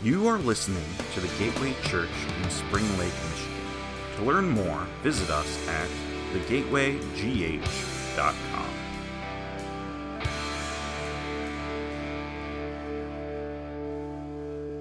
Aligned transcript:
You 0.00 0.28
are 0.28 0.38
listening 0.38 0.84
to 1.14 1.20
the 1.20 1.26
Gateway 1.40 1.74
Church 1.82 2.08
in 2.40 2.48
Spring 2.50 2.88
Lake, 2.98 3.12
Michigan. 3.30 3.52
To 4.18 4.22
learn 4.22 4.48
more, 4.48 4.86
visit 5.02 5.28
us 5.28 5.66
at 5.66 5.88
thegatewaygh.com. 6.32 8.66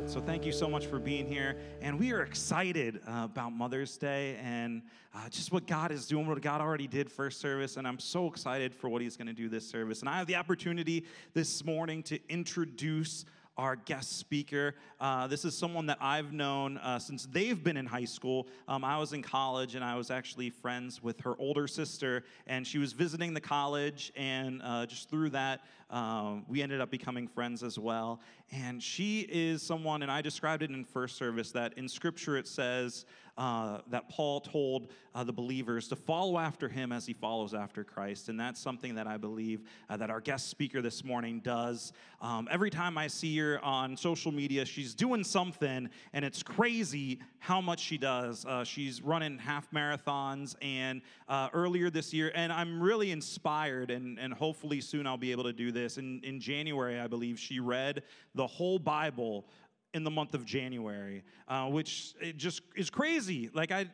So, 0.06 0.22
thank 0.22 0.46
you 0.46 0.52
so 0.52 0.70
much 0.70 0.86
for 0.86 1.00
being 1.00 1.26
here. 1.26 1.58
And 1.82 1.98
we 1.98 2.12
are 2.12 2.22
excited 2.22 3.02
uh, 3.08 3.24
about 3.24 3.54
Mother's 3.54 3.98
Day 3.98 4.38
and 4.44 4.84
uh, 5.16 5.30
just 5.30 5.52
what 5.52 5.66
God 5.66 5.92
is 5.92 6.06
doing, 6.06 6.28
what 6.28 6.40
God 6.44 6.62
already 6.62 6.86
did 6.86 7.12
first 7.12 7.42
service. 7.42 7.78
And 7.78 7.88
I'm 7.88 7.98
so 7.98 8.28
excited 8.28 8.72
for 8.72 8.88
what 8.88 9.02
He's 9.02 9.18
going 9.18 9.26
to 9.26 9.34
do 9.34 9.50
this 9.50 9.68
service. 9.68 10.02
And 10.02 10.10
I 10.10 10.20
have 10.20 10.28
the 10.28 10.36
opportunity 10.36 11.06
this 11.34 11.66
morning 11.66 12.04
to 12.04 12.20
introduce 12.30 13.26
our 13.58 13.76
guest 13.76 14.20
speaker. 14.20 14.76
Uh, 15.00 15.28
this 15.28 15.44
is 15.44 15.58
someone 15.58 15.88
that 15.88 15.98
I've 16.00 16.32
known 16.32 16.78
uh, 16.78 17.00
since 17.00 17.26
they've 17.26 17.62
been 17.62 17.78
in 17.78 17.86
high 17.86 18.06
school. 18.06 18.48
Um, 18.68 18.84
I 18.84 18.98
was 18.98 19.14
in 19.14 19.22
college 19.24 19.76
and 19.76 19.84
I 19.84 19.96
was 19.96 20.12
actually 20.12 20.50
friends 20.50 21.02
with 21.02 21.20
her 21.22 21.36
older 21.40 21.68
sister, 21.68 22.24
and 22.46 22.66
she 22.66 22.78
was 22.78 22.94
visiting 22.94 23.34
the 23.34 23.42
college, 23.42 24.12
and 24.16 24.62
uh, 24.64 24.86
just 24.86 25.10
through 25.10 25.32
that, 25.32 25.62
um, 25.90 26.46
we 26.48 26.62
ended 26.62 26.82
up 26.82 26.92
becoming 26.92 27.28
friends 27.28 27.64
as 27.64 27.80
well. 27.80 28.20
And 28.52 28.82
she 28.82 29.22
is 29.22 29.62
someone, 29.62 30.02
and 30.02 30.12
I 30.12 30.22
described 30.22 30.64
it 30.64 30.70
in 30.70 30.84
first 30.84 31.18
service, 31.18 31.52
that 31.52 31.74
in 31.78 31.88
scripture 31.88 32.38
it 32.38 32.48
says, 32.48 33.06
uh, 33.38 33.80
that 33.92 34.10
Paul 34.10 34.42
told 34.42 34.92
uh, 35.14 35.24
the 35.24 35.34
believers 35.34 35.88
to 35.90 35.96
follow 35.96 36.40
after 36.40 36.68
him 36.68 36.92
as 36.92 37.06
he 37.06 37.14
follows 37.14 37.54
after 37.54 37.84
Christ. 37.84 38.30
And 38.30 38.40
that's 38.40 38.60
something 38.60 38.96
that 38.96 39.06
I 39.06 39.18
believe 39.18 39.62
uh, 39.90 39.98
that 39.98 40.10
our 40.10 40.20
guest 40.20 40.50
speaker 40.50 40.82
this 40.82 41.04
morning 41.04 41.42
does. 41.42 41.94
Um, 42.20 42.48
every 42.50 42.72
time 42.72 42.98
I 42.98 43.08
see 43.08 43.38
her 43.38 43.64
on 43.64 43.96
social 43.96 44.32
media, 44.32 44.66
she's 44.66 44.96
doing 44.96 45.24
something, 45.24 45.90
and 46.14 46.26
it's 46.26 46.42
crazy 46.42 47.20
how 47.38 47.62
much 47.62 47.80
she 47.80 47.98
does. 47.98 48.44
Uh, 48.44 48.64
she's 48.64 49.04
running 49.04 49.38
half 49.38 49.70
marathons, 49.72 50.56
and 50.62 51.02
uh, 51.30 51.50
earlier 51.54 51.92
this 51.92 52.14
year, 52.14 52.32
and 52.34 52.52
I'm 52.52 52.82
really 52.82 53.12
inspired, 53.12 53.92
and, 53.92 54.18
and 54.18 54.34
hopefully 54.34 54.82
soon 54.82 55.06
I'll 55.06 55.18
be 55.18 55.32
able 55.32 55.44
to 55.44 55.54
do 55.54 55.72
this. 55.78 55.98
In, 55.98 56.22
in 56.24 56.40
January, 56.40 57.00
I 57.00 57.08
believe, 57.08 57.40
she 57.40 57.60
read 57.60 58.04
the 58.36 58.48
whole 58.48 58.80
Bible 58.80 59.46
in 59.94 60.04
the 60.04 60.12
month 60.12 60.34
of 60.34 60.46
January, 60.46 61.24
uh, 61.48 61.68
which 61.68 62.14
it 62.22 62.38
just 62.38 62.62
is 62.76 62.90
crazy. 62.90 63.50
Like 63.54 63.72
I, 63.72 63.88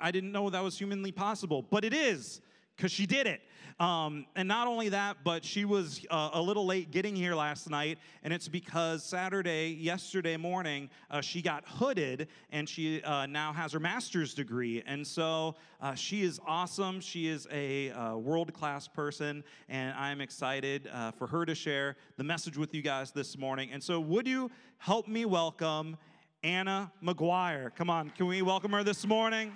I 0.00 0.10
didn't 0.10 0.32
know 0.32 0.50
that 0.50 0.62
was 0.62 0.76
humanly 0.76 1.12
possible, 1.12 1.62
but 1.62 1.84
it 1.84 1.94
is 1.94 2.40
because 2.76 2.92
she 2.92 3.06
did 3.06 3.26
it. 3.26 3.40
Um, 3.80 4.26
and 4.36 4.46
not 4.46 4.68
only 4.68 4.90
that, 4.90 5.16
but 5.24 5.44
she 5.44 5.64
was 5.64 6.06
uh, 6.08 6.30
a 6.34 6.40
little 6.40 6.64
late 6.64 6.92
getting 6.92 7.16
here 7.16 7.34
last 7.34 7.68
night, 7.68 7.98
and 8.22 8.32
it's 8.32 8.46
because 8.46 9.02
Saturday, 9.02 9.76
yesterday 9.80 10.36
morning, 10.36 10.88
uh, 11.10 11.20
she 11.20 11.42
got 11.42 11.64
hooded 11.66 12.28
and 12.50 12.68
she 12.68 13.02
uh, 13.02 13.26
now 13.26 13.52
has 13.52 13.72
her 13.72 13.80
master's 13.80 14.32
degree. 14.32 14.82
And 14.86 15.04
so 15.04 15.56
uh, 15.80 15.94
she 15.94 16.22
is 16.22 16.40
awesome. 16.46 17.00
She 17.00 17.26
is 17.26 17.48
a 17.50 17.90
uh, 17.90 18.16
world 18.16 18.52
class 18.52 18.86
person, 18.86 19.42
and 19.68 19.92
I'm 19.96 20.20
excited 20.20 20.88
uh, 20.92 21.10
for 21.10 21.26
her 21.26 21.44
to 21.44 21.54
share 21.54 21.96
the 22.16 22.24
message 22.24 22.56
with 22.56 22.74
you 22.74 22.82
guys 22.82 23.10
this 23.10 23.36
morning. 23.36 23.70
And 23.72 23.82
so, 23.82 23.98
would 23.98 24.28
you 24.28 24.52
help 24.78 25.08
me 25.08 25.24
welcome 25.24 25.96
Anna 26.44 26.92
McGuire? 27.02 27.74
Come 27.74 27.90
on, 27.90 28.10
can 28.10 28.26
we 28.26 28.40
welcome 28.40 28.70
her 28.70 28.84
this 28.84 29.04
morning? 29.04 29.52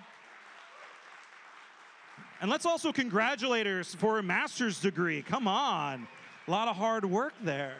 And 2.41 2.51
let's 2.51 2.67
also 2.67 2.93
congratulate 2.93 3.67
her 3.67 3.83
for 3.83 4.19
a 4.19 4.23
master's 4.23 4.81
degree. 4.81 5.23
Come 5.23 5.49
on. 5.49 6.07
A 6.47 6.51
lot 6.51 6.69
of 6.69 6.77
hard 6.77 7.05
work 7.05 7.35
there. 7.43 7.77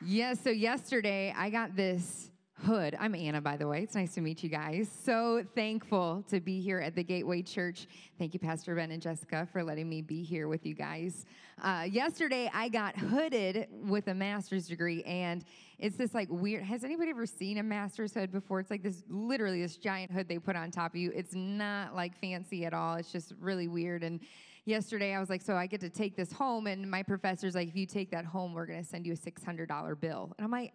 Yes, 0.00 0.40
so 0.42 0.50
yesterday 0.50 1.34
I 1.36 1.50
got 1.50 1.76
this 1.76 2.30
hood. 2.64 2.96
I'm 2.98 3.14
Anna, 3.14 3.42
by 3.42 3.58
the 3.58 3.68
way. 3.68 3.82
It's 3.82 3.94
nice 3.94 4.14
to 4.14 4.22
meet 4.22 4.42
you 4.42 4.48
guys. 4.48 4.88
So 5.04 5.44
thankful 5.54 6.24
to 6.30 6.40
be 6.40 6.62
here 6.62 6.80
at 6.80 6.94
the 6.94 7.04
Gateway 7.04 7.42
Church. 7.42 7.86
Thank 8.18 8.32
you, 8.32 8.40
Pastor 8.40 8.74
Ben 8.74 8.90
and 8.90 9.02
Jessica, 9.02 9.46
for 9.52 9.62
letting 9.62 9.86
me 9.86 10.00
be 10.00 10.22
here 10.22 10.48
with 10.48 10.64
you 10.64 10.72
guys. 10.74 11.26
Uh, 11.62 11.86
yesterday, 11.88 12.50
I 12.54 12.70
got 12.70 12.96
hooded 12.96 13.68
with 13.86 14.08
a 14.08 14.14
master's 14.14 14.66
degree, 14.66 15.02
and 15.04 15.44
it's 15.78 15.96
this 15.96 16.14
like 16.14 16.28
weird. 16.30 16.62
Has 16.62 16.84
anybody 16.84 17.10
ever 17.10 17.26
seen 17.26 17.58
a 17.58 17.62
master's 17.62 18.14
hood 18.14 18.32
before? 18.32 18.60
It's 18.60 18.70
like 18.70 18.82
this 18.82 19.02
literally 19.10 19.60
this 19.60 19.76
giant 19.76 20.10
hood 20.10 20.26
they 20.26 20.38
put 20.38 20.56
on 20.56 20.70
top 20.70 20.92
of 20.92 20.96
you. 20.96 21.12
It's 21.14 21.34
not 21.34 21.94
like 21.94 22.18
fancy 22.18 22.64
at 22.64 22.72
all. 22.72 22.94
It's 22.94 23.12
just 23.12 23.34
really 23.40 23.68
weird. 23.68 24.02
And 24.02 24.20
yesterday, 24.64 25.14
I 25.14 25.20
was 25.20 25.28
like, 25.28 25.42
so 25.42 25.54
I 25.54 25.66
get 25.66 25.80
to 25.82 25.90
take 25.90 26.16
this 26.16 26.32
home, 26.32 26.66
and 26.66 26.90
my 26.90 27.02
professor's 27.02 27.54
like, 27.54 27.68
if 27.68 27.76
you 27.76 27.84
take 27.84 28.10
that 28.12 28.24
home, 28.24 28.54
we're 28.54 28.66
going 28.66 28.82
to 28.82 28.88
send 28.88 29.04
you 29.04 29.12
a 29.12 29.16
$600 29.16 30.00
bill. 30.00 30.32
And 30.38 30.46
I'm 30.46 30.50
like, 30.50 30.72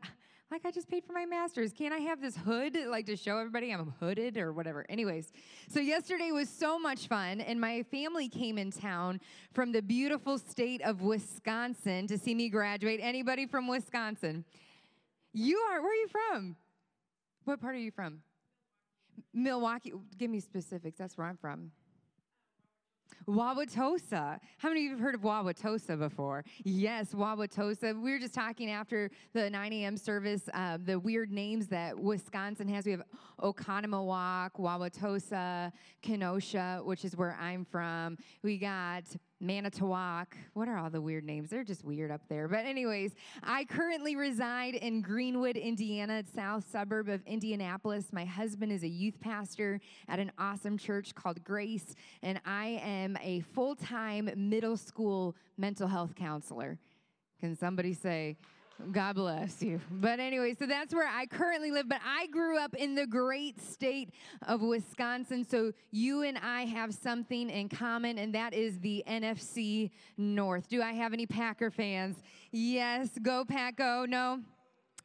like 0.52 0.66
I 0.66 0.72
just 0.72 0.90
paid 0.90 1.06
for 1.06 1.14
my 1.14 1.26
master's. 1.26 1.72
Can't 1.72 1.94
I 1.94 2.00
have 2.00 2.20
this 2.20 2.36
hood 2.36 2.78
like 2.88 3.06
to 3.06 3.16
show 3.16 3.38
everybody 3.38 3.72
I'm 3.72 3.94
hooded 4.00 4.38
or 4.38 4.52
whatever? 4.52 4.86
Anyways, 4.90 5.32
so 5.68 5.80
yesterday 5.80 6.32
was 6.32 6.50
so 6.50 6.80
much 6.80 7.08
fun, 7.08 7.42
and 7.42 7.62
my 7.62 7.84
family 7.84 8.28
came 8.28 8.58
in 8.58 8.72
town 8.72 9.22
from 9.54 9.72
the 9.72 9.82
beautiful 9.82 10.38
state 10.40 10.82
of 10.82 11.02
Wisconsin 11.02 12.08
to 12.08 12.18
see 12.18 12.34
me 12.34 12.50
graduate. 12.50 13.00
Anybody 13.02 13.46
from 13.46 13.68
Wisconsin? 13.68 14.44
You 15.34 15.58
are. 15.70 15.82
Where 15.82 15.92
are 15.92 15.96
you 15.96 16.08
from? 16.08 16.56
What 17.46 17.62
part 17.62 17.76
are 17.76 17.80
you 17.80 17.92
from? 17.92 18.22
Milwaukee. 19.34 19.94
Give 20.18 20.31
me 20.31 20.40
specifics. 20.40 20.98
That's 20.98 21.18
where 21.18 21.28
I'm 21.28 21.38
from. 21.38 21.72
Wauwatosa. 23.28 24.40
How 24.58 24.70
many 24.70 24.81
of 24.81 24.84
you 24.86 24.90
have 24.92 25.00
heard 25.00 25.16
of 25.16 25.22
Wauwatosa 25.22 25.97
before? 25.97 26.44
Yes, 26.64 27.14
Wauwatosa. 27.14 28.00
We 28.02 28.12
were 28.12 28.20
just 28.20 28.34
talking 28.34 28.72
after 28.72 29.12
the 29.34 29.50
9 29.50 29.74
a.m. 29.74 29.97
service, 29.97 30.50
uh, 30.53 30.78
the 30.84 31.00
weird 31.00 31.31
names 31.31 31.68
that 31.68 31.98
Wisconsin 31.98 32.68
has. 32.69 32.86
We 32.86 32.92
have 32.92 33.03
Oconomowoc, 33.42 34.52
Wauwatosa, 34.59 35.72
Kenosha, 36.02 36.81
which 36.84 37.06
is 37.06 37.16
where 37.16 37.38
I'm 37.40 37.66
from. 37.66 38.18
We 38.44 38.58
got 38.58 39.03
Manitowoc. 39.39 40.35
What 40.53 40.67
are 40.67 40.77
all 40.77 40.89
the 40.89 41.01
weird 41.01 41.23
names? 41.23 41.50
They're 41.50 41.63
just 41.63 41.83
weird 41.83 42.11
up 42.11 42.22
there. 42.27 42.47
But, 42.47 42.66
anyways, 42.66 43.13
I 43.44 43.66
currently 43.66 44.16
reside 44.16 44.75
in 44.75 45.01
Greenwood, 45.01 45.55
Indiana, 45.55 46.23
south 46.35 46.69
suburb 46.69 47.09
of 47.09 47.22
Indianapolis. 47.25 48.11
My 48.11 48.25
husband 48.25 48.72
is 48.72 48.83
a 48.83 48.88
youth 48.88 49.19
pastor 49.19 49.79
at 50.07 50.19
an 50.19 50.31
awesome 50.38 50.77
church 50.77 51.16
called 51.16 51.44
Grace, 51.44 51.95
and 52.22 52.39
I 52.45 52.81
am 52.83 53.17
a 53.22 53.41
full 53.41 53.75
time 53.75 54.29
middle 54.35 54.77
school 54.77 55.35
mental 55.57 55.88
health 55.88 56.16
counselor. 56.16 56.77
Can 57.39 57.56
somebody 57.56 57.94
say, 57.94 58.38
God 58.91 59.16
bless 59.16 59.62
you. 59.62 59.81
But 59.91 60.19
anyway, 60.19 60.56
so 60.57 60.66
that's 60.66 60.94
where 60.94 61.07
I 61.07 61.25
currently 61.25 61.72
live. 61.72 61.90
But 61.90 62.01
I 62.06 62.28
grew 62.28 62.57
up 62.57 62.73
in 62.75 62.95
the 62.95 63.06
great 63.06 63.62
state 63.62 64.09
of 64.47 64.62
Wisconsin. 64.62 65.45
So 65.47 65.73
you 65.91 66.23
and 66.23 66.38
I 66.38 66.63
have 66.63 66.94
something 66.94 67.50
in 67.50 67.69
common, 67.69 68.18
and 68.18 68.34
that 68.34 68.53
is 68.53 68.79
the 68.79 69.03
NFC 69.07 69.91
North. 70.18 70.69
Do 70.69 70.81
I 70.81 70.94
have 70.94 71.13
any 71.13 71.25
Packer 71.25 71.69
fans? 71.69 72.18
Yes. 72.51 73.09
Go, 73.22 73.44
Pack, 73.45 73.75
go. 73.75 74.06
No? 74.07 74.39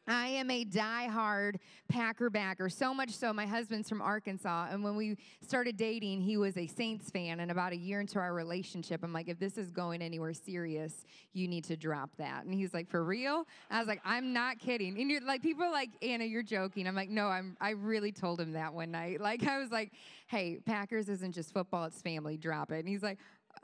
I 0.06 0.28
am 0.28 0.50
a 0.50 0.64
die-hard 0.64 1.58
Packer 1.88 2.30
backer, 2.30 2.68
so 2.68 2.92
much 2.92 3.10
so 3.10 3.32
my 3.32 3.46
husband's 3.46 3.88
from 3.88 4.02
Arkansas, 4.02 4.68
and 4.70 4.82
when 4.82 4.96
we 4.96 5.16
started 5.40 5.76
dating, 5.76 6.20
he 6.20 6.36
was 6.36 6.56
a 6.56 6.66
Saints 6.66 7.10
fan. 7.10 7.40
And 7.40 7.50
about 7.50 7.72
a 7.72 7.76
year 7.76 8.00
into 8.00 8.18
our 8.18 8.34
relationship, 8.34 9.02
I'm 9.02 9.12
like, 9.12 9.28
if 9.28 9.38
this 9.38 9.56
is 9.56 9.70
going 9.70 10.02
anywhere 10.02 10.34
serious, 10.34 11.04
you 11.32 11.48
need 11.48 11.64
to 11.64 11.76
drop 11.76 12.10
that. 12.18 12.44
And 12.44 12.54
he's 12.54 12.74
like, 12.74 12.88
for 12.88 13.04
real? 13.04 13.46
I 13.70 13.78
was 13.78 13.88
like, 13.88 14.00
I'm 14.04 14.32
not 14.32 14.58
kidding. 14.58 15.00
And 15.00 15.10
you're 15.10 15.20
like, 15.20 15.42
people 15.42 15.64
are 15.64 15.72
like, 15.72 15.90
Anna, 16.02 16.24
you're 16.24 16.42
joking. 16.42 16.86
I'm 16.86 16.94
like, 16.94 17.10
no, 17.10 17.26
I'm. 17.26 17.56
I 17.60 17.70
really 17.70 18.12
told 18.12 18.40
him 18.40 18.52
that 18.52 18.72
one 18.72 18.90
night. 18.90 19.20
Like, 19.24 19.46
I 19.46 19.58
was 19.58 19.70
like, 19.70 19.90
hey, 20.26 20.58
Packers 20.66 21.08
isn't 21.08 21.32
just 21.32 21.52
football; 21.52 21.84
it's 21.84 22.02
family. 22.02 22.36
Drop 22.36 22.70
it. 22.72 22.80
And 22.80 22.88
he's 22.88 23.02
like, 23.02 23.18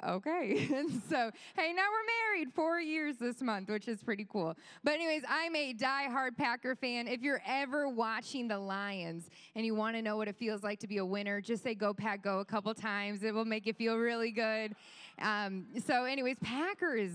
okay. 0.06 0.68
and 0.74 0.90
so, 1.08 1.30
hey, 1.56 1.72
now 1.72 1.86
we're 1.90 2.34
married 2.34 2.52
four 2.54 2.80
years 2.80 3.16
this 3.16 3.40
month, 3.42 3.68
which 3.68 3.88
is 3.88 4.02
pretty 4.02 4.26
cool. 4.30 4.54
But, 4.84 4.94
anyways, 4.94 5.22
I'm 5.28 5.54
a 5.54 5.72
die-hard 5.72 6.36
Packer 6.36 6.74
fan. 6.74 7.08
If 7.08 7.22
you're 7.22 7.42
ever 7.46 7.88
watching 7.88 8.48
the 8.48 8.58
Lions 8.58 9.28
and 9.54 9.64
you 9.64 9.74
want 9.74 9.96
to 9.96 10.02
know 10.02 10.16
what 10.16 10.28
it 10.28 10.36
feels 10.36 10.62
like 10.62 10.80
to 10.80 10.86
be 10.86 10.98
a 10.98 11.04
winner, 11.04 11.40
just 11.40 11.62
say 11.62 11.74
go, 11.74 11.94
Pack, 11.94 12.22
go 12.22 12.40
a 12.40 12.44
couple 12.44 12.74
times. 12.74 13.22
It 13.22 13.34
will 13.34 13.44
make 13.44 13.66
you 13.66 13.72
feel 13.72 13.96
really 13.96 14.30
good. 14.30 14.74
Um, 15.20 15.66
so, 15.86 16.04
anyways, 16.04 16.38
Packers. 16.42 17.12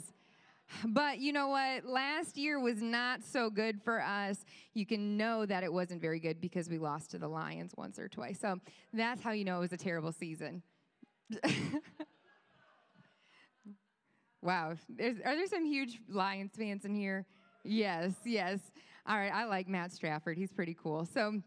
But 0.84 1.20
you 1.20 1.32
know 1.32 1.50
what? 1.50 1.86
Last 1.86 2.38
year 2.38 2.60
was 2.60 2.82
not 2.82 3.24
so 3.24 3.50
good 3.50 3.82
for 3.84 4.02
us. 4.02 4.46
You 4.74 4.86
can 4.86 5.16
know 5.16 5.46
that 5.46 5.64
it 5.64 5.72
wasn't 5.72 6.02
very 6.02 6.20
good 6.20 6.42
because 6.42 6.70
we 6.70 6.80
lost 6.80 7.12
to 7.12 7.20
the 7.20 7.28
Lions 7.28 7.74
once 7.78 8.00
or 8.00 8.08
twice. 8.08 8.40
So 8.40 8.60
that's 8.94 9.22
how 9.22 9.32
you 9.32 9.46
know 9.46 9.58
it 9.58 9.62
was 9.62 9.74
a 9.74 9.78
terrible 9.78 10.12
season. 10.12 10.64
Wow. 14.46 14.76
There's, 14.88 15.18
are 15.26 15.36
there 15.36 15.48
some 15.48 15.66
huge 15.66 16.00
Lions 16.08 16.52
fans 16.56 16.86
in 16.86 16.94
here? 16.94 17.26
Yes, 17.64 18.14
yes. 18.24 18.60
All 19.08 19.18
right, 19.18 19.34
I 19.34 19.46
like 19.46 19.68
Matt 19.68 19.92
Stafford. 19.92 20.38
He's 20.38 20.54
pretty 20.54 20.78
cool. 20.80 21.04
So, 21.04 21.42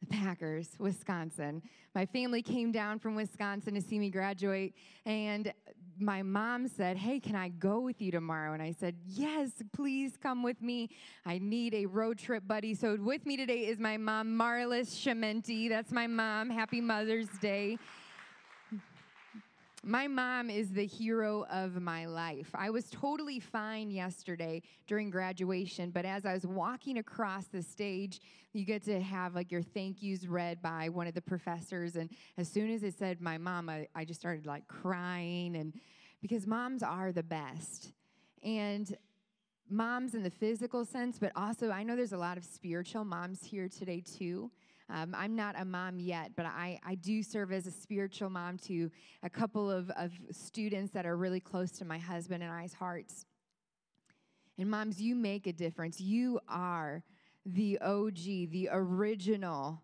the 0.00 0.06
Packers, 0.06 0.70
Wisconsin. 0.78 1.60
My 1.94 2.06
family 2.06 2.40
came 2.40 2.72
down 2.72 2.98
from 2.98 3.14
Wisconsin 3.14 3.74
to 3.74 3.82
see 3.82 3.98
me 3.98 4.08
graduate, 4.08 4.74
and 5.04 5.52
my 5.98 6.22
mom 6.22 6.66
said, 6.66 6.96
Hey, 6.96 7.20
can 7.20 7.34
I 7.36 7.48
go 7.48 7.80
with 7.80 8.00
you 8.00 8.10
tomorrow? 8.10 8.54
And 8.54 8.62
I 8.62 8.72
said, 8.72 8.96
Yes, 9.04 9.50
please 9.74 10.16
come 10.16 10.42
with 10.42 10.62
me. 10.62 10.88
I 11.26 11.38
need 11.38 11.74
a 11.74 11.84
road 11.84 12.18
trip 12.18 12.44
buddy. 12.46 12.74
So 12.74 12.96
with 12.98 13.26
me 13.26 13.36
today 13.36 13.66
is 13.66 13.78
my 13.78 13.98
mom, 13.98 14.28
Marlis 14.28 14.94
Shamenti. 14.94 15.68
That's 15.68 15.92
my 15.92 16.06
mom. 16.06 16.48
Happy 16.48 16.80
Mother's 16.80 17.28
Day. 17.42 17.76
My 19.84 20.08
mom 20.08 20.50
is 20.50 20.72
the 20.72 20.84
hero 20.84 21.46
of 21.50 21.80
my 21.80 22.06
life. 22.06 22.50
I 22.52 22.68
was 22.68 22.90
totally 22.90 23.38
fine 23.38 23.90
yesterday 23.90 24.62
during 24.88 25.08
graduation, 25.08 25.90
but 25.90 26.04
as 26.04 26.26
I 26.26 26.34
was 26.34 26.44
walking 26.44 26.98
across 26.98 27.46
the 27.46 27.62
stage, 27.62 28.20
you 28.52 28.64
get 28.64 28.82
to 28.84 29.00
have 29.00 29.36
like 29.36 29.52
your 29.52 29.62
thank 29.62 30.02
yous 30.02 30.26
read 30.26 30.60
by 30.60 30.88
one 30.88 31.06
of 31.06 31.14
the 31.14 31.22
professors. 31.22 31.94
And 31.94 32.10
as 32.36 32.48
soon 32.48 32.70
as 32.70 32.82
it 32.82 32.98
said 32.98 33.20
my 33.20 33.38
mom, 33.38 33.68
I, 33.68 33.86
I 33.94 34.04
just 34.04 34.18
started 34.18 34.46
like 34.46 34.66
crying 34.66 35.54
and 35.54 35.72
because 36.20 36.44
moms 36.44 36.82
are 36.82 37.12
the 37.12 37.22
best. 37.22 37.92
And 38.42 38.96
moms 39.70 40.14
in 40.14 40.24
the 40.24 40.30
physical 40.30 40.84
sense, 40.84 41.18
but 41.20 41.30
also 41.36 41.70
I 41.70 41.84
know 41.84 41.94
there's 41.94 42.12
a 42.12 42.18
lot 42.18 42.36
of 42.36 42.44
spiritual 42.44 43.04
moms 43.04 43.44
here 43.44 43.68
today 43.68 44.00
too. 44.00 44.50
Um, 44.90 45.14
I'm 45.16 45.36
not 45.36 45.54
a 45.58 45.64
mom 45.64 46.00
yet, 46.00 46.32
but 46.34 46.46
I, 46.46 46.80
I 46.84 46.94
do 46.94 47.22
serve 47.22 47.52
as 47.52 47.66
a 47.66 47.70
spiritual 47.70 48.30
mom 48.30 48.56
to 48.58 48.90
a 49.22 49.28
couple 49.28 49.70
of, 49.70 49.90
of 49.90 50.12
students 50.30 50.92
that 50.92 51.04
are 51.04 51.16
really 51.16 51.40
close 51.40 51.70
to 51.72 51.84
my 51.84 51.98
husband 51.98 52.42
and 52.42 52.52
I's 52.52 52.72
hearts. 52.72 53.26
And 54.56 54.70
moms, 54.70 55.00
you 55.00 55.14
make 55.14 55.46
a 55.46 55.52
difference. 55.52 56.00
You 56.00 56.40
are 56.48 57.04
the 57.44 57.78
OG, 57.80 58.50
the 58.50 58.68
original 58.72 59.82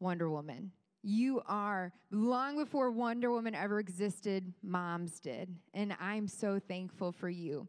Wonder 0.00 0.28
Woman. 0.28 0.72
You 1.02 1.42
are, 1.46 1.92
long 2.10 2.56
before 2.56 2.90
Wonder 2.90 3.30
Woman 3.30 3.54
ever 3.54 3.78
existed, 3.78 4.52
moms 4.62 5.20
did. 5.20 5.54
And 5.74 5.94
I'm 6.00 6.26
so 6.26 6.58
thankful 6.58 7.12
for 7.12 7.28
you. 7.28 7.68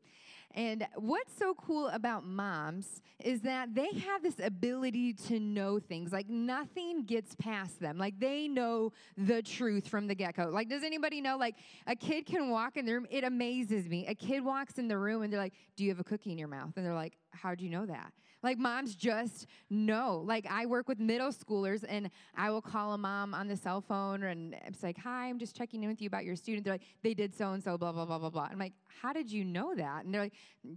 And 0.55 0.87
what's 0.95 1.37
so 1.37 1.53
cool 1.53 1.89
about 1.89 2.25
moms 2.25 3.01
is 3.21 3.41
that 3.41 3.75
they 3.75 3.89
have 3.91 4.23
this 4.23 4.35
ability 4.41 5.13
to 5.27 5.37
know 5.37 5.79
things. 5.79 6.13
Like 6.13 6.29
nothing 6.29 7.03
gets 7.03 7.35
past 7.35 7.81
them. 7.81 7.97
Like 7.97 8.17
they 8.19 8.47
know 8.47 8.93
the 9.17 9.41
truth 9.41 9.85
from 9.87 10.07
the 10.07 10.15
get 10.15 10.35
go. 10.35 10.45
Like, 10.45 10.69
does 10.69 10.83
anybody 10.83 11.19
know? 11.19 11.37
Like, 11.37 11.55
a 11.87 11.95
kid 11.95 12.25
can 12.25 12.49
walk 12.49 12.77
in 12.77 12.85
the 12.85 12.93
room. 12.93 13.05
It 13.09 13.25
amazes 13.25 13.89
me. 13.89 14.07
A 14.07 14.15
kid 14.15 14.45
walks 14.45 14.79
in 14.79 14.87
the 14.87 14.97
room 14.97 15.23
and 15.23 15.31
they're 15.31 15.41
like, 15.41 15.53
Do 15.75 15.83
you 15.83 15.89
have 15.89 15.99
a 15.99 16.05
cookie 16.05 16.31
in 16.31 16.37
your 16.37 16.47
mouth? 16.47 16.71
And 16.77 16.85
they're 16.85 16.93
like, 16.93 17.17
How 17.31 17.53
do 17.53 17.63
you 17.65 17.69
know 17.69 17.85
that? 17.85 18.13
Like 18.43 18.57
moms 18.57 18.95
just 18.95 19.47
know. 19.69 20.23
Like 20.25 20.45
I 20.49 20.65
work 20.65 20.87
with 20.87 20.99
middle 20.99 21.31
schoolers 21.31 21.83
and 21.87 22.09
I 22.35 22.49
will 22.51 22.61
call 22.61 22.93
a 22.93 22.97
mom 22.97 23.33
on 23.33 23.47
the 23.47 23.57
cell 23.57 23.81
phone 23.81 24.23
and 24.23 24.55
it's 24.65 24.83
like, 24.83 24.97
hi, 24.97 25.27
I'm 25.27 25.39
just 25.39 25.55
checking 25.55 25.83
in 25.83 25.89
with 25.89 26.01
you 26.01 26.07
about 26.07 26.25
your 26.25 26.35
student. 26.35 26.63
They're 26.63 26.73
like, 26.73 26.83
they 27.03 27.13
did 27.13 27.35
so 27.35 27.51
and 27.53 27.63
so, 27.63 27.77
blah, 27.77 27.91
blah, 27.91 28.05
blah, 28.05 28.19
blah, 28.19 28.29
blah. 28.29 28.47
I'm 28.51 28.59
like, 28.59 28.73
how 29.01 29.13
did 29.13 29.31
you 29.31 29.43
know 29.43 29.73
that? 29.75 30.05
And 30.05 30.13
they're 30.13 30.21
like, 30.21 30.33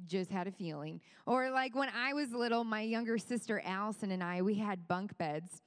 just 0.06 0.30
had 0.30 0.46
a 0.46 0.52
feeling. 0.52 1.00
Or 1.26 1.50
like 1.50 1.74
when 1.74 1.90
I 1.96 2.14
was 2.14 2.32
little, 2.32 2.64
my 2.64 2.82
younger 2.82 3.18
sister 3.18 3.60
Allison 3.64 4.10
and 4.10 4.22
I, 4.22 4.42
we 4.42 4.54
had 4.54 4.88
bunk 4.88 5.16
beds 5.18 5.62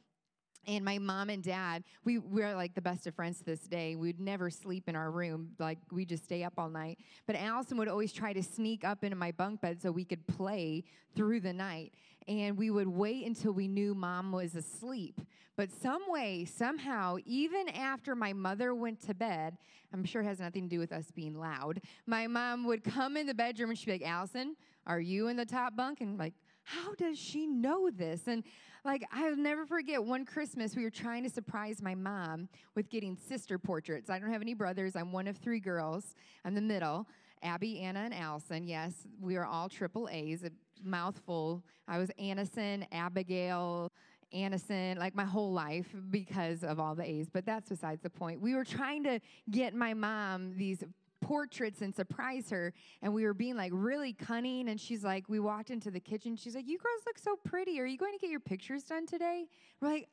and 0.67 0.85
my 0.85 0.97
mom 0.97 1.29
and 1.29 1.43
dad 1.43 1.83
we 2.03 2.17
we're 2.17 2.55
like 2.55 2.75
the 2.75 2.81
best 2.81 3.07
of 3.07 3.15
friends 3.15 3.39
to 3.39 3.45
this 3.45 3.61
day. 3.61 3.95
We'd 3.95 4.19
never 4.19 4.49
sleep 4.49 4.87
in 4.87 4.95
our 4.95 5.11
room. 5.11 5.51
Like 5.59 5.79
we 5.91 6.05
just 6.05 6.23
stay 6.23 6.43
up 6.43 6.53
all 6.57 6.69
night. 6.69 6.99
But 7.27 7.35
allison 7.35 7.77
would 7.77 7.87
always 7.87 8.13
try 8.13 8.33
to 8.33 8.43
sneak 8.43 8.83
up 8.83 9.03
into 9.03 9.15
my 9.15 9.31
bunk 9.31 9.61
bed 9.61 9.81
so 9.81 9.91
we 9.91 10.05
could 10.05 10.25
play 10.27 10.83
through 11.15 11.41
the 11.41 11.53
night. 11.53 11.93
And 12.27 12.57
we 12.57 12.69
would 12.69 12.87
wait 12.87 13.25
until 13.25 13.51
we 13.51 13.67
knew 13.67 13.95
mom 13.95 14.31
was 14.31 14.55
asleep. 14.55 15.19
But 15.57 15.71
some 15.71 16.03
way 16.07 16.45
somehow 16.45 17.17
even 17.25 17.69
after 17.69 18.15
my 18.15 18.33
mother 18.33 18.73
went 18.73 19.01
to 19.07 19.13
bed 19.13 19.57
i'm 19.93 20.05
sure 20.05 20.21
it 20.21 20.25
has 20.25 20.39
nothing 20.39 20.63
to 20.63 20.69
do 20.69 20.79
with 20.79 20.93
us 20.93 21.11
being 21.11 21.37
loud 21.37 21.81
my 22.07 22.25
mom 22.25 22.65
would 22.65 22.83
come 22.83 23.17
in 23.17 23.27
the 23.27 23.33
bedroom 23.33 23.69
and 23.69 23.77
she'd 23.77 23.87
be 23.87 23.91
like 23.91 24.01
allison 24.01 24.55
are 24.85 24.99
you 24.99 25.27
in 25.27 25.37
the 25.37 25.45
top 25.45 25.75
bunk? 25.75 26.01
And 26.01 26.17
like 26.17 26.33
how 26.63 26.93
does 26.95 27.17
she 27.17 27.47
know 27.47 27.89
this? 27.89 28.27
And 28.27 28.43
like, 28.83 29.03
I'll 29.11 29.35
never 29.35 29.65
forget 29.65 30.03
one 30.03 30.25
Christmas, 30.25 30.75
we 30.75 30.83
were 30.83 30.89
trying 30.89 31.23
to 31.23 31.29
surprise 31.29 31.81
my 31.81 31.95
mom 31.95 32.49
with 32.75 32.89
getting 32.89 33.15
sister 33.15 33.59
portraits. 33.59 34.09
I 34.09 34.19
don't 34.19 34.31
have 34.31 34.41
any 34.41 34.53
brothers. 34.53 34.95
I'm 34.95 35.11
one 35.11 35.27
of 35.27 35.37
three 35.37 35.59
girls. 35.59 36.15
I'm 36.43 36.55
the 36.55 36.61
middle. 36.61 37.07
Abby, 37.43 37.79
Anna, 37.79 38.01
and 38.01 38.13
Allison. 38.13 38.67
Yes, 38.67 39.07
we 39.19 39.35
are 39.35 39.45
all 39.45 39.67
triple 39.67 40.07
A's, 40.11 40.43
a 40.43 40.51
mouthful. 40.83 41.63
I 41.87 41.97
was 41.97 42.09
Annison, 42.19 42.85
Abigail, 42.91 43.91
Annison, 44.33 44.97
like 44.97 45.15
my 45.15 45.25
whole 45.25 45.51
life 45.51 45.87
because 46.09 46.63
of 46.63 46.79
all 46.79 46.95
the 46.95 47.03
A's, 47.03 47.29
but 47.29 47.45
that's 47.45 47.69
besides 47.69 48.01
the 48.01 48.09
point. 48.09 48.41
We 48.41 48.55
were 48.55 48.63
trying 48.63 49.03
to 49.03 49.19
get 49.49 49.73
my 49.73 49.93
mom 49.93 50.55
these 50.55 50.83
portraits 51.21 51.81
and 51.81 51.95
surprise 51.95 52.49
her. 52.49 52.73
And 53.01 53.13
we 53.13 53.23
were 53.23 53.33
being 53.33 53.55
like 53.55 53.71
really 53.73 54.13
cunning. 54.13 54.69
And 54.69 54.79
she's 54.79 55.03
like, 55.03 55.29
we 55.29 55.39
walked 55.39 55.69
into 55.69 55.91
the 55.91 55.99
kitchen. 55.99 56.35
She's 56.35 56.55
like, 56.55 56.67
You 56.67 56.77
girls 56.77 57.01
look 57.05 57.17
so 57.17 57.35
pretty. 57.43 57.79
Are 57.79 57.85
you 57.85 57.97
going 57.97 58.13
to 58.13 58.19
get 58.19 58.29
your 58.29 58.39
pictures 58.39 58.83
done 58.83 59.05
today? 59.05 59.45
We're 59.79 59.89
like, 59.89 60.09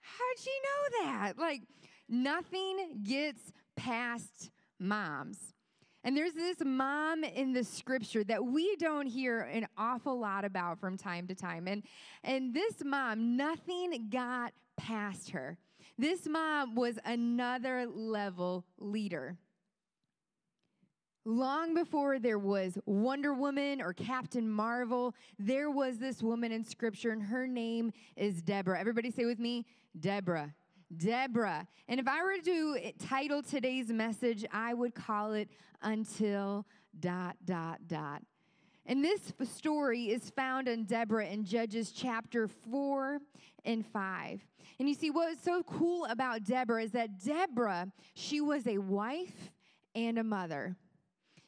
How'd 0.00 0.38
she 0.38 0.50
know 0.50 1.04
that? 1.04 1.38
Like, 1.38 1.62
nothing 2.08 3.00
gets 3.02 3.52
past 3.76 4.50
moms. 4.80 5.38
And 6.04 6.16
there's 6.16 6.32
this 6.32 6.58
mom 6.64 7.24
in 7.24 7.52
the 7.52 7.64
scripture 7.64 8.24
that 8.24 8.44
we 8.44 8.76
don't 8.76 9.06
hear 9.06 9.40
an 9.40 9.66
awful 9.76 10.18
lot 10.18 10.44
about 10.44 10.78
from 10.78 10.96
time 10.96 11.26
to 11.26 11.34
time. 11.34 11.66
And, 11.66 11.82
and 12.22 12.54
this 12.54 12.74
mom, 12.84 13.36
nothing 13.36 14.08
got 14.08 14.52
past 14.76 15.30
her. 15.30 15.58
This 15.98 16.28
mom 16.28 16.76
was 16.76 16.98
another 17.04 17.86
level 17.86 18.64
leader. 18.78 19.36
Long 21.28 21.74
before 21.74 22.18
there 22.18 22.38
was 22.38 22.78
Wonder 22.86 23.34
Woman 23.34 23.82
or 23.82 23.92
Captain 23.92 24.48
Marvel, 24.48 25.14
there 25.38 25.70
was 25.70 25.98
this 25.98 26.22
woman 26.22 26.52
in 26.52 26.64
scripture, 26.64 27.10
and 27.10 27.22
her 27.22 27.46
name 27.46 27.92
is 28.16 28.40
Deborah. 28.40 28.80
Everybody 28.80 29.10
say 29.10 29.26
with 29.26 29.38
me, 29.38 29.66
Deborah. 30.00 30.54
Deborah. 30.96 31.68
And 31.86 32.00
if 32.00 32.08
I 32.08 32.22
were 32.22 32.38
to 32.42 32.92
title 32.98 33.42
today's 33.42 33.90
message, 33.90 34.46
I 34.50 34.72
would 34.72 34.94
call 34.94 35.34
it 35.34 35.50
Until 35.82 36.64
dot 36.98 37.36
dot 37.44 37.86
dot. 37.86 38.22
And 38.86 39.04
this 39.04 39.34
story 39.44 40.04
is 40.04 40.30
found 40.30 40.66
in 40.66 40.86
Deborah 40.86 41.26
in 41.26 41.44
Judges 41.44 41.92
chapter 41.92 42.48
4 42.48 43.20
and 43.66 43.84
5. 43.84 44.40
And 44.78 44.88
you 44.88 44.94
see, 44.94 45.10
what's 45.10 45.44
so 45.44 45.62
cool 45.62 46.06
about 46.06 46.44
Deborah 46.44 46.84
is 46.84 46.92
that 46.92 47.22
Deborah, 47.22 47.92
she 48.14 48.40
was 48.40 48.66
a 48.66 48.78
wife 48.78 49.50
and 49.94 50.18
a 50.18 50.24
mother. 50.24 50.74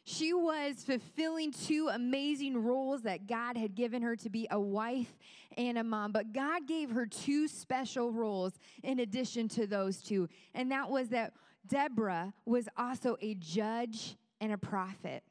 She 0.05 0.33
was 0.33 0.83
fulfilling 0.83 1.53
two 1.53 1.89
amazing 1.93 2.63
roles 2.63 3.03
that 3.03 3.27
God 3.27 3.57
had 3.57 3.75
given 3.75 4.03
her 4.03 4.17
to 4.17 4.31
be 4.31 4.49
a 4.51 4.59
wife 4.59 5.19
and 5.57 5.79
a 5.79 5.85
mom. 5.85 6.13
But 6.13 6.33
God 6.33 6.67
gave 6.67 6.91
her 6.91 7.07
two 7.07 7.47
special 7.47 8.11
roles 8.11 8.55
in 8.83 9.01
addition 9.01 9.49
to 9.51 9.67
those 9.67 9.99
two. 9.99 10.29
And 10.55 10.71
that 10.73 10.91
was 10.91 11.09
that 11.11 11.35
Deborah 11.67 12.33
was 12.45 12.69
also 12.77 13.17
a 13.21 13.35
judge 13.35 14.17
and 14.41 14.53
a 14.53 14.59
prophet. 14.59 15.23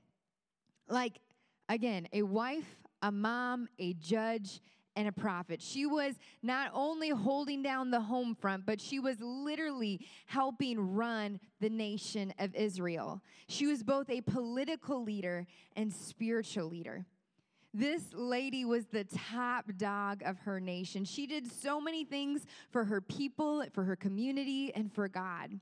Like, 0.87 1.19
again, 1.67 2.07
a 2.13 2.23
wife, 2.23 2.75
a 3.01 3.11
mom, 3.11 3.67
a 3.79 3.93
judge, 3.93 4.61
and 4.99 5.07
a 5.07 5.13
prophet. 5.13 5.61
She 5.61 5.85
was 5.85 6.15
not 6.43 6.71
only 6.73 7.07
holding 7.07 7.63
down 7.63 7.89
the 7.89 8.01
home 8.01 8.35
front, 8.35 8.65
but 8.65 8.81
she 8.81 8.99
was 8.99 9.15
literally 9.21 10.05
helping 10.25 10.77
run 10.93 11.39
the 11.61 11.69
nation 11.69 12.33
of 12.37 12.53
Israel. 12.53 13.21
She 13.47 13.65
was 13.65 13.81
both 13.81 14.09
a 14.09 14.19
political 14.19 15.01
leader 15.01 15.47
and 15.77 15.93
spiritual 15.93 16.65
leader. 16.65 17.05
This 17.73 18.13
lady 18.13 18.65
was 18.65 18.87
the 18.87 19.05
top 19.05 19.71
dog 19.77 20.21
of 20.25 20.37
her 20.39 20.59
nation. 20.59 21.05
She 21.05 21.25
did 21.25 21.49
so 21.49 21.79
many 21.79 22.03
things 22.03 22.45
for 22.69 22.83
her 22.83 22.99
people, 22.99 23.63
for 23.71 23.85
her 23.85 23.95
community, 23.95 24.73
and 24.75 24.91
for 24.91 25.07
God. 25.07 25.57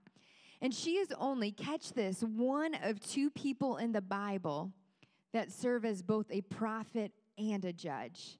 And 0.64 0.74
she 0.74 0.96
is 0.96 1.14
only, 1.20 1.52
catch 1.52 1.94
this, 1.94 2.22
one 2.22 2.74
of 2.82 3.00
two 3.00 3.30
people 3.30 3.78
in 3.78 3.92
the 3.92 4.02
Bible 4.02 4.72
that 5.32 5.52
serve 5.52 5.86
as 5.86 6.02
both 6.02 6.26
a 6.32 6.42
prophet 6.42 7.12
and 7.38 7.64
a 7.66 7.74
judge. 7.74 8.40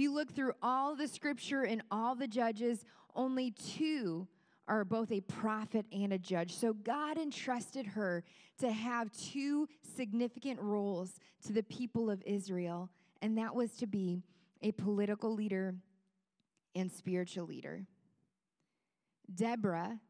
You 0.00 0.14
look 0.14 0.34
through 0.34 0.54
all 0.62 0.96
the 0.96 1.06
scripture 1.06 1.64
and 1.64 1.82
all 1.90 2.14
the 2.14 2.26
judges, 2.26 2.86
only 3.14 3.50
two 3.50 4.26
are 4.66 4.82
both 4.82 5.12
a 5.12 5.20
prophet 5.20 5.84
and 5.92 6.14
a 6.14 6.18
judge. 6.18 6.54
So 6.54 6.72
God 6.72 7.18
entrusted 7.18 7.84
her 7.84 8.24
to 8.60 8.72
have 8.72 9.12
two 9.12 9.68
significant 9.94 10.58
roles 10.58 11.18
to 11.44 11.52
the 11.52 11.64
people 11.64 12.10
of 12.10 12.22
Israel, 12.24 12.88
and 13.20 13.36
that 13.36 13.54
was 13.54 13.72
to 13.72 13.86
be 13.86 14.22
a 14.62 14.72
political 14.72 15.34
leader 15.34 15.74
and 16.74 16.90
spiritual 16.90 17.44
leader. 17.44 17.84
Deborah, 19.34 20.00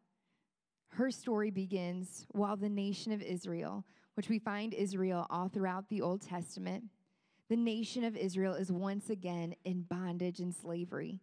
her 0.90 1.11
story 1.11 1.50
begins 1.50 2.26
while 2.30 2.56
the 2.56 2.68
nation 2.68 3.11
of 3.11 3.23
Israel, 3.23 3.85
which 4.14 4.28
we 4.28 4.38
find 4.38 4.73
Israel 4.73 5.26
all 5.30 5.49
throughout 5.49 5.88
the 5.88 6.00
Old 6.00 6.20
Testament, 6.20 6.85
the 7.50 7.57
nation 7.57 8.04
of 8.04 8.16
Israel 8.16 8.54
is 8.54 8.71
once 8.71 9.11
again 9.11 9.54
in 9.64 9.83
bondage 9.83 10.38
and 10.38 10.54
slavery. 10.54 11.19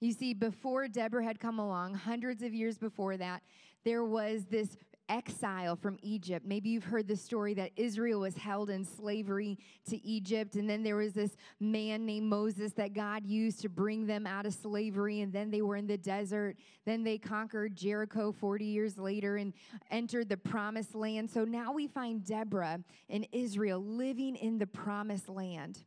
You 0.00 0.12
see, 0.12 0.34
before 0.34 0.88
Deborah 0.88 1.24
had 1.24 1.38
come 1.38 1.60
along, 1.60 1.94
hundreds 1.94 2.42
of 2.42 2.52
years 2.52 2.76
before 2.76 3.16
that, 3.16 3.40
there 3.84 4.04
was 4.04 4.46
this 4.46 4.76
exile 5.08 5.76
from 5.76 5.98
Egypt. 6.02 6.46
Maybe 6.46 6.70
you've 6.70 6.84
heard 6.84 7.06
the 7.06 7.16
story 7.16 7.54
that 7.54 7.72
Israel 7.76 8.20
was 8.20 8.36
held 8.36 8.70
in 8.70 8.84
slavery 8.84 9.58
to 9.88 10.04
Egypt, 10.04 10.56
and 10.56 10.68
then 10.68 10.82
there 10.82 10.96
was 10.96 11.12
this 11.12 11.36
man 11.60 12.06
named 12.06 12.26
Moses 12.26 12.72
that 12.72 12.92
God 12.92 13.26
used 13.26 13.60
to 13.62 13.68
bring 13.68 14.06
them 14.06 14.26
out 14.26 14.46
of 14.46 14.54
slavery, 14.54 15.20
and 15.20 15.32
then 15.32 15.50
they 15.50 15.62
were 15.62 15.76
in 15.76 15.86
the 15.86 15.98
desert. 15.98 16.56
Then 16.84 17.04
they 17.04 17.18
conquered 17.18 17.76
Jericho 17.76 18.32
40 18.32 18.64
years 18.64 18.98
later 18.98 19.36
and 19.36 19.52
entered 19.90 20.28
the 20.28 20.36
promised 20.36 20.94
land. 20.94 21.30
So 21.30 21.44
now 21.44 21.72
we 21.72 21.86
find 21.86 22.24
Deborah 22.24 22.80
in 23.08 23.26
Israel 23.32 23.82
living 23.82 24.36
in 24.36 24.58
the 24.58 24.66
promised 24.66 25.28
land. 25.28 25.84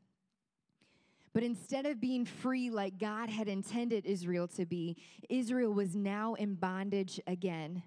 But 1.33 1.43
instead 1.43 1.85
of 1.85 2.01
being 2.01 2.25
free 2.25 2.71
like 2.71 2.97
God 2.97 3.29
had 3.29 3.47
intended 3.47 4.07
Israel 4.07 4.47
to 4.49 4.65
be, 4.65 4.97
Israel 5.29 5.71
was 5.71 5.95
now 5.95 6.33
in 6.33 6.55
bondage 6.55 7.19
again. 7.27 7.83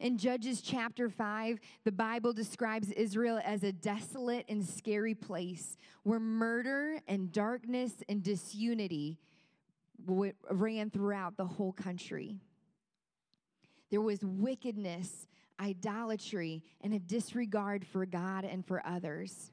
In 0.00 0.18
Judges 0.18 0.60
chapter 0.60 1.08
5, 1.08 1.58
the 1.84 1.92
Bible 1.92 2.32
describes 2.32 2.90
Israel 2.90 3.40
as 3.44 3.62
a 3.62 3.72
desolate 3.72 4.44
and 4.48 4.64
scary 4.64 5.14
place 5.14 5.76
where 6.02 6.18
murder 6.18 6.98
and 7.06 7.30
darkness 7.30 7.92
and 8.08 8.22
disunity 8.22 9.18
ran 10.50 10.90
throughout 10.90 11.36
the 11.36 11.46
whole 11.46 11.72
country. 11.72 12.36
There 13.90 14.00
was 14.00 14.24
wickedness, 14.24 15.28
idolatry, 15.60 16.64
and 16.80 16.92
a 16.92 16.98
disregard 16.98 17.86
for 17.86 18.04
God 18.04 18.44
and 18.44 18.66
for 18.66 18.84
others. 18.84 19.52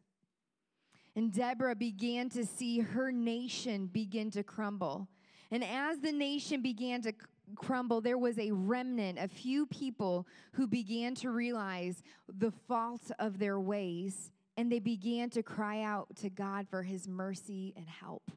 And 1.15 1.31
Deborah 1.31 1.75
began 1.75 2.29
to 2.29 2.45
see 2.45 2.79
her 2.79 3.11
nation 3.11 3.85
begin 3.87 4.31
to 4.31 4.43
crumble. 4.43 5.07
And 5.51 5.63
as 5.63 5.99
the 5.99 6.13
nation 6.13 6.61
began 6.61 7.01
to 7.01 7.13
crumble, 7.55 8.01
there 8.01 8.17
was 8.17 8.37
a 8.37 8.51
remnant, 8.51 9.19
a 9.19 9.27
few 9.27 9.65
people 9.65 10.27
who 10.53 10.67
began 10.67 11.15
to 11.15 11.31
realize 11.31 12.03
the 12.27 12.51
fault 12.51 13.11
of 13.19 13.39
their 13.39 13.59
ways, 13.59 14.31
and 14.57 14.71
they 14.71 14.79
began 14.79 15.29
to 15.31 15.43
cry 15.43 15.81
out 15.81 16.15
to 16.17 16.29
God 16.29 16.67
for 16.69 16.83
his 16.83 17.07
mercy 17.07 17.73
and 17.75 17.87
help. 17.87 18.31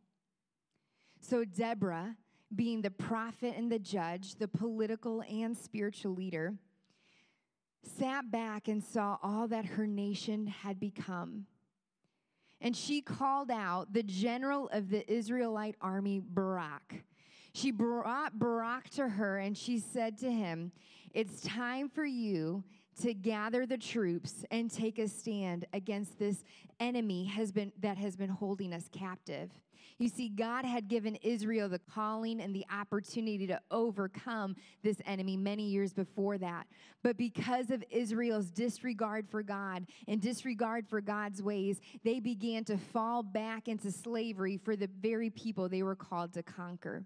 So, 1.21 1.45
Deborah, 1.45 2.17
being 2.55 2.83
the 2.83 2.91
prophet 2.91 3.55
and 3.57 3.71
the 3.71 3.79
judge, 3.79 4.37
the 4.37 4.49
political 4.49 5.23
and 5.23 5.57
spiritual 5.57 6.15
leader, 6.15 6.55
sat 7.99 8.31
back 8.31 8.69
and 8.69 8.83
saw 8.83 9.19
all 9.23 9.49
that 9.49 9.65
her 9.65 9.87
nation 9.87 10.47
had 10.47 10.79
become 10.79 11.47
and 12.65 12.75
she 12.75 13.03
called 13.03 13.51
out 13.51 13.93
the 13.93 14.03
general 14.03 14.71
of 14.73 14.89
the 14.89 15.11
Israelite 15.13 15.77
army, 15.83 16.19
Barak. 16.19 17.05
She 17.55 17.71
brought 17.71 18.37
Barak 18.37 18.91
to 18.91 19.09
her 19.09 19.39
and 19.39 19.57
she 19.57 19.79
said 19.79 20.19
to 20.19 20.31
him, 20.31 20.73
It's 21.13 21.41
time 21.41 21.89
for 21.89 22.05
you 22.05 22.65
to 23.03 23.15
gather 23.15 23.65
the 23.65 23.79
troops 23.79 24.45
and 24.51 24.71
take 24.71 24.99
a 24.99 25.07
stand 25.07 25.65
against 25.73 26.19
this 26.19 26.45
enemy 26.81 27.25
has 27.27 27.53
been, 27.53 27.73
that 27.81 27.97
has 27.97 28.17
been 28.17 28.29
holding 28.29 28.73
us 28.73 28.89
captive. 28.91 29.51
You 29.99 30.09
see, 30.09 30.29
God 30.29 30.65
had 30.65 30.89
given 30.89 31.15
Israel 31.17 31.69
the 31.69 31.79
calling 31.79 32.41
and 32.41 32.55
the 32.55 32.67
opportunity 32.73 33.47
to 33.47 33.61
overcome 33.71 34.57
this 34.83 35.01
enemy 35.07 35.37
many 35.37 35.69
years 35.69 35.93
before 35.93 36.37
that. 36.39 36.67
But 37.05 37.17
because 37.17 37.71
of 37.71 37.85
Israel's 37.91 38.51
disregard 38.51 39.29
for 39.31 39.45
God 39.45 39.87
and 40.09 40.21
disregard 40.21 40.89
for 40.89 41.01
God's 41.01 41.41
ways, 41.41 41.81
they 42.03 42.19
began 42.19 42.65
to 42.65 42.77
fall 42.77 43.23
back 43.23 43.69
into 43.69 43.93
slavery 43.93 44.57
for 44.57 44.75
the 44.75 44.89
very 45.01 45.31
people 45.31 45.69
they 45.69 45.85
were 45.85 45.95
called 45.95 46.33
to 46.35 46.43
conquer. 46.43 47.05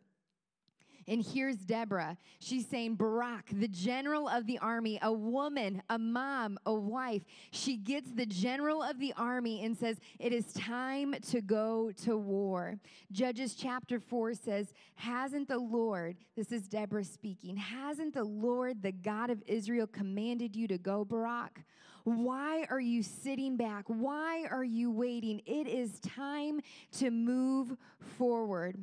And 1.09 1.25
here's 1.25 1.57
Deborah. 1.57 2.19
She's 2.39 2.69
saying, 2.69 2.97
Barak, 2.97 3.47
the 3.51 3.67
general 3.67 4.29
of 4.29 4.47
the 4.47 4.59
army, 4.59 4.99
a 5.01 5.11
woman, 5.11 5.83
a 5.89 5.99
mom, 5.99 6.59
a 6.67 6.75
wife. 6.75 7.23
She 7.51 7.79
gets 7.79 8.11
the 8.11 8.27
general 8.27 8.83
of 8.83 8.99
the 8.99 9.15
army 9.17 9.65
and 9.65 9.75
says, 9.77 9.99
It 10.19 10.35
is 10.35 10.53
time 10.53 11.15
to 11.31 11.41
go 11.41 11.91
to 12.05 12.19
war. 12.19 12.79
Judges 13.11 13.55
chapter 13.55 13.99
4 13.99 14.35
says, 14.35 14.75
Hasn't 14.97 15.49
the 15.49 15.59
Lord, 15.59 16.19
this 16.37 16.53
is 16.53 16.69
Deborah 16.69 17.05
speaking, 17.05 17.57
hasn't 17.57 18.13
the 18.13 18.25
Lord, 18.25 18.83
the 18.83 18.93
God 18.93 19.31
of 19.31 19.43
Israel, 19.47 19.87
commanded 19.87 20.55
you 20.55 20.69
to 20.69 20.77
go, 20.77 21.07
Barak? 21.07 21.63
Why 22.05 22.67
are 22.71 22.81
you 22.81 23.03
sitting 23.03 23.57
back? 23.57 23.85
Why 23.87 24.47
are 24.51 24.65
you 24.65 24.91
waiting? 24.91 25.41
It 25.47 25.67
is 25.67 26.01
time 26.01 26.61
to 26.99 27.11
move 27.11 27.77
forward. 28.19 28.79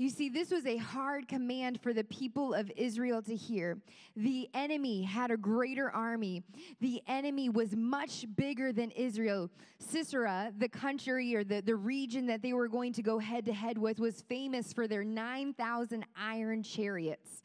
You 0.00 0.08
see, 0.08 0.30
this 0.30 0.50
was 0.50 0.64
a 0.64 0.78
hard 0.78 1.28
command 1.28 1.82
for 1.82 1.92
the 1.92 2.04
people 2.04 2.54
of 2.54 2.72
Israel 2.74 3.20
to 3.20 3.36
hear. 3.36 3.76
The 4.16 4.48
enemy 4.54 5.02
had 5.02 5.30
a 5.30 5.36
greater 5.36 5.90
army, 5.90 6.42
the 6.80 7.02
enemy 7.06 7.50
was 7.50 7.76
much 7.76 8.24
bigger 8.34 8.72
than 8.72 8.92
Israel. 8.92 9.50
Sisera, 9.78 10.54
the 10.56 10.70
country 10.70 11.34
or 11.34 11.44
the, 11.44 11.60
the 11.60 11.76
region 11.76 12.24
that 12.28 12.40
they 12.40 12.54
were 12.54 12.66
going 12.66 12.94
to 12.94 13.02
go 13.02 13.18
head 13.18 13.44
to 13.44 13.52
head 13.52 13.76
with, 13.76 14.00
was 14.00 14.22
famous 14.22 14.72
for 14.72 14.88
their 14.88 15.04
9,000 15.04 16.06
iron 16.16 16.62
chariots. 16.62 17.42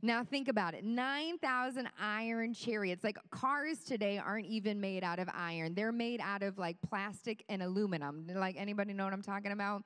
Now, 0.00 0.22
think 0.22 0.46
about 0.46 0.74
it 0.74 0.84
9,000 0.84 1.88
iron 2.00 2.54
chariots. 2.54 3.02
Like 3.02 3.18
cars 3.32 3.80
today 3.80 4.18
aren't 4.18 4.46
even 4.46 4.80
made 4.80 5.02
out 5.02 5.18
of 5.18 5.28
iron, 5.34 5.74
they're 5.74 5.90
made 5.90 6.20
out 6.20 6.44
of 6.44 6.58
like 6.58 6.76
plastic 6.80 7.44
and 7.48 7.60
aluminum. 7.60 8.24
Like, 8.32 8.54
anybody 8.56 8.92
know 8.92 9.02
what 9.02 9.12
I'm 9.12 9.20
talking 9.20 9.50
about? 9.50 9.82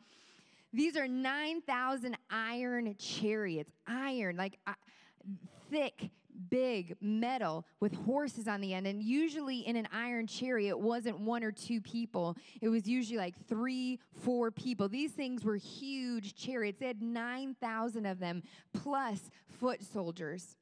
These 0.73 0.97
are 0.97 1.07
9,000 1.07 2.17
iron 2.31 2.95
chariots, 2.99 3.73
iron, 3.87 4.37
like 4.37 4.59
uh, 4.67 4.73
thick, 5.71 6.11
big 6.49 6.97
metal 7.00 7.67
with 7.81 7.95
horses 7.95 8.49
on 8.49 8.61
the 8.61 8.73
end. 8.75 8.87
And 8.87 9.02
usually 9.02 9.61
in 9.61 9.76
an 9.76 9.87
iron 9.93 10.26
chariot, 10.26 10.71
it 10.71 10.81
wasn't 10.81 11.21
one 11.21 11.45
or 11.45 11.52
two 11.52 11.81
people, 11.81 12.37
it 12.61 12.69
was 12.69 12.87
usually 12.87 13.19
like 13.19 13.35
three, 13.49 14.00
four 14.23 14.50
people. 14.50 14.88
These 14.88 15.12
things 15.12 15.45
were 15.45 15.57
huge 15.57 16.35
chariots. 16.35 16.81
They 16.81 16.87
had 16.87 17.02
9,000 17.02 18.07
of 18.07 18.19
them, 18.19 18.43
plus 18.73 19.31
foot 19.61 19.83
soldiers. 19.83 20.57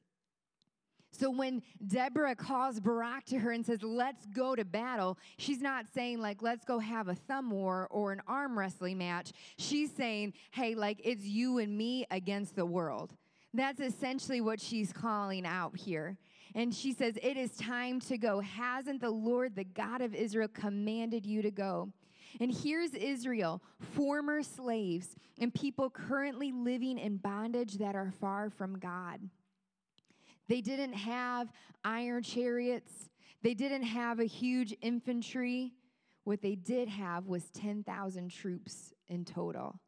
So 1.11 1.29
when 1.29 1.61
Deborah 1.85 2.35
calls 2.35 2.79
Barak 2.79 3.25
to 3.25 3.39
her 3.39 3.51
and 3.51 3.65
says, 3.65 3.83
Let's 3.83 4.25
go 4.27 4.55
to 4.55 4.63
battle, 4.65 5.17
she's 5.37 5.61
not 5.61 5.85
saying, 5.93 6.19
like, 6.19 6.41
let's 6.41 6.63
go 6.63 6.79
have 6.79 7.07
a 7.07 7.15
thumb 7.15 7.51
war 7.51 7.87
or 7.91 8.11
an 8.11 8.21
arm 8.27 8.57
wrestling 8.57 8.97
match. 8.97 9.31
She's 9.57 9.91
saying, 9.91 10.33
Hey, 10.51 10.75
like, 10.75 11.01
it's 11.03 11.23
you 11.23 11.57
and 11.57 11.77
me 11.77 12.05
against 12.11 12.55
the 12.55 12.65
world. 12.65 13.13
That's 13.53 13.81
essentially 13.81 14.39
what 14.39 14.61
she's 14.61 14.93
calling 14.93 15.45
out 15.45 15.75
here. 15.75 16.17
And 16.55 16.73
she 16.73 16.93
says, 16.93 17.17
It 17.21 17.37
is 17.37 17.51
time 17.57 17.99
to 18.01 18.17
go. 18.17 18.39
Hasn't 18.39 19.01
the 19.01 19.11
Lord, 19.11 19.55
the 19.55 19.65
God 19.65 20.01
of 20.01 20.15
Israel, 20.15 20.47
commanded 20.47 21.25
you 21.25 21.41
to 21.41 21.51
go? 21.51 21.91
And 22.39 22.53
here's 22.53 22.93
Israel, 22.93 23.61
former 23.79 24.41
slaves, 24.41 25.15
and 25.39 25.53
people 25.53 25.89
currently 25.89 26.53
living 26.53 26.97
in 26.97 27.17
bondage 27.17 27.73
that 27.79 27.95
are 27.95 28.11
far 28.21 28.49
from 28.49 28.79
God. 28.79 29.19
They 30.51 30.59
didn't 30.59 30.95
have 30.95 31.47
iron 31.85 32.23
chariots, 32.23 33.09
they 33.41 33.53
didn't 33.53 33.83
have 33.83 34.19
a 34.19 34.25
huge 34.25 34.75
infantry. 34.81 35.71
What 36.25 36.41
they 36.41 36.55
did 36.55 36.89
have 36.89 37.27
was 37.27 37.45
10,000 37.51 38.29
troops 38.29 38.93
in 39.07 39.23
total. 39.23 39.79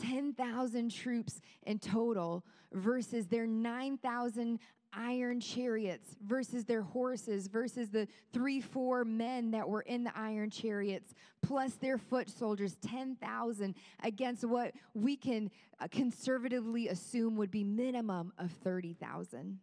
10,000 0.00 0.92
troops 0.92 1.40
in 1.64 1.80
total 1.80 2.44
versus 2.72 3.26
their 3.26 3.48
9,000 3.48 4.60
iron 4.96 5.40
chariots 5.40 6.16
versus 6.24 6.64
their 6.64 6.82
horses 6.82 7.48
versus 7.48 7.90
the 7.90 8.08
three, 8.32 8.60
four 8.60 9.04
men 9.04 9.50
that 9.52 9.68
were 9.68 9.82
in 9.82 10.04
the 10.04 10.12
iron 10.16 10.50
chariots, 10.50 11.14
plus 11.42 11.74
their 11.74 11.98
foot 11.98 12.28
soldiers, 12.30 12.76
10,000 12.86 13.74
against 14.02 14.44
what 14.44 14.72
we 14.94 15.16
can 15.16 15.50
uh, 15.80 15.88
conservatively 15.90 16.88
assume 16.88 17.36
would 17.36 17.50
be 17.50 17.64
minimum 17.64 18.32
of 18.38 18.50
30,000. 18.62 19.58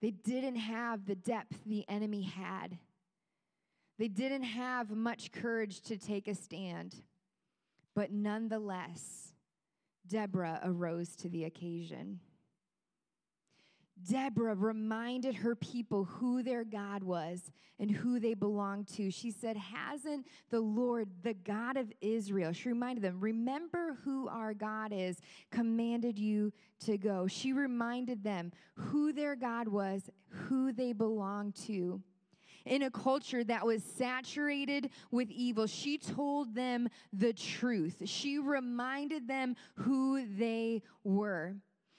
They 0.00 0.10
didn't 0.10 0.56
have 0.56 1.06
the 1.06 1.16
depth 1.16 1.58
the 1.66 1.84
enemy 1.88 2.22
had. 2.22 2.78
They 3.98 4.08
didn't 4.08 4.44
have 4.44 4.90
much 4.90 5.32
courage 5.32 5.80
to 5.82 5.96
take 5.96 6.28
a 6.28 6.34
stand. 6.34 6.94
But 7.96 8.12
nonetheless, 8.12 9.27
Deborah 10.08 10.60
arose 10.64 11.14
to 11.16 11.28
the 11.28 11.44
occasion. 11.44 12.20
Deborah 14.06 14.54
reminded 14.54 15.34
her 15.34 15.56
people 15.56 16.04
who 16.04 16.42
their 16.42 16.64
God 16.64 17.02
was 17.02 17.50
and 17.80 17.90
who 17.90 18.20
they 18.20 18.34
belonged 18.34 18.86
to. 18.88 19.10
She 19.10 19.30
said, 19.30 19.56
Hasn't 19.56 20.26
the 20.50 20.60
Lord, 20.60 21.08
the 21.22 21.34
God 21.34 21.76
of 21.76 21.92
Israel, 22.00 22.52
she 22.52 22.68
reminded 22.68 23.02
them, 23.02 23.18
Remember 23.20 23.98
who 24.04 24.28
our 24.28 24.54
God 24.54 24.92
is, 24.92 25.20
commanded 25.50 26.18
you 26.18 26.52
to 26.86 26.96
go. 26.96 27.26
She 27.26 27.52
reminded 27.52 28.22
them 28.22 28.52
who 28.74 29.12
their 29.12 29.34
God 29.34 29.68
was, 29.68 30.10
who 30.28 30.72
they 30.72 30.92
belonged 30.92 31.56
to 31.66 32.00
in 32.68 32.82
a 32.82 32.90
culture 32.90 33.42
that 33.44 33.66
was 33.66 33.82
saturated 33.82 34.90
with 35.10 35.30
evil. 35.30 35.66
She 35.66 35.98
told 35.98 36.54
them 36.54 36.88
the 37.12 37.32
truth, 37.32 38.02
she 38.04 38.38
reminded 38.38 39.26
them 39.26 39.56
who 39.74 40.24
they 40.26 40.82
were. 41.02 41.56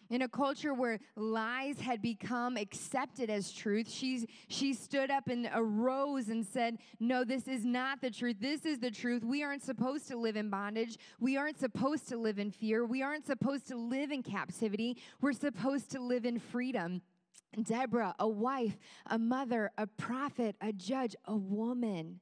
in 0.10 0.24
a 0.24 0.28
culture 0.28 0.74
where 0.74 1.00
lies 1.16 1.80
had 1.80 2.02
become 2.02 2.58
accepted 2.58 3.30
as 3.30 3.52
truth, 3.52 3.88
she, 3.88 4.28
she 4.48 4.74
stood 4.74 5.12
up 5.12 5.28
and 5.28 5.48
arose 5.54 6.30
and 6.30 6.44
said, 6.46 6.80
No, 7.00 7.24
this 7.24 7.48
is 7.48 7.64
not 7.64 8.02
the 8.02 8.10
truth. 8.10 8.38
This 8.40 8.66
is 8.66 8.80
the 8.80 8.90
truth. 8.90 9.24
We 9.24 9.44
aren't 9.44 9.62
supposed 9.62 10.08
to 10.08 10.18
live 10.18 10.36
in 10.36 10.50
bondage. 10.50 10.98
We 11.20 11.38
aren't 11.38 11.60
supposed 11.60 12.08
to 12.10 12.18
live 12.18 12.40
in 12.40 12.50
fear. 12.50 12.86
We 12.86 13.04
aren't 13.04 13.28
supposed 13.28 13.68
to 13.68 13.78
live 13.78 14.12
in 14.12 14.24
captivity. 14.24 14.98
We're 15.22 15.34
supposed 15.34 15.92
to 15.92 16.00
live 16.00 16.26
in 16.26 16.40
freedom. 16.40 17.02
Deborah, 17.64 18.16
a 18.20 18.28
wife, 18.28 18.78
a 19.08 19.18
mother, 19.18 19.72
a 19.78 19.88
prophet, 19.88 20.56
a 20.62 20.72
judge, 20.72 21.16
a 21.26 21.36
woman. 21.36 22.20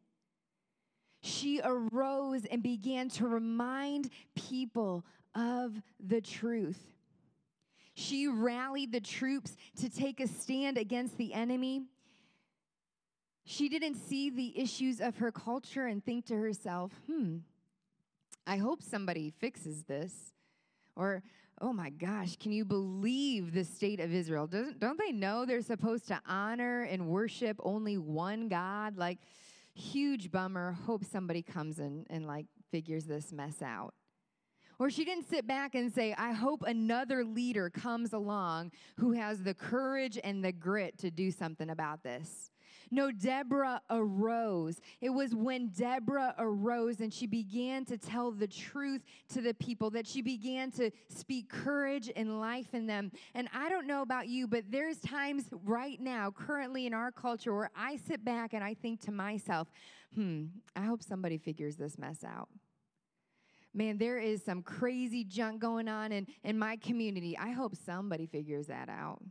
She 1.22 1.60
arose 1.64 2.46
and 2.46 2.64
began 2.64 3.10
to 3.10 3.28
remind 3.28 4.10
people 4.36 5.06
of 5.36 5.74
the 6.00 6.22
truth. 6.22 6.80
She 7.94 8.28
rallied 8.28 8.92
the 8.92 9.02
troops 9.02 9.56
to 9.82 9.90
take 9.90 10.20
a 10.20 10.28
stand 10.28 10.78
against 10.78 11.18
the 11.18 11.34
enemy. 11.34 11.84
She 13.44 13.70
didn't 13.70 13.96
see 13.96 14.30
the 14.30 14.60
issues 14.60 15.02
of 15.02 15.18
her 15.18 15.32
culture 15.32 15.88
and 15.88 16.04
think 16.04 16.26
to 16.28 16.36
herself, 16.36 16.92
hmm, 17.08 17.38
I 18.46 18.58
hope 18.58 18.82
somebody 18.82 19.34
fixes 19.40 19.84
this. 19.84 20.14
Or, 20.96 21.24
oh 21.62 21.74
my 21.74 21.90
gosh, 21.90 22.36
can 22.38 22.52
you 22.52 22.66
believe 22.66 23.54
the 23.54 23.64
state 23.64 24.00
of 24.00 24.14
Israel? 24.14 24.48
Doesn't, 24.48 24.80
don't 24.80 25.00
they 25.00 25.12
know 25.12 25.46
they're 25.46 25.62
supposed 25.62 26.08
to 26.08 26.22
honor 26.28 26.84
and 26.84 27.08
worship 27.08 27.58
only 27.64 27.98
one 27.98 28.48
God? 28.48 28.98
Like, 28.98 29.20
huge 29.74 30.32
bummer. 30.32 30.74
Hope 30.86 31.04
somebody 31.04 31.42
comes 31.42 31.80
in 31.80 32.06
and 32.10 32.26
like 32.28 32.46
figures 32.72 33.06
this 33.06 33.32
mess 33.32 33.62
out. 33.62 33.94
Or 34.80 34.92
she 34.92 35.06
didn't 35.06 35.28
sit 35.28 35.48
back 35.48 35.74
and 35.74 35.92
say, 35.92 36.14
I 36.18 36.34
hope 36.34 36.62
another 36.62 37.26
leader 37.26 37.70
comes 37.70 38.14
along 38.14 38.72
who 38.98 39.14
has 39.14 39.42
the 39.42 39.56
courage 39.56 40.20
and 40.24 40.44
the 40.44 40.52
grit 40.52 41.00
to 41.00 41.10
do 41.10 41.32
something 41.32 41.72
about 41.72 42.04
this. 42.04 42.52
No, 42.92 43.12
Deborah 43.12 43.82
arose. 43.90 44.80
It 45.02 45.10
was 45.10 45.36
when 45.36 45.70
Deborah 45.70 46.36
arose 46.38 47.00
and 47.02 47.14
she 47.14 47.28
began 47.28 47.86
to 47.86 47.98
tell 47.98 48.32
the 48.32 48.48
truth 48.48 49.04
to 49.30 49.42
the 49.42 49.54
people 49.54 49.90
that 49.92 50.08
she 50.08 50.22
began 50.22 50.72
to 50.72 50.92
speak 51.10 51.50
courage 51.50 52.10
and 52.16 52.40
life 52.40 52.74
in 52.74 52.88
them. 52.88 53.12
And 53.34 53.50
I 53.54 53.70
don't 53.70 53.88
know 53.88 54.02
about 54.02 54.28
you, 54.28 54.48
but 54.48 54.66
there's 54.70 55.00
times 55.00 55.46
right 55.66 56.00
now, 56.00 56.32
currently 56.32 56.86
in 56.86 56.94
our 56.94 57.12
culture, 57.12 57.54
where 57.54 57.72
I 57.76 57.98
sit 57.98 58.24
back 58.24 58.54
and 58.54 58.64
I 58.64 58.74
think 58.74 59.02
to 59.02 59.12
myself, 59.12 59.70
hmm, 60.16 60.46
I 60.76 60.82
hope 60.82 61.04
somebody 61.04 61.38
figures 61.38 61.76
this 61.76 61.98
mess 61.98 62.24
out 62.24 62.50
man, 63.74 63.98
there 63.98 64.18
is 64.18 64.44
some 64.44 64.64
crazy 64.64 65.24
junk 65.24 65.62
going 65.62 65.88
on 65.88 66.12
in, 66.12 66.26
in 66.44 66.58
my 66.58 66.76
community. 66.78 67.38
I 67.38 67.52
hope 67.52 67.76
somebody 67.76 68.26
figures 68.26 68.68
that 68.68 68.90
out. 68.90 69.22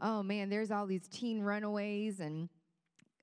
Oh 0.00 0.22
man, 0.22 0.48
there's 0.48 0.70
all 0.70 0.86
these 0.86 1.06
teen 1.08 1.40
runaways 1.40 2.20
and 2.20 2.48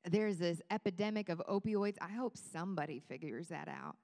there's 0.05 0.37
this 0.37 0.61
epidemic 0.71 1.29
of 1.29 1.41
opioids. 1.49 1.97
I 1.99 2.11
hope 2.11 2.37
somebody 2.37 2.99
figures 2.99 3.47
that 3.47 3.67
out. 3.67 3.95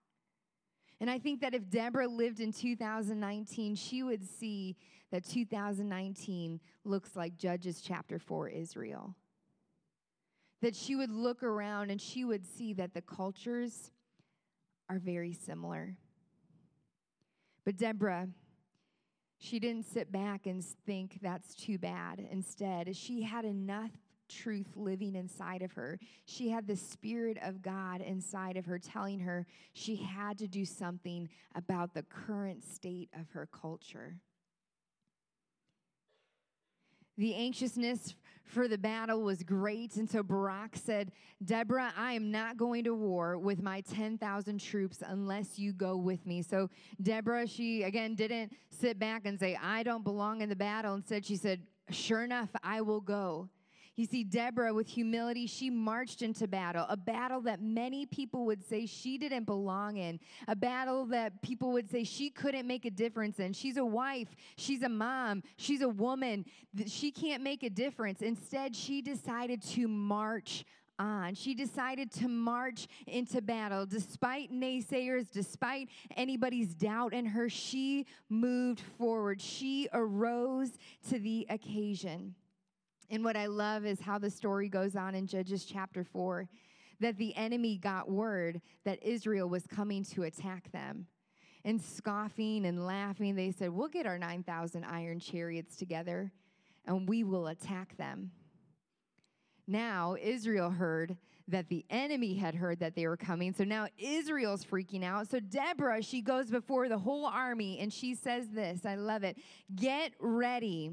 And 0.99 1.09
I 1.09 1.19
think 1.19 1.41
that 1.41 1.53
if 1.53 1.69
Deborah 1.69 2.07
lived 2.07 2.39
in 2.39 2.51
2019, 2.51 3.75
she 3.75 4.03
would 4.03 4.23
see 4.23 4.75
that 5.11 5.25
2019 5.25 6.59
looks 6.85 7.15
like 7.15 7.37
Judges 7.37 7.81
chapter 7.81 8.19
4 8.19 8.49
Israel. 8.49 9.15
That 10.61 10.75
she 10.75 10.95
would 10.95 11.11
look 11.11 11.43
around 11.43 11.89
and 11.91 12.01
she 12.01 12.23
would 12.23 12.45
see 12.45 12.73
that 12.73 12.93
the 12.93 13.01
cultures 13.01 13.91
are 14.89 14.99
very 14.99 15.33
similar. 15.33 15.97
But 17.65 17.77
Deborah, 17.77 18.29
she 19.43 19.59
didn't 19.59 19.85
sit 19.85 20.09
back 20.09 20.45
and 20.47 20.63
think 20.85 21.19
that's 21.21 21.53
too 21.53 21.77
bad. 21.77 22.25
Instead, 22.31 22.95
she 22.95 23.21
had 23.21 23.43
enough 23.43 23.91
truth 24.29 24.69
living 24.77 25.15
inside 25.15 25.61
of 25.61 25.73
her. 25.73 25.99
She 26.25 26.49
had 26.49 26.65
the 26.65 26.77
Spirit 26.77 27.37
of 27.43 27.61
God 27.61 27.99
inside 27.99 28.55
of 28.55 28.65
her 28.65 28.79
telling 28.79 29.19
her 29.19 29.45
she 29.73 29.97
had 29.97 30.37
to 30.37 30.47
do 30.47 30.63
something 30.63 31.27
about 31.55 31.93
the 31.93 32.03
current 32.03 32.63
state 32.63 33.09
of 33.19 33.29
her 33.31 33.45
culture. 33.51 34.15
The 37.17 37.35
anxiousness 37.35 38.15
for 38.43 38.67
the 38.67 38.77
battle 38.77 39.21
was 39.21 39.43
great. 39.43 39.95
And 39.95 40.09
so 40.09 40.23
Barak 40.23 40.75
said, 40.75 41.11
Deborah, 41.43 41.93
I 41.97 42.13
am 42.13 42.31
not 42.31 42.57
going 42.57 42.83
to 42.83 42.93
war 42.93 43.37
with 43.37 43.61
my 43.61 43.81
10,000 43.81 44.59
troops 44.59 45.03
unless 45.05 45.57
you 45.57 45.73
go 45.73 45.97
with 45.97 46.25
me. 46.25 46.41
So 46.41 46.69
Deborah, 47.01 47.47
she 47.47 47.83
again 47.83 48.15
didn't 48.15 48.53
sit 48.69 48.99
back 48.99 49.25
and 49.25 49.39
say, 49.39 49.57
I 49.61 49.83
don't 49.83 50.03
belong 50.03 50.41
in 50.41 50.49
the 50.49 50.55
battle. 50.55 50.95
Instead, 50.95 51.25
she 51.25 51.35
said, 51.35 51.61
Sure 51.89 52.23
enough, 52.23 52.49
I 52.63 52.81
will 52.81 53.01
go. 53.01 53.49
You 53.95 54.05
see, 54.05 54.23
Deborah, 54.23 54.73
with 54.73 54.87
humility, 54.87 55.45
she 55.45 55.69
marched 55.69 56.23
into 56.23 56.47
battle, 56.47 56.85
a 56.89 56.97
battle 56.97 57.41
that 57.41 57.61
many 57.61 58.07
people 58.07 58.45
would 58.45 58.63
say 58.67 58.87
she 58.87 59.19
didn't 59.19 59.43
belong 59.43 59.97
in, 59.97 60.19
a 60.47 60.55
battle 60.55 61.05
that 61.07 61.43
people 61.43 61.71
would 61.73 61.89
say 61.89 62.03
she 62.03 62.31
couldn't 62.31 62.65
make 62.65 62.85
a 62.85 62.91
difference 62.91 63.39
in. 63.39 63.53
She's 63.53 63.77
a 63.77 63.85
wife, 63.85 64.29
she's 64.57 64.81
a 64.81 64.89
mom, 64.89 65.43
she's 65.57 65.81
a 65.81 65.89
woman. 65.89 66.45
She 66.87 67.11
can't 67.11 67.43
make 67.43 67.61
a 67.61 67.69
difference. 67.69 68.23
Instead, 68.23 68.75
she 68.75 69.03
decided 69.03 69.61
to 69.73 69.87
march 69.87 70.65
on. 70.97 71.35
She 71.35 71.53
decided 71.53 72.11
to 72.13 72.27
march 72.27 72.87
into 73.05 73.41
battle. 73.41 73.85
Despite 73.85 74.51
naysayers, 74.51 75.31
despite 75.31 75.89
anybody's 76.15 76.73
doubt 76.73 77.13
in 77.13 77.25
her, 77.27 77.47
she 77.47 78.07
moved 78.29 78.81
forward. 78.97 79.39
She 79.39 79.87
arose 79.93 80.71
to 81.09 81.19
the 81.19 81.45
occasion. 81.49 82.35
And 83.09 83.23
what 83.23 83.35
I 83.35 83.47
love 83.47 83.85
is 83.85 83.99
how 83.99 84.17
the 84.17 84.29
story 84.29 84.69
goes 84.69 84.95
on 84.95 85.15
in 85.15 85.27
Judges 85.27 85.65
chapter 85.65 86.03
4 86.03 86.47
that 86.99 87.17
the 87.17 87.35
enemy 87.35 87.77
got 87.77 88.09
word 88.09 88.61
that 88.85 89.03
Israel 89.03 89.49
was 89.49 89.67
coming 89.67 90.03
to 90.05 90.23
attack 90.23 90.71
them. 90.71 91.07
And 91.65 91.81
scoffing 91.81 92.65
and 92.65 92.85
laughing, 92.85 93.35
they 93.35 93.51
said, 93.51 93.69
We'll 93.69 93.87
get 93.87 94.05
our 94.05 94.17
9,000 94.17 94.83
iron 94.83 95.19
chariots 95.19 95.77
together 95.77 96.31
and 96.85 97.07
we 97.07 97.23
will 97.23 97.47
attack 97.47 97.95
them. 97.97 98.31
Now, 99.65 100.17
Israel 100.21 100.69
heard 100.69 101.17
that 101.47 101.69
the 101.69 101.85
enemy 101.89 102.35
had 102.35 102.55
heard 102.55 102.79
that 102.79 102.95
they 102.95 103.07
were 103.07 103.17
coming. 103.17 103.53
So 103.53 103.63
now 103.63 103.87
Israel's 103.97 104.63
freaking 104.63 105.03
out. 105.03 105.29
So 105.29 105.39
Deborah, 105.39 106.01
she 106.01 106.21
goes 106.21 106.49
before 106.49 106.87
the 106.87 106.97
whole 106.97 107.25
army 107.25 107.79
and 107.79 107.91
she 107.91 108.15
says 108.15 108.49
this 108.49 108.85
I 108.85 108.95
love 108.95 109.23
it. 109.23 109.37
Get 109.75 110.13
ready. 110.19 110.91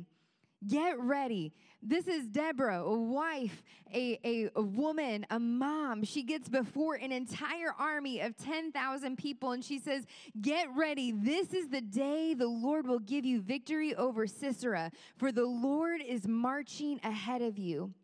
Get 0.66 1.00
ready. 1.00 1.52
This 1.82 2.06
is 2.08 2.26
Deborah, 2.26 2.82
a 2.82 2.98
wife, 2.98 3.62
a, 3.92 4.50
a, 4.54 4.60
woman, 4.60 5.24
a 5.30 5.38
mom. 5.38 6.04
She 6.04 6.22
gets 6.22 6.48
before 6.48 6.96
an 6.96 7.10
entire 7.10 7.74
army 7.78 8.20
of 8.20 8.36
10,000 8.36 9.16
people 9.16 9.52
and 9.52 9.64
she 9.64 9.78
says, 9.78 10.04
Get 10.40 10.68
ready. 10.76 11.10
This 11.10 11.54
is 11.54 11.68
the 11.68 11.80
day 11.80 12.34
the 12.34 12.46
Lord 12.46 12.86
will 12.86 12.98
give 12.98 13.24
you 13.24 13.40
victory 13.40 13.94
over 13.94 14.26
Sisera, 14.26 14.92
for 15.16 15.32
the 15.32 15.46
Lord 15.46 16.02
is 16.06 16.28
marching 16.28 17.00
ahead 17.02 17.40
of 17.40 17.58
you 17.58 17.94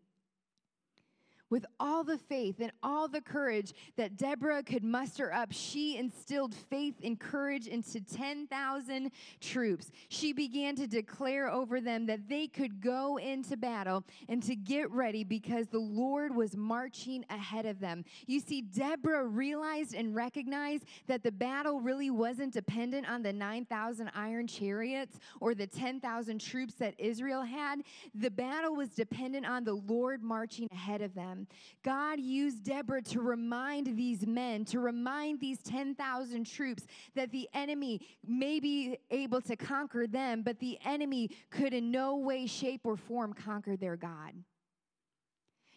with 1.51 1.65
all 1.79 2.03
the 2.03 2.19
faith 2.19 2.57
and 2.61 2.73
all 2.83 3.09
the 3.09 3.21
courage 3.21 3.73
that 3.97 4.17
Deborah 4.17 4.63
could 4.63 4.83
muster 4.83 5.33
up, 5.33 5.53
she 5.53 5.97
instilled 5.97 6.55
faith 6.55 6.97
and 7.05 7.19
courage 7.19 7.67
into 7.67 8.01
10,000 8.01 9.11
troops. 9.41 9.91
She 10.09 10.33
began 10.33 10.75
to 10.77 10.87
declare 10.87 11.49
over 11.49 11.81
them 11.81 12.07
that 12.07 12.29
they 12.29 12.47
could 12.49 12.81
go 12.81 13.17
into 13.19 13.57
battle 13.57 14.05
and 14.29 14.43
to 14.45 14.57
get 14.57 14.91
ready 14.91 15.25
because 15.25 15.69
the 15.69 15.79
Lord 15.79 16.35
was 16.35 16.57
marching 16.57 17.25
ahead 17.31 17.67
of 17.67 17.81
them. 17.81 18.05
You 18.27 18.41
see, 18.41 18.63
Deborah 18.63 19.27
realized 19.27 19.95
and 19.95 20.15
recognized 20.15 20.85
that 21.07 21.23
the 21.23 21.33
battle 21.33 21.81
really 21.81 22.11
wasn't 22.11 22.53
dependent 22.53 23.09
on 23.09 23.23
the 23.23 23.33
9,000 23.33 24.11
iron 24.15 24.47
chariots 24.47 25.19
or 25.41 25.55
the 25.55 25.67
10,000 25.67 26.41
troops 26.41 26.75
that 26.75 26.95
Israel 26.99 27.43
had. 27.43 27.83
The 28.15 28.31
battle 28.31 28.75
was 28.75 28.91
dependent 28.91 29.47
on 29.47 29.65
the 29.65 29.75
Lord 29.75 30.23
marching 30.23 30.69
ahead 30.73 31.03
of 31.03 31.15
them 31.15 31.36
them. 31.37 31.47
God 31.83 32.21
used 32.21 32.65
Deborah 32.65 33.03
to 33.03 33.21
remind 33.21 33.97
these 33.97 34.27
men, 34.27 34.65
to 34.67 34.81
remind 34.81 35.41
these 35.41 35.59
10,000 35.63 36.45
troops 36.45 36.87
that 37.15 37.31
the 37.31 37.49
enemy 37.55 38.01
may 38.27 38.61
be 38.61 38.99
able 39.11 39.41
to 39.43 39.57
conquer 39.57 40.07
them, 40.07 40.43
but 40.43 40.59
the 40.59 40.79
enemy 40.85 41.31
could 41.51 41.73
in 41.73 41.91
no 41.91 42.17
way, 42.17 42.47
shape, 42.47 42.81
or 42.85 42.97
form 42.97 43.33
conquer 43.33 43.77
their 43.77 43.97
God. 43.97 44.33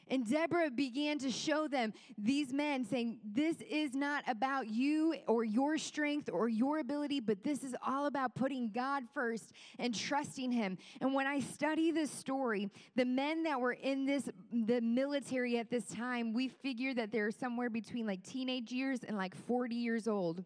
And 0.10 0.28
Deborah 0.28 0.72
began 0.72 1.19
to 1.19 1.32
show 1.32 1.67
them, 1.67 1.93
these 2.17 2.52
men, 2.52 2.84
saying, 2.84 3.19
This 3.24 3.58
is 3.69 3.93
not 3.93 4.24
about 4.28 4.67
you 4.67 5.15
or 5.28 5.43
your 5.43 5.78
strength 5.78 6.30
or 6.32 6.50
your 6.50 6.80
ability, 6.80 7.19
but 7.19 7.43
this 7.43 7.63
is 7.63 7.76
all 7.86 8.08
about 8.08 8.36
putting 8.36 8.72
God 8.72 9.04
first 9.13 9.54
and 9.78 9.93
trusting 9.93 10.52
Him. 10.52 10.78
And 11.00 11.13
when 11.13 11.28
I 11.28 11.39
study 11.39 11.91
this 11.91 12.10
story, 12.10 12.69
the 12.95 13.06
men 13.06 13.43
that 13.43 13.60
were 13.60 13.74
in 13.74 14.06
this, 14.06 14.30
the 14.52 14.82
military 14.82 15.60
at 15.60 15.69
this 15.69 15.86
time, 15.86 16.34
we 16.34 16.48
figure 16.48 16.93
that 16.95 17.12
they're 17.12 17.32
somewhere 17.32 17.69
between 17.69 18.08
like 18.08 18.24
teenage 18.24 18.72
years 18.72 19.02
and 19.04 19.15
like 19.15 19.36
40 19.36 19.76
years 19.76 20.08
old. 20.08 20.43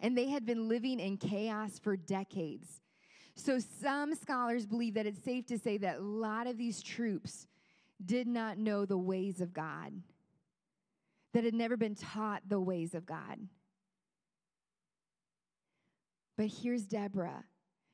And 0.00 0.16
they 0.16 0.28
had 0.28 0.44
been 0.44 0.68
living 0.68 1.00
in 1.00 1.16
chaos 1.16 1.78
for 1.78 1.96
decades. 1.96 2.80
So, 3.36 3.58
some 3.58 4.14
scholars 4.14 4.64
believe 4.64 4.94
that 4.94 5.06
it's 5.06 5.22
safe 5.24 5.46
to 5.46 5.58
say 5.58 5.76
that 5.78 5.98
a 5.98 6.02
lot 6.02 6.46
of 6.46 6.56
these 6.56 6.80
troops 6.82 7.46
did 8.04 8.26
not 8.26 8.58
know 8.58 8.84
the 8.84 8.98
ways 8.98 9.40
of 9.40 9.52
God, 9.52 9.92
that 11.32 11.44
had 11.44 11.54
never 11.54 11.76
been 11.76 11.94
taught 11.94 12.42
the 12.48 12.60
ways 12.60 12.94
of 12.94 13.04
God. 13.04 13.38
But 16.36 16.46
here's 16.46 16.84
Deborah 16.84 17.44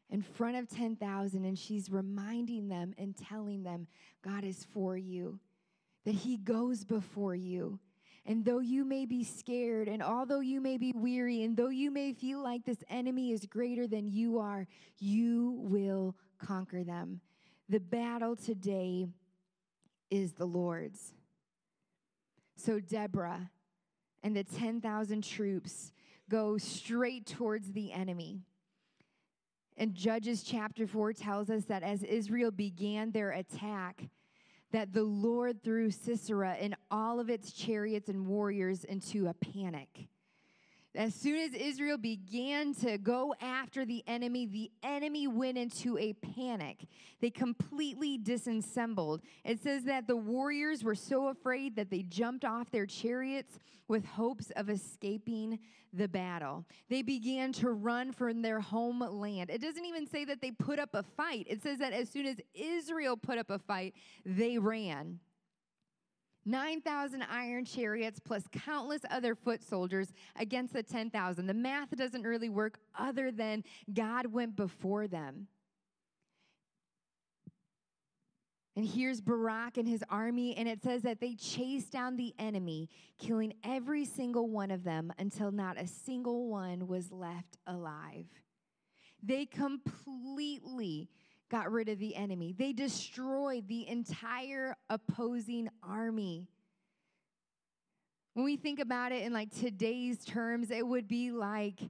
in 0.09 0.23
front 0.23 0.57
of 0.57 0.69
10,000, 0.69 1.45
and 1.45 1.59
she's 1.59 1.91
reminding 1.91 2.69
them 2.69 2.95
and 2.99 3.17
telling 3.17 3.63
them 3.63 3.87
God 4.23 4.45
is 4.45 4.67
for 4.73 4.97
you, 4.97 5.39
that 6.05 6.15
He 6.15 6.37
goes 6.37 6.85
before 6.85 7.35
you. 7.35 7.79
And 8.27 8.45
though 8.45 8.61
you 8.61 8.85
may 8.85 9.07
be 9.07 9.25
scared, 9.25 9.89
and 9.89 10.03
although 10.03 10.41
you 10.41 10.61
may 10.61 10.77
be 10.77 10.93
weary, 10.95 11.43
and 11.43 11.57
though 11.57 11.69
you 11.69 11.91
may 11.91 12.13
feel 12.13 12.43
like 12.43 12.65
this 12.65 12.85
enemy 12.91 13.33
is 13.33 13.47
greater 13.47 13.87
than 13.87 14.11
you 14.11 14.39
are, 14.39 14.67
you 14.99 15.55
will 15.59 16.15
conquer 16.39 16.85
them. 16.85 17.21
The 17.69 17.81
battle 17.81 18.37
today 18.37 19.07
is 20.11 20.33
the 20.33 20.47
Lord's. 20.47 21.13
So 22.57 22.81
Deborah 22.81 23.51
and 24.23 24.37
the 24.37 24.45
10,000 24.45 25.25
troops 25.25 25.93
go 26.29 26.59
straight 26.59 27.27
towards 27.27 27.73
the 27.73 27.93
enemy. 27.93 28.41
And 29.77 29.95
Judges 29.95 30.43
chapter 30.43 30.87
4 30.87 31.15
tells 31.15 31.49
us 31.49 31.65
that 31.65 31.83
as 31.83 32.03
Israel 32.03 32.51
began 32.51 33.11
their 33.13 33.31
attack, 33.31 34.11
that 34.73 34.93
the 34.93 35.03
Lord 35.03 35.63
threw 35.63 35.91
Sisera 35.91 36.53
and 36.53 36.77
all 36.91 37.19
of 37.19 37.31
its 37.31 37.53
chariots 37.53 38.09
and 38.09 38.27
warriors 38.27 38.85
into 38.85 39.27
a 39.27 39.35
panic. 39.35 40.09
As 40.95 41.15
soon 41.15 41.37
as 41.37 41.55
Israel 41.55 41.99
began 41.99 42.75
to 42.77 42.99
go 42.99 43.33
after 43.41 43.85
the 43.85 44.03
enemy, 44.09 44.47
the 44.47 44.71
enemy 44.83 45.29
went 45.29 45.57
into 45.57 45.97
a 45.99 46.15
panic. 46.15 46.85
They 47.21 47.31
completely 47.31 48.19
disassembled. 48.19 49.23
It 49.45 49.63
says 49.63 49.85
that 49.85 50.09
the 50.09 50.17
warriors 50.17 50.83
were 50.83 50.97
so 50.97 51.29
afraid 51.29 51.77
that 51.77 51.91
they 51.91 52.03
jumped 52.03 52.45
off 52.45 52.71
their 52.73 52.87
chariots 52.87 53.61
with 53.87 54.05
hopes 54.05 54.51
of 54.57 54.69
escaping 54.69 55.61
the 55.93 56.09
battle. 56.09 56.65
They 56.89 57.03
began 57.03 57.53
to 57.55 57.71
run 57.71 58.13
from 58.13 58.43
their 58.43 58.61
homeland. 58.61 59.51
It 59.51 59.61
doesn't 59.61 59.85
even 59.85 60.09
say 60.09 60.25
that 60.25 60.41
they 60.41 60.51
put 60.51 60.79
up 60.79 60.91
a 60.95 61.03
fight, 61.03 61.47
it 61.49 61.63
says 61.63 61.79
that 61.79 61.93
as 61.93 62.09
soon 62.09 62.27
as 62.27 62.37
Israel 62.55 63.17
put 63.17 63.39
up 63.39 63.51
a 63.51 63.59
fight, 63.59 63.95
they 64.25 64.59
ran. 64.59 65.21
9,000 66.47 67.23
iron 67.23 67.65
chariots 67.65 68.19
plus 68.19 68.45
countless 68.51 69.03
other 69.11 69.35
foot 69.35 69.63
soldiers 69.63 70.13
against 70.37 70.73
the 70.73 70.83
10,000. 70.83 71.47
The 71.47 71.55
math 71.55 71.91
doesn't 71.97 72.23
really 72.23 72.49
work 72.49 72.79
other 72.99 73.31
than 73.31 73.65
God 73.93 74.27
went 74.27 74.57
before 74.57 75.07
them. 75.07 75.49
And 78.77 78.89
here's 78.89 79.21
Barak 79.21 79.77
and 79.77 79.87
his 79.87 80.03
army, 80.09 80.57
and 80.57 80.69
it 80.69 80.83
says 80.83 81.03
that 81.03 81.21
they 81.21 81.35
chased 81.35 81.91
down 81.91 82.17
the 82.17 82.33
enemy, 82.39 82.89
killing 83.19 83.53
every 83.65 84.05
single 84.05 84.49
one 84.49 84.71
of 84.71 84.85
them 84.85 85.13
until 85.19 85.51
not 85.51 85.79
a 85.79 85.87
single 85.87 86.49
one 86.49 86.87
was 86.87 87.11
left 87.11 87.59
alive. 87.67 88.27
They 89.23 89.45
completely 89.45 91.11
got 91.51 91.71
rid 91.71 91.89
of 91.89 91.99
the 91.99 92.15
enemy. 92.15 92.55
They 92.57 92.73
destroyed 92.73 93.69
the 93.69 93.89
entire 93.89 94.77
opposing 94.89 95.69
army. 95.83 96.47
When 98.35 98.45
we 98.45 98.57
think 98.57 98.79
about 98.79 99.13
it 99.13 99.25
in 99.25 99.33
like 99.33 99.51
today's 99.51 100.25
terms, 100.25 100.71
it 100.71 100.87
would 100.87 101.09
be 101.09 101.33
like 101.33 101.81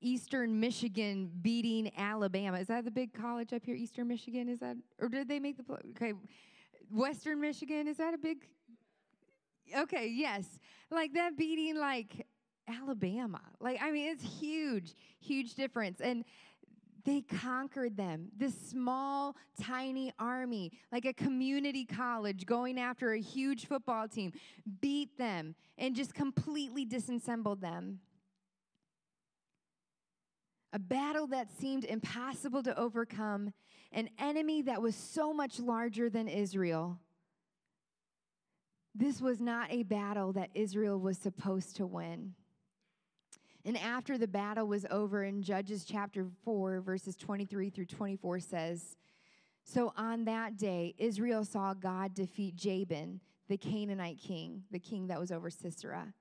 Eastern 0.00 0.60
Michigan 0.60 1.30
beating 1.40 1.90
Alabama. 1.96 2.58
Is 2.58 2.66
that 2.66 2.84
the 2.84 2.90
big 2.90 3.14
college 3.14 3.52
up 3.52 3.62
here, 3.64 3.74
Eastern 3.74 4.08
Michigan? 4.08 4.48
Is 4.48 4.60
that, 4.60 4.76
or 5.00 5.08
did 5.08 5.28
they 5.28 5.40
make 5.40 5.56
the, 5.56 5.62
play? 5.62 5.78
okay, 5.90 6.12
Western 6.90 7.40
Michigan, 7.40 7.88
is 7.88 7.96
that 7.96 8.12
a 8.12 8.18
big, 8.18 8.46
okay, 9.76 10.06
yes. 10.08 10.46
Like 10.90 11.14
that 11.14 11.36
beating 11.38 11.76
like 11.76 12.26
Alabama. 12.68 13.40
Like, 13.60 13.80
I 13.82 13.90
mean, 13.90 14.12
it's 14.12 14.22
huge, 14.22 14.94
huge 15.18 15.54
difference. 15.54 16.00
And 16.00 16.24
they 17.06 17.22
conquered 17.22 17.96
them. 17.96 18.28
This 18.36 18.54
small, 18.54 19.36
tiny 19.62 20.12
army, 20.18 20.72
like 20.90 21.04
a 21.06 21.14
community 21.14 21.84
college 21.84 22.44
going 22.44 22.78
after 22.78 23.12
a 23.12 23.20
huge 23.20 23.66
football 23.66 24.08
team, 24.08 24.32
beat 24.80 25.16
them 25.16 25.54
and 25.78 25.94
just 25.94 26.14
completely 26.14 26.84
disassembled 26.84 27.60
them. 27.60 28.00
A 30.72 30.80
battle 30.80 31.28
that 31.28 31.48
seemed 31.58 31.84
impossible 31.84 32.62
to 32.64 32.78
overcome, 32.78 33.52
an 33.92 34.10
enemy 34.18 34.62
that 34.62 34.82
was 34.82 34.96
so 34.96 35.32
much 35.32 35.60
larger 35.60 36.10
than 36.10 36.26
Israel. 36.26 36.98
This 38.96 39.20
was 39.20 39.40
not 39.40 39.70
a 39.70 39.84
battle 39.84 40.32
that 40.32 40.50
Israel 40.54 40.98
was 40.98 41.18
supposed 41.18 41.76
to 41.76 41.86
win. 41.86 42.34
And 43.66 43.76
after 43.76 44.16
the 44.16 44.28
battle 44.28 44.68
was 44.68 44.86
over 44.92 45.24
in 45.24 45.42
Judges 45.42 45.84
chapter 45.84 46.28
4, 46.44 46.80
verses 46.82 47.16
23 47.16 47.68
through 47.68 47.86
24 47.86 48.38
says, 48.38 48.96
So 49.64 49.92
on 49.96 50.24
that 50.26 50.56
day, 50.56 50.94
Israel 50.98 51.44
saw 51.44 51.74
God 51.74 52.14
defeat 52.14 52.54
Jabin, 52.54 53.20
the 53.48 53.56
Canaanite 53.56 54.20
king, 54.20 54.62
the 54.70 54.78
king 54.78 55.08
that 55.08 55.18
was 55.18 55.32
over 55.32 55.50
Sisera. 55.50 56.14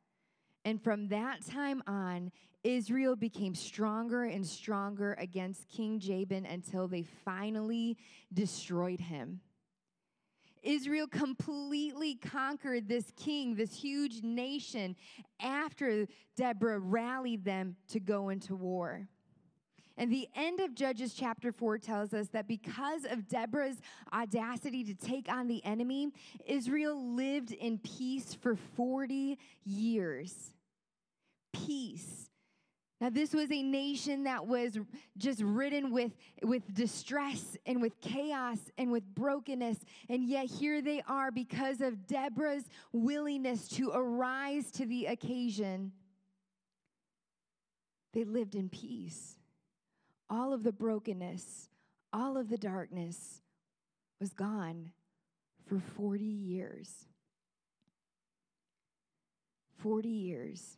And 0.65 0.81
from 0.83 1.07
that 1.09 1.45
time 1.45 1.83
on, 1.85 2.31
Israel 2.63 3.15
became 3.15 3.53
stronger 3.53 4.23
and 4.23 4.43
stronger 4.43 5.15
against 5.19 5.69
King 5.69 5.99
Jabin 5.99 6.47
until 6.47 6.87
they 6.87 7.03
finally 7.03 7.95
destroyed 8.33 8.99
him. 8.99 9.39
Israel 10.65 11.07
completely 11.07 12.15
conquered 12.15 12.87
this 12.87 13.11
king, 13.15 13.55
this 13.55 13.73
huge 13.73 14.21
nation, 14.23 14.95
after 15.39 16.07
Deborah 16.35 16.79
rallied 16.79 17.45
them 17.45 17.75
to 17.89 17.99
go 17.99 18.29
into 18.29 18.55
war. 18.55 19.07
And 19.97 20.11
the 20.11 20.27
end 20.35 20.59
of 20.59 20.75
Judges 20.75 21.13
chapter 21.13 21.53
4 21.53 21.77
tells 21.77 22.13
us 22.13 22.27
that 22.29 22.47
because 22.47 23.05
of 23.05 23.29
Deborah's 23.29 23.77
audacity 24.11 24.83
to 24.83 24.93
take 24.93 25.29
on 25.29 25.47
the 25.47 25.63
enemy, 25.63 26.09
Israel 26.45 27.15
lived 27.15 27.51
in 27.51 27.77
peace 27.77 28.33
for 28.33 28.55
40 28.75 29.37
years. 29.63 30.51
Peace. 31.53 32.24
This 33.09 33.33
was 33.33 33.51
a 33.51 33.61
nation 33.61 34.23
that 34.23 34.45
was 34.45 34.77
just 35.17 35.41
ridden 35.41 35.91
with, 35.91 36.11
with 36.43 36.73
distress 36.73 37.57
and 37.65 37.81
with 37.81 37.99
chaos 38.01 38.59
and 38.77 38.91
with 38.91 39.03
brokenness. 39.13 39.77
And 40.09 40.23
yet, 40.25 40.45
here 40.45 40.81
they 40.81 41.01
are 41.07 41.31
because 41.31 41.81
of 41.81 42.07
Deborah's 42.07 42.65
willingness 42.93 43.67
to 43.69 43.91
arise 43.93 44.71
to 44.71 44.85
the 44.85 45.07
occasion. 45.07 45.91
They 48.13 48.23
lived 48.23 48.55
in 48.55 48.69
peace. 48.69 49.35
All 50.29 50.53
of 50.53 50.63
the 50.63 50.71
brokenness, 50.71 51.69
all 52.13 52.37
of 52.37 52.49
the 52.49 52.57
darkness 52.57 53.41
was 54.19 54.33
gone 54.33 54.91
for 55.67 55.79
40 55.79 56.23
years. 56.23 57.05
40 59.77 60.07
years. 60.07 60.77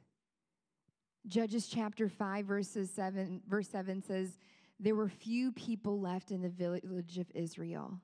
Judges 1.28 1.68
chapter 1.68 2.08
5, 2.08 2.46
verses 2.46 2.90
7, 2.90 3.42
verse 3.50 3.68
7 3.68 4.02
says, 4.02 4.38
There 4.80 4.96
were 4.96 5.10
few 5.10 5.52
people 5.52 6.00
left 6.00 6.32
in 6.32 6.42
the 6.42 6.50
village 6.50 7.18
of 7.18 7.28
Israel, 7.36 8.00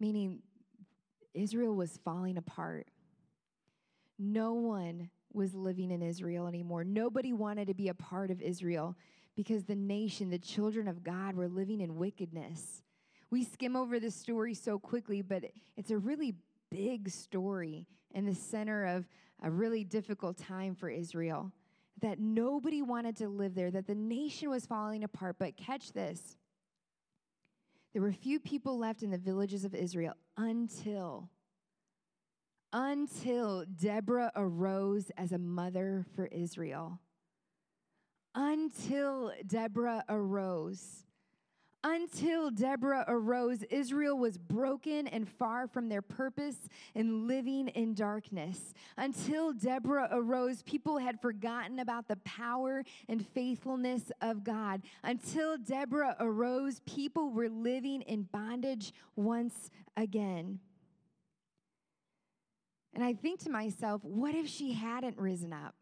meaning 0.00 0.38
Israel 1.34 1.74
was 1.76 1.98
falling 2.02 2.38
apart. 2.38 2.86
No 4.18 4.54
one 4.54 5.10
was 5.34 5.54
living 5.54 5.90
in 5.90 6.00
Israel 6.00 6.46
anymore. 6.46 6.82
Nobody 6.82 7.34
wanted 7.34 7.68
to 7.68 7.74
be 7.74 7.88
a 7.88 7.94
part 7.94 8.30
of 8.30 8.40
Israel 8.40 8.96
because 9.36 9.64
the 9.64 9.76
nation, 9.76 10.30
the 10.30 10.38
children 10.38 10.88
of 10.88 11.04
God, 11.04 11.36
were 11.36 11.46
living 11.46 11.82
in 11.82 11.96
wickedness. 11.96 12.82
We 13.30 13.44
skim 13.44 13.76
over 13.76 14.00
this 14.00 14.14
story 14.14 14.54
so 14.54 14.78
quickly, 14.78 15.20
but 15.20 15.44
it's 15.76 15.90
a 15.90 15.98
really 15.98 16.36
big 16.70 17.10
story 17.10 17.86
in 18.14 18.24
the 18.24 18.34
center 18.34 18.86
of 18.86 19.06
a 19.42 19.50
really 19.50 19.84
difficult 19.84 20.38
time 20.38 20.74
for 20.74 20.88
Israel 20.88 21.52
that 22.00 22.18
nobody 22.18 22.82
wanted 22.82 23.16
to 23.16 23.28
live 23.28 23.54
there, 23.54 23.70
that 23.70 23.86
the 23.86 23.94
nation 23.94 24.50
was 24.50 24.66
falling 24.66 25.04
apart. 25.04 25.36
But 25.38 25.56
catch 25.56 25.92
this 25.92 26.36
there 27.92 28.02
were 28.02 28.12
few 28.12 28.38
people 28.38 28.78
left 28.78 29.02
in 29.02 29.10
the 29.10 29.18
villages 29.18 29.64
of 29.64 29.74
Israel 29.74 30.14
until 30.36 31.30
until 32.72 33.64
Deborah 33.64 34.30
arose 34.36 35.10
as 35.16 35.32
a 35.32 35.38
mother 35.38 36.04
for 36.14 36.26
Israel. 36.26 37.00
Until 38.34 39.32
Deborah 39.46 40.04
arose. 40.08 41.06
Until 41.84 42.50
Deborah 42.50 43.04
arose, 43.06 43.62
Israel 43.70 44.18
was 44.18 44.36
broken 44.36 45.06
and 45.06 45.28
far 45.28 45.68
from 45.68 45.88
their 45.88 46.02
purpose 46.02 46.68
and 46.96 47.28
living 47.28 47.68
in 47.68 47.94
darkness. 47.94 48.74
Until 48.96 49.52
Deborah 49.52 50.08
arose, 50.10 50.62
people 50.62 50.98
had 50.98 51.20
forgotten 51.20 51.78
about 51.78 52.08
the 52.08 52.16
power 52.16 52.82
and 53.08 53.24
faithfulness 53.24 54.10
of 54.20 54.42
God. 54.42 54.82
Until 55.04 55.56
Deborah 55.56 56.16
arose, 56.18 56.80
people 56.80 57.30
were 57.30 57.48
living 57.48 58.02
in 58.02 58.22
bondage 58.22 58.92
once 59.14 59.70
again. 59.96 60.58
And 62.92 63.04
I 63.04 63.14
think 63.14 63.38
to 63.44 63.50
myself, 63.50 64.02
what 64.02 64.34
if 64.34 64.48
she 64.48 64.72
hadn't 64.72 65.16
risen 65.16 65.52
up? 65.52 65.76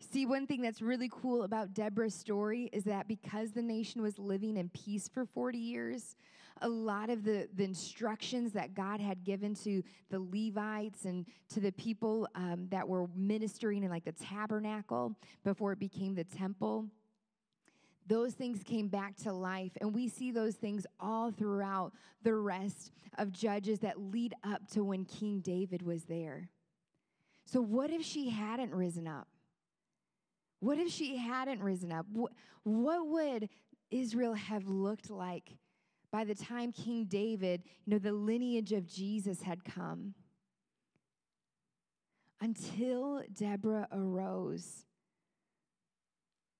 See, 0.00 0.26
one 0.26 0.46
thing 0.46 0.62
that's 0.62 0.80
really 0.80 1.10
cool 1.10 1.42
about 1.42 1.74
Deborah's 1.74 2.14
story 2.14 2.70
is 2.72 2.84
that 2.84 3.08
because 3.08 3.50
the 3.50 3.62
nation 3.62 4.00
was 4.00 4.18
living 4.18 4.56
in 4.56 4.68
peace 4.70 5.08
for 5.08 5.24
40 5.24 5.58
years, 5.58 6.16
a 6.62 6.68
lot 6.68 7.10
of 7.10 7.24
the, 7.24 7.48
the 7.54 7.64
instructions 7.64 8.52
that 8.52 8.74
God 8.74 9.00
had 9.00 9.24
given 9.24 9.54
to 9.56 9.82
the 10.10 10.20
Levites 10.20 11.04
and 11.04 11.26
to 11.50 11.60
the 11.60 11.72
people 11.72 12.28
um, 12.34 12.68
that 12.70 12.88
were 12.88 13.08
ministering 13.14 13.82
in 13.82 13.90
like 13.90 14.04
the 14.04 14.12
tabernacle 14.12 15.14
before 15.44 15.72
it 15.72 15.78
became 15.78 16.14
the 16.14 16.24
temple, 16.24 16.86
those 18.06 18.32
things 18.32 18.62
came 18.62 18.88
back 18.88 19.16
to 19.16 19.32
life. 19.32 19.72
And 19.80 19.94
we 19.94 20.08
see 20.08 20.30
those 20.30 20.54
things 20.54 20.86
all 20.98 21.30
throughout 21.30 21.92
the 22.22 22.34
rest 22.34 22.92
of 23.18 23.32
Judges 23.32 23.80
that 23.80 24.00
lead 24.00 24.34
up 24.44 24.66
to 24.72 24.82
when 24.82 25.04
King 25.04 25.40
David 25.40 25.82
was 25.82 26.04
there. 26.04 26.48
So, 27.44 27.60
what 27.60 27.90
if 27.90 28.02
she 28.02 28.30
hadn't 28.30 28.74
risen 28.74 29.06
up? 29.06 29.28
What 30.60 30.78
if 30.78 30.90
she 30.90 31.16
hadn't 31.16 31.62
risen 31.62 31.92
up? 31.92 32.06
What 32.64 33.06
would 33.06 33.48
Israel 33.90 34.34
have 34.34 34.66
looked 34.66 35.10
like 35.10 35.56
by 36.10 36.24
the 36.24 36.34
time 36.34 36.72
King 36.72 37.04
David, 37.04 37.62
you 37.84 37.92
know, 37.92 37.98
the 37.98 38.12
lineage 38.12 38.72
of 38.72 38.86
Jesus 38.86 39.42
had 39.42 39.64
come? 39.64 40.14
Until 42.40 43.22
Deborah 43.32 43.88
arose, 43.92 44.84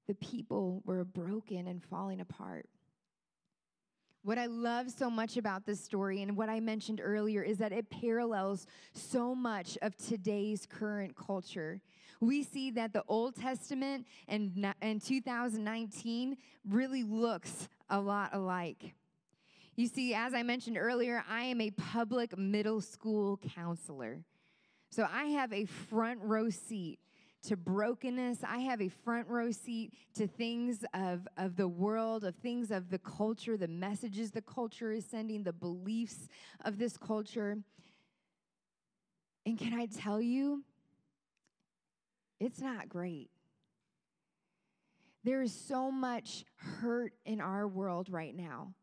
the 0.06 0.14
people 0.14 0.82
were 0.84 1.04
broken 1.04 1.66
and 1.68 1.82
falling 1.82 2.20
apart. 2.20 2.66
What 4.22 4.38
I 4.38 4.46
love 4.46 4.90
so 4.90 5.08
much 5.08 5.36
about 5.36 5.64
this 5.64 5.82
story 5.82 6.22
and 6.22 6.36
what 6.36 6.48
I 6.48 6.60
mentioned 6.60 7.00
earlier 7.02 7.42
is 7.42 7.58
that 7.58 7.72
it 7.72 7.88
parallels 7.88 8.66
so 8.92 9.34
much 9.34 9.78
of 9.80 9.96
today's 9.96 10.66
current 10.66 11.16
culture. 11.16 11.80
We 12.20 12.42
see 12.42 12.70
that 12.72 12.92
the 12.92 13.04
Old 13.06 13.36
Testament 13.36 14.06
and, 14.26 14.74
and 14.80 15.00
2019 15.00 16.36
really 16.68 17.02
looks 17.04 17.68
a 17.88 18.00
lot 18.00 18.30
alike. 18.32 18.94
You 19.76 19.86
see, 19.86 20.12
as 20.14 20.34
I 20.34 20.42
mentioned 20.42 20.76
earlier, 20.76 21.22
I 21.30 21.44
am 21.44 21.60
a 21.60 21.70
public 21.70 22.36
middle 22.36 22.80
school 22.80 23.38
counselor. 23.54 24.24
So 24.90 25.06
I 25.08 25.26
have 25.26 25.52
a 25.52 25.66
front 25.66 26.18
row 26.22 26.50
seat 26.50 26.98
to 27.44 27.56
brokenness. 27.56 28.38
I 28.42 28.58
have 28.58 28.80
a 28.80 28.88
front 28.88 29.28
row 29.28 29.52
seat 29.52 29.92
to 30.14 30.26
things 30.26 30.84
of, 30.94 31.28
of 31.36 31.56
the 31.56 31.68
world, 31.68 32.24
of 32.24 32.34
things 32.36 32.70
of 32.70 32.90
the 32.90 32.98
culture, 32.98 33.56
the 33.56 33.68
messages 33.68 34.32
the 34.32 34.42
culture 34.42 34.90
is 34.90 35.04
sending, 35.04 35.44
the 35.44 35.52
beliefs 35.52 36.28
of 36.64 36.78
this 36.78 36.96
culture. 36.96 37.58
And 39.46 39.58
can 39.58 39.74
I 39.74 39.86
tell 39.86 40.20
you, 40.20 40.64
it's 42.40 42.60
not 42.60 42.88
great. 42.88 43.30
There 45.24 45.42
is 45.42 45.52
so 45.52 45.90
much 45.90 46.44
hurt 46.56 47.12
in 47.26 47.40
our 47.40 47.66
world 47.66 48.08
right 48.08 48.34
now. 48.34 48.74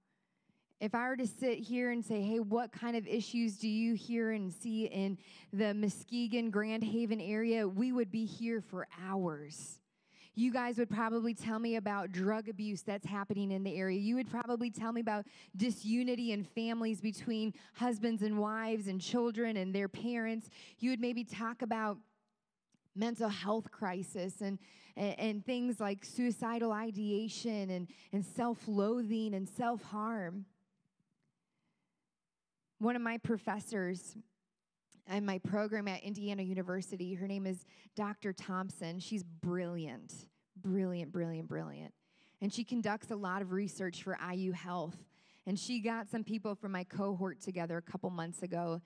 If 0.82 0.94
I 0.94 1.08
were 1.08 1.16
to 1.16 1.28
sit 1.28 1.58
here 1.58 1.92
and 1.92 2.04
say, 2.04 2.22
hey, 2.22 2.40
what 2.40 2.72
kind 2.72 2.98
of 2.98 3.08
issues 3.08 3.58
do 3.58 3.68
you 3.68 3.96
hear 3.96 4.32
and 4.32 4.54
see 4.54 4.86
in 4.86 5.18
the 5.54 5.74
Muskegon, 5.74 6.52
Grand 6.52 6.84
Haven 6.84 7.22
area, 7.22 7.68
we 7.68 7.94
would 7.94 8.12
be 8.12 8.26
here 8.26 8.62
for 8.62 8.86
hours. 9.02 9.80
You 10.38 10.52
guys 10.52 10.78
would 10.78 10.90
probably 10.90 11.34
tell 11.34 11.60
me 11.60 11.78
about 11.78 12.12
drug 12.12 12.50
abuse 12.50 12.82
that's 12.82 13.06
happening 13.06 13.52
in 13.52 13.64
the 13.64 13.74
area. 13.74 13.98
You 13.98 14.16
would 14.16 14.30
probably 14.30 14.70
tell 14.70 14.92
me 14.92 15.00
about 15.00 15.26
disunity 15.56 16.34
in 16.34 16.44
families 16.44 17.00
between 17.00 17.54
husbands 17.74 18.22
and 18.22 18.38
wives 18.38 18.88
and 18.88 19.00
children 19.00 19.56
and 19.56 19.74
their 19.74 19.88
parents. 19.88 20.50
You 20.80 20.90
would 20.90 21.00
maybe 21.00 21.24
talk 21.24 21.62
about 21.62 21.98
mental 22.96 23.30
health 23.30 23.72
crisis 23.72 24.42
and, 24.42 24.58
and, 24.96 25.20
and 25.20 25.46
things 25.46 25.80
like 25.80 26.06
suicidal 26.06 26.72
ideation 26.72 27.70
and, 27.70 27.88
and 28.14 28.26
self 28.26 28.60
loathing 28.68 29.34
and 29.34 29.48
self 29.48 29.82
harm. 29.84 30.46
One 32.80 32.96
of 32.96 33.02
my 33.02 33.18
professors 33.18 34.16
in 35.10 35.26
my 35.26 35.38
program 35.40 35.88
at 35.88 36.04
Indiana 36.04 36.44
University, 36.44 37.14
her 37.14 37.28
name 37.28 37.46
is 37.46 37.66
Dr. 37.96 38.34
Thompson. 38.34 39.00
She's 39.00 39.24
brilliant, 39.24 40.14
brilliant, 40.58 41.12
brilliant, 41.12 41.48
brilliant. 41.48 41.94
And 42.42 42.52
she 42.54 42.64
conducts 42.64 43.12
a 43.12 43.16
lot 43.16 43.42
of 43.42 43.52
research 43.52 44.04
for 44.04 44.18
IU 44.32 44.52
Health. 44.52 44.98
And 45.48 45.60
she 45.60 45.80
got 45.80 46.10
some 46.10 46.24
people 46.24 46.56
from 46.56 46.72
my 46.72 46.84
cohort 46.84 47.40
together 47.40 47.78
a 47.78 47.82
couple 47.82 48.10
months 48.10 48.42
ago. 48.42 48.82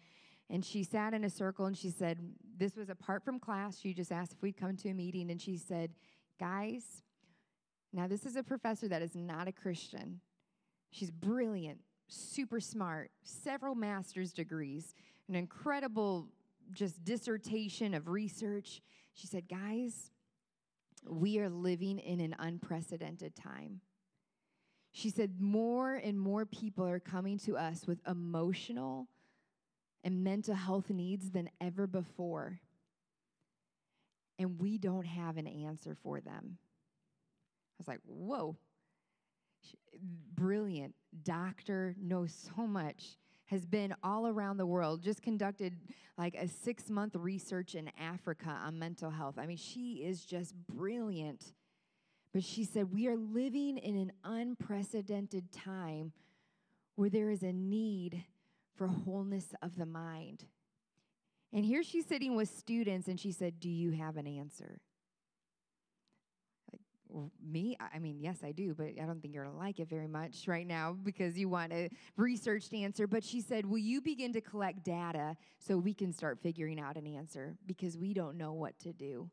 And 0.49 0.65
she 0.65 0.83
sat 0.83 1.13
in 1.13 1.23
a 1.23 1.29
circle 1.29 1.65
and 1.65 1.77
she 1.77 1.89
said, 1.91 2.17
This 2.57 2.75
was 2.75 2.89
apart 2.89 3.23
from 3.23 3.39
class. 3.39 3.79
She 3.79 3.93
just 3.93 4.11
asked 4.11 4.33
if 4.33 4.41
we'd 4.41 4.57
come 4.57 4.75
to 4.77 4.89
a 4.89 4.93
meeting. 4.93 5.29
And 5.29 5.39
she 5.41 5.57
said, 5.57 5.91
Guys, 6.39 7.03
now 7.93 8.07
this 8.07 8.25
is 8.25 8.35
a 8.35 8.43
professor 8.43 8.87
that 8.87 9.01
is 9.01 9.15
not 9.15 9.47
a 9.47 9.51
Christian. 9.51 10.21
She's 10.91 11.11
brilliant, 11.11 11.79
super 12.07 12.59
smart, 12.59 13.11
several 13.23 13.75
master's 13.75 14.33
degrees, 14.33 14.95
an 15.27 15.35
incredible 15.35 16.27
just 16.71 17.03
dissertation 17.03 17.93
of 17.93 18.07
research. 18.07 18.81
She 19.13 19.27
said, 19.27 19.47
Guys, 19.47 20.11
we 21.07 21.39
are 21.39 21.49
living 21.49 21.99
in 21.99 22.19
an 22.19 22.35
unprecedented 22.39 23.35
time. 23.35 23.81
She 24.91 25.11
said, 25.11 25.39
More 25.39 25.95
and 25.95 26.19
more 26.19 26.47
people 26.47 26.87
are 26.87 26.99
coming 26.99 27.37
to 27.39 27.55
us 27.55 27.85
with 27.85 27.99
emotional 28.07 29.07
and 30.03 30.23
mental 30.23 30.55
health 30.55 30.89
needs 30.89 31.31
than 31.31 31.49
ever 31.59 31.87
before. 31.87 32.59
And 34.37 34.59
we 34.59 34.77
don't 34.77 35.05
have 35.05 35.37
an 35.37 35.47
answer 35.47 35.95
for 36.01 36.21
them. 36.21 36.57
I 36.57 37.75
was 37.77 37.87
like, 37.87 37.99
Whoa 38.05 38.57
brilliant 40.35 40.95
doctor, 41.23 41.95
knows 42.01 42.49
so 42.55 42.65
much, 42.65 43.17
has 43.45 43.65
been 43.65 43.95
all 44.03 44.27
around 44.27 44.57
the 44.57 44.65
world, 44.65 45.01
just 45.01 45.21
conducted 45.21 45.75
like 46.17 46.35
a 46.35 46.47
six 46.47 46.89
month 46.89 47.15
research 47.15 47.75
in 47.75 47.89
Africa 47.99 48.49
on 48.49 48.77
mental 48.77 49.09
health. 49.09 49.35
I 49.37 49.45
mean, 49.45 49.57
she 49.57 50.03
is 50.05 50.23
just 50.23 50.53
brilliant. 50.67 51.53
But 52.31 52.43
she 52.43 52.63
said, 52.63 52.93
We 52.93 53.07
are 53.07 53.17
living 53.17 53.77
in 53.77 53.95
an 53.95 54.11
unprecedented 54.23 55.51
time 55.51 56.11
where 56.95 57.09
there 57.09 57.29
is 57.29 57.41
a 57.41 57.53
need 57.53 58.23
for 58.79 58.87
wholeness 58.87 59.53
of 59.61 59.75
the 59.75 59.85
mind. 59.85 60.45
And 61.51 61.65
here 61.65 61.83
she's 61.83 62.05
sitting 62.05 62.35
with 62.35 62.47
students, 62.49 63.09
and 63.09 63.19
she 63.19 63.33
said, 63.33 63.59
Do 63.59 63.69
you 63.69 63.91
have 63.91 64.17
an 64.17 64.25
answer? 64.25 64.79
me 67.43 67.75
i 67.91 67.97
mean 67.97 68.19
yes 68.19 68.43
i 68.43 68.51
do 68.51 68.75
but 68.75 68.89
i 69.01 69.05
don't 69.05 69.19
think 69.19 69.33
you're 69.33 69.43
going 69.43 69.55
to 69.55 69.59
like 69.59 69.79
it 69.79 69.89
very 69.89 70.07
much 70.07 70.47
right 70.47 70.67
now 70.67 70.95
because 71.03 71.39
you 71.39 71.49
want 71.49 71.73
a 71.73 71.89
researched 72.17 72.71
answer 72.71 73.07
but 73.07 73.23
she 73.23 73.41
said 73.41 73.65
will 73.65 73.79
you 73.79 73.99
begin 73.99 74.31
to 74.31 74.39
collect 74.39 74.83
data 74.83 75.35
so 75.57 75.75
we 75.75 75.91
can 75.91 76.13
start 76.13 76.37
figuring 76.39 76.79
out 76.79 76.97
an 76.97 77.07
answer 77.07 77.57
because 77.65 77.97
we 77.97 78.13
don't 78.13 78.37
know 78.37 78.53
what 78.53 78.77
to 78.77 78.93
do 78.93 79.27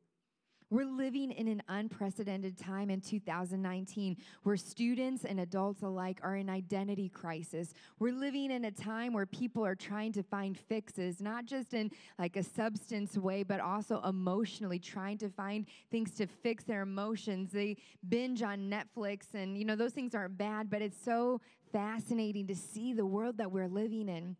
we're 0.69 0.85
living 0.85 1.31
in 1.31 1.47
an 1.47 1.63
unprecedented 1.69 2.59
time 2.59 2.91
in 2.91 3.01
2019 3.01 4.17
where 4.43 4.57
students 4.57 5.25
and 5.25 5.39
adults 5.39 5.83
alike 5.83 6.19
are 6.23 6.37
in 6.37 6.51
identity 6.51 7.09
crisis. 7.09 7.73
We're 8.01 8.13
living 8.13 8.51
in 8.51 8.65
a 8.65 8.73
time 8.73 9.13
where 9.13 9.27
people 9.27 9.65
are 9.65 9.77
trying 9.77 10.13
to 10.15 10.25
find 10.25 10.59
fixes, 10.59 11.21
not 11.21 11.47
just 11.47 11.73
in 11.73 11.93
like 12.19 12.37
a 12.37 12.43
substance 12.43 13.17
way, 13.17 13.45
but 13.45 13.61
also 13.61 14.03
emotionally 14.03 14.81
trying 14.81 15.19
to 15.19 15.29
find 15.29 15.67
things 15.93 16.11
to 16.15 16.27
fix 16.27 16.65
their 16.65 16.83
emotions. 16.83 17.53
They 17.53 17.77
binge 18.09 18.43
on 18.43 18.69
Netflix 18.69 19.35
and 19.35 19.57
you 19.57 19.65
know 19.65 19.77
those 19.77 19.93
things 19.93 20.17
aren't 20.17 20.37
bad, 20.37 20.69
but 20.69 20.83
it's 20.83 21.01
so 21.01 21.41
fascinating 21.73 22.49
to 22.49 22.57
see 22.57 22.93
the 22.93 23.07
world 23.07 23.39
that 23.39 23.53
we're 23.53 23.69
living 23.69 24.09
in. 24.09 24.37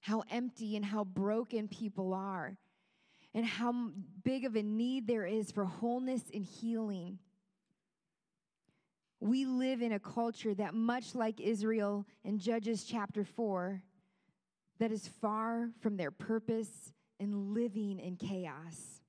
How 0.00 0.22
empty 0.30 0.76
and 0.76 0.84
how 0.84 1.04
broken 1.04 1.66
people 1.68 2.12
are 2.12 2.58
and 3.34 3.44
how 3.46 3.90
big 4.24 4.44
of 4.44 4.56
a 4.56 4.62
need 4.62 5.06
there 5.06 5.26
is 5.26 5.50
for 5.50 5.64
wholeness 5.64 6.22
and 6.34 6.44
healing. 6.44 7.18
We 9.20 9.44
live 9.44 9.82
in 9.82 9.92
a 9.92 10.00
culture 10.00 10.54
that, 10.54 10.74
much 10.74 11.14
like 11.14 11.40
Israel 11.40 12.06
in 12.24 12.38
Judges 12.38 12.84
chapter 12.84 13.24
4, 13.24 13.82
that 14.78 14.90
is 14.90 15.06
far 15.20 15.70
from 15.80 15.96
their 15.96 16.10
purpose 16.10 16.92
and 17.20 17.54
living 17.54 18.00
in 18.00 18.16
chaos. 18.16 19.00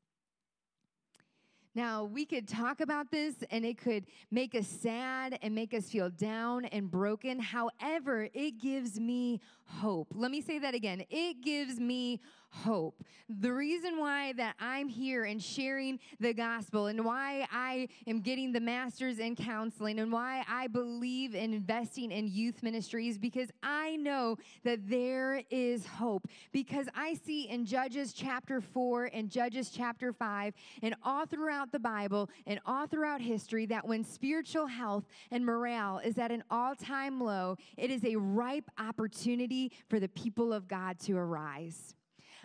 Now, 1.74 2.04
we 2.04 2.26
could 2.26 2.50
talk 2.50 2.82
about 2.82 3.12
this 3.12 3.36
and 3.50 3.64
it 3.64 3.78
could 3.78 4.06
make 4.30 4.56
us 4.56 4.68
sad 4.68 5.40
and 5.42 5.56
make 5.56 5.74
us 5.74 5.90
feel 5.90 6.10
down 6.10 6.66
and 6.66 6.92
broken. 6.92 7.40
However, 7.40 8.28
it 8.34 8.60
gives 8.60 9.00
me 9.00 9.40
hope. 9.64 10.10
Let 10.14 10.32
me 10.32 10.42
say 10.42 10.60
that 10.60 10.74
again. 10.74 11.06
It 11.10 11.42
gives 11.42 11.80
me 11.80 12.20
hope. 12.52 13.04
The 13.30 13.54
reason 13.54 13.98
why 13.98 14.34
that 14.34 14.56
I'm 14.60 14.90
here 14.90 15.24
and 15.24 15.42
sharing 15.42 16.00
the 16.20 16.34
gospel 16.34 16.88
and 16.88 17.06
why 17.06 17.48
I 17.52 17.88
am 18.06 18.20
getting 18.20 18.52
the 18.52 18.60
masters 18.60 19.20
in 19.20 19.36
counseling 19.36 20.00
and 20.00 20.12
why 20.12 20.44
I 20.50 20.68
believe 20.68 21.34
in 21.34 21.54
investing 21.54 22.12
in 22.12 22.28
youth 22.28 22.62
ministries 22.62 23.18
because 23.18 23.50
I 23.64 23.96
know 23.96 24.38
that 24.64 24.90
there 24.90 25.44
is 25.50 25.86
hope. 25.86 26.28
Because 26.52 26.88
I 26.94 27.14
see 27.26 27.48
in 27.48 27.66
Judges 27.66 28.14
chapter 28.14 28.60
4 28.60 29.12
and 29.14 29.30
Judges 29.30 29.70
chapter 29.70 30.12
5 30.12 30.54
and 30.84 30.96
all 31.04 31.26
throughout 31.26 31.72
the 31.72 31.80
Bible 31.80 32.30
and 32.46 32.60
all 32.66 32.86
throughout 32.86 33.22
history 33.22 33.66
that 33.68 33.88
when 33.88 34.04
spiritual 34.04 34.68
health 34.68 35.06
and 35.32 35.46
morale 35.46 36.00
is 36.00 36.18
at 36.18 36.32
an 36.32 36.44
all-time 36.52 37.22
low, 37.22 37.56
it 37.78 37.90
is 37.90 38.04
a 38.04 38.18
ripe 38.18 38.70
opportunity 38.78 39.72
for 39.88 40.00
the 40.00 40.10
people 40.10 40.52
of 40.52 40.68
God 40.68 41.00
to 41.00 41.18
arise. 41.18 41.96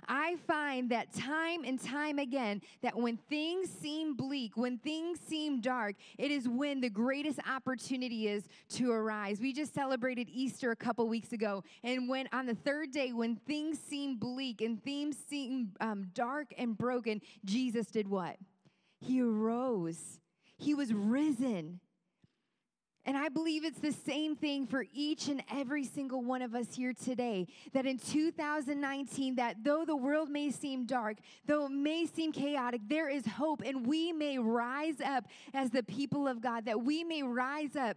I 0.09 0.37
find 0.47 0.91
that 0.91 1.13
time 1.13 1.65
and 1.65 1.81
time 1.81 2.19
again 2.19 2.63
that 2.83 2.97
when 2.97 3.17
things 3.17 3.71
seem 3.71 4.15
bleak, 4.15 4.57
when 4.57 4.79
things 4.79 5.19
seem 5.21 5.61
dark, 5.61 5.97
it 6.19 6.31
is 6.31 6.49
when 6.49 6.81
the 6.81 6.91
greatest 6.91 7.41
opportunity 7.49 8.29
is 8.29 8.49
to 8.71 8.93
arise. 8.93 9.41
We 9.41 9.53
just 9.53 9.75
celebrated 9.75 10.29
Easter 10.31 10.71
a 10.71 10.77
couple 10.77 11.09
weeks 11.09 11.33
ago, 11.33 11.65
and 11.83 12.09
when 12.09 12.29
on 12.33 12.47
the 12.47 12.55
third 12.55 12.93
day, 12.93 13.13
when 13.13 13.37
things 13.37 13.79
seem 13.79 14.17
bleak 14.17 14.61
and 14.61 14.83
things 14.83 15.17
seem 15.29 15.73
um, 15.81 16.11
dark 16.15 16.53
and 16.57 16.77
broken, 16.77 17.21
Jesus 17.45 17.87
did 17.87 18.09
what? 18.09 18.37
He 19.01 19.21
arose. 19.21 20.21
He 20.57 20.75
was 20.75 20.93
risen. 20.93 21.81
And 23.07 23.17
I 23.17 23.29
believe 23.29 23.65
it's 23.65 23.79
the 23.79 23.93
same 23.93 24.35
thing 24.35 24.67
for 24.67 24.85
each 24.93 25.29
and 25.29 25.41
every 25.51 25.85
single 25.85 26.23
one 26.23 26.43
of 26.43 26.57
us 26.57 26.75
here 26.75 26.93
today. 26.93 27.47
That 27.73 27.87
in 27.87 27.99
2019, 27.99 29.37
that 29.37 29.63
though 29.63 29.85
the 29.85 29.95
world 29.95 30.29
may 30.29 30.51
seem 30.51 30.87
dark, 30.87 31.19
though 31.47 31.67
it 31.67 31.71
may 31.71 32.07
seem 32.07 32.33
chaotic, 32.33 32.81
there 32.89 33.09
is 33.09 33.25
hope, 33.25 33.63
and 33.65 33.87
we 33.87 34.13
may 34.13 34.39
rise 34.39 35.01
up 35.01 35.27
as 35.55 35.71
the 35.71 35.85
people 35.85 36.27
of 36.27 36.41
God, 36.41 36.65
that 36.65 36.83
we 36.83 37.05
may 37.05 37.23
rise 37.23 37.77
up 37.77 37.97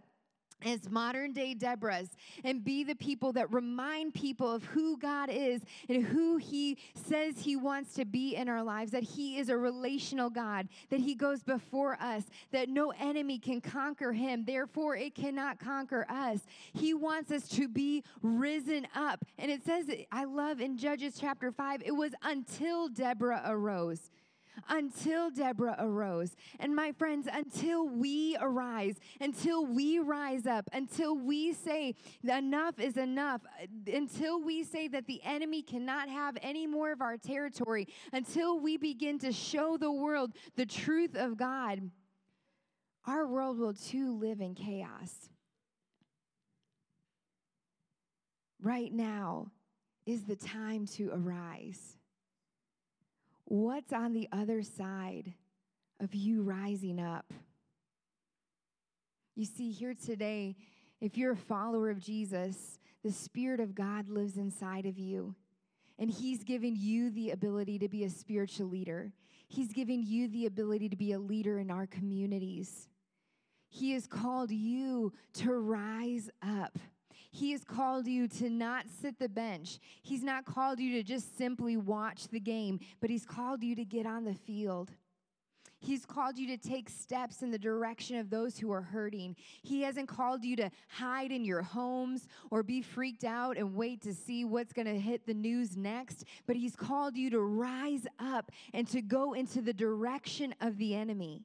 as 0.64 0.90
modern 0.90 1.32
day 1.32 1.54
Deborahs 1.54 2.10
and 2.44 2.64
be 2.64 2.84
the 2.84 2.94
people 2.94 3.32
that 3.32 3.52
remind 3.52 4.14
people 4.14 4.52
of 4.52 4.64
who 4.64 4.96
God 4.98 5.30
is 5.30 5.62
and 5.88 6.04
who 6.04 6.36
He 6.36 6.78
says 6.94 7.38
He 7.38 7.56
wants 7.56 7.94
to 7.94 8.04
be 8.04 8.36
in 8.36 8.48
our 8.48 8.62
lives, 8.62 8.92
that 8.92 9.02
He 9.02 9.38
is 9.38 9.48
a 9.48 9.56
relational 9.56 10.30
God, 10.30 10.68
that 10.90 11.00
He 11.00 11.14
goes 11.14 11.42
before 11.42 11.96
us, 12.00 12.24
that 12.52 12.68
no 12.68 12.92
enemy 13.00 13.38
can 13.38 13.60
conquer 13.60 14.12
Him, 14.12 14.44
therefore 14.44 14.96
it 14.96 15.14
cannot 15.14 15.58
conquer 15.58 16.06
us. 16.08 16.40
He 16.72 16.94
wants 16.94 17.30
us 17.30 17.48
to 17.50 17.68
be 17.68 18.04
risen 18.22 18.86
up. 18.94 19.24
And 19.38 19.50
it 19.50 19.64
says, 19.64 19.90
I 20.12 20.24
love 20.24 20.60
in 20.60 20.76
Judges 20.76 21.16
chapter 21.18 21.52
5, 21.52 21.82
it 21.84 21.92
was 21.92 22.12
until 22.22 22.88
Deborah 22.88 23.42
arose 23.46 24.10
until 24.68 25.30
Deborah 25.30 25.76
arose. 25.78 26.36
And 26.58 26.74
my 26.74 26.92
friends, 26.92 27.28
until 27.32 27.88
we 27.88 28.36
arise, 28.40 28.96
until 29.20 29.64
we 29.64 29.98
rise 29.98 30.46
up, 30.46 30.68
until 30.72 31.16
we 31.16 31.52
say 31.52 31.94
enough 32.22 32.78
is 32.78 32.96
enough, 32.96 33.42
until 33.86 34.42
we 34.42 34.64
say 34.64 34.88
that 34.88 35.06
the 35.06 35.20
enemy 35.24 35.62
cannot 35.62 36.08
have 36.08 36.36
any 36.42 36.66
more 36.66 36.92
of 36.92 37.00
our 37.00 37.16
territory, 37.16 37.86
until 38.12 38.58
we 38.58 38.76
begin 38.76 39.18
to 39.20 39.32
show 39.32 39.76
the 39.76 39.92
world 39.92 40.32
the 40.56 40.66
truth 40.66 41.16
of 41.16 41.36
God, 41.36 41.90
our 43.06 43.26
world 43.26 43.58
will 43.58 43.74
too 43.74 44.18
live 44.18 44.40
in 44.40 44.54
chaos. 44.54 45.30
Right 48.62 48.92
now 48.92 49.52
is 50.04 50.24
the 50.24 50.36
time 50.36 50.86
to 50.86 51.10
arise. 51.12 51.96
What's 53.50 53.92
on 53.92 54.12
the 54.12 54.28
other 54.30 54.62
side 54.62 55.32
of 55.98 56.14
you 56.14 56.42
rising 56.42 57.00
up? 57.00 57.32
You 59.34 59.44
see, 59.44 59.72
here 59.72 59.92
today, 59.92 60.54
if 61.00 61.18
you're 61.18 61.32
a 61.32 61.36
follower 61.36 61.90
of 61.90 61.98
Jesus, 61.98 62.78
the 63.02 63.10
Spirit 63.10 63.58
of 63.58 63.74
God 63.74 64.08
lives 64.08 64.36
inside 64.36 64.86
of 64.86 65.00
you. 65.00 65.34
And 65.98 66.08
He's 66.08 66.44
given 66.44 66.76
you 66.78 67.10
the 67.10 67.32
ability 67.32 67.80
to 67.80 67.88
be 67.88 68.04
a 68.04 68.08
spiritual 68.08 68.68
leader. 68.68 69.10
He's 69.48 69.72
given 69.72 70.04
you 70.06 70.28
the 70.28 70.46
ability 70.46 70.88
to 70.88 70.96
be 70.96 71.10
a 71.10 71.18
leader 71.18 71.58
in 71.58 71.72
our 71.72 71.88
communities. 71.88 72.86
He 73.68 73.94
has 73.94 74.06
called 74.06 74.52
you 74.52 75.12
to 75.34 75.52
rise 75.54 76.30
up. 76.40 76.78
He 77.30 77.52
has 77.52 77.64
called 77.64 78.06
you 78.06 78.26
to 78.28 78.50
not 78.50 78.86
sit 79.00 79.18
the 79.18 79.28
bench. 79.28 79.78
He's 80.02 80.22
not 80.22 80.44
called 80.44 80.80
you 80.80 80.94
to 80.94 81.02
just 81.02 81.38
simply 81.38 81.76
watch 81.76 82.28
the 82.28 82.40
game, 82.40 82.80
but 83.00 83.10
He's 83.10 83.24
called 83.24 83.62
you 83.62 83.74
to 83.76 83.84
get 83.84 84.04
on 84.04 84.24
the 84.24 84.34
field. 84.34 84.90
He's 85.82 86.04
called 86.04 86.38
you 86.38 86.46
to 86.48 86.58
take 86.58 86.90
steps 86.90 87.42
in 87.42 87.50
the 87.50 87.58
direction 87.58 88.18
of 88.18 88.28
those 88.28 88.58
who 88.58 88.70
are 88.70 88.82
hurting. 88.82 89.34
He 89.62 89.80
hasn't 89.80 90.08
called 90.08 90.44
you 90.44 90.54
to 90.56 90.70
hide 90.88 91.32
in 91.32 91.42
your 91.42 91.62
homes 91.62 92.26
or 92.50 92.62
be 92.62 92.82
freaked 92.82 93.24
out 93.24 93.56
and 93.56 93.74
wait 93.74 94.02
to 94.02 94.12
see 94.12 94.44
what's 94.44 94.74
going 94.74 94.86
to 94.86 94.98
hit 94.98 95.24
the 95.24 95.32
news 95.32 95.78
next, 95.78 96.24
but 96.46 96.56
He's 96.56 96.76
called 96.76 97.16
you 97.16 97.30
to 97.30 97.40
rise 97.40 98.06
up 98.18 98.50
and 98.74 98.86
to 98.88 99.00
go 99.00 99.32
into 99.32 99.62
the 99.62 99.72
direction 99.72 100.54
of 100.60 100.76
the 100.76 100.94
enemy. 100.94 101.44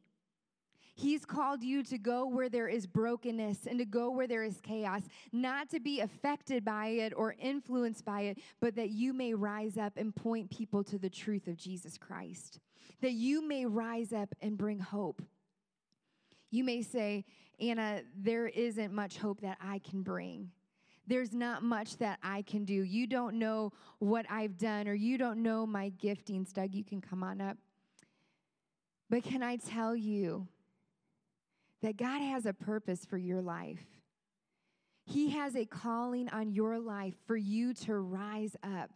He's 0.97 1.25
called 1.25 1.61
you 1.61 1.83
to 1.83 1.97
go 1.97 2.25
where 2.25 2.47
there 2.47 2.69
is 2.69 2.87
brokenness 2.87 3.67
and 3.67 3.77
to 3.79 3.85
go 3.85 4.09
where 4.09 4.27
there 4.27 4.43
is 4.43 4.61
chaos, 4.61 5.01
not 5.33 5.69
to 5.71 5.81
be 5.81 5.99
affected 5.99 6.63
by 6.63 6.87
it 6.87 7.11
or 7.15 7.35
influenced 7.37 8.05
by 8.05 8.21
it, 8.21 8.37
but 8.61 8.77
that 8.77 8.91
you 8.91 9.11
may 9.11 9.33
rise 9.33 9.77
up 9.77 9.97
and 9.97 10.15
point 10.15 10.49
people 10.49 10.85
to 10.85 10.97
the 10.97 11.09
truth 11.09 11.47
of 11.47 11.57
Jesus 11.57 11.97
Christ. 11.97 12.61
That 13.01 13.11
you 13.11 13.45
may 13.45 13.65
rise 13.65 14.13
up 14.13 14.33
and 14.41 14.57
bring 14.57 14.79
hope. 14.79 15.21
You 16.49 16.63
may 16.63 16.81
say, 16.81 17.25
Anna, 17.59 18.01
there 18.17 18.47
isn't 18.47 18.93
much 18.93 19.17
hope 19.17 19.41
that 19.41 19.57
I 19.59 19.79
can 19.79 20.01
bring. 20.01 20.49
There's 21.07 21.33
not 21.33 21.61
much 21.61 21.97
that 21.97 22.19
I 22.23 22.41
can 22.43 22.63
do. 22.63 22.73
You 22.73 23.05
don't 23.05 23.37
know 23.37 23.73
what 23.99 24.25
I've 24.29 24.57
done, 24.57 24.87
or 24.87 24.93
you 24.93 25.17
don't 25.17 25.43
know 25.43 25.67
my 25.67 25.91
giftings. 26.01 26.53
Doug, 26.53 26.73
you 26.73 26.85
can 26.85 27.01
come 27.01 27.21
on 27.21 27.41
up. 27.41 27.57
But 29.09 29.23
can 29.23 29.43
I 29.43 29.57
tell 29.57 29.93
you 29.93 30.47
that 31.85 31.97
God 31.97 32.19
has 32.19 32.47
a 32.47 32.53
purpose 32.53 33.05
for 33.05 33.15
your 33.15 33.43
life. 33.43 33.85
He 35.05 35.29
has 35.29 35.55
a 35.55 35.65
calling 35.65 36.27
on 36.29 36.51
your 36.51 36.79
life 36.79 37.13
for 37.27 37.37
you 37.37 37.75
to 37.75 37.99
rise 37.99 38.55
up. 38.63 38.89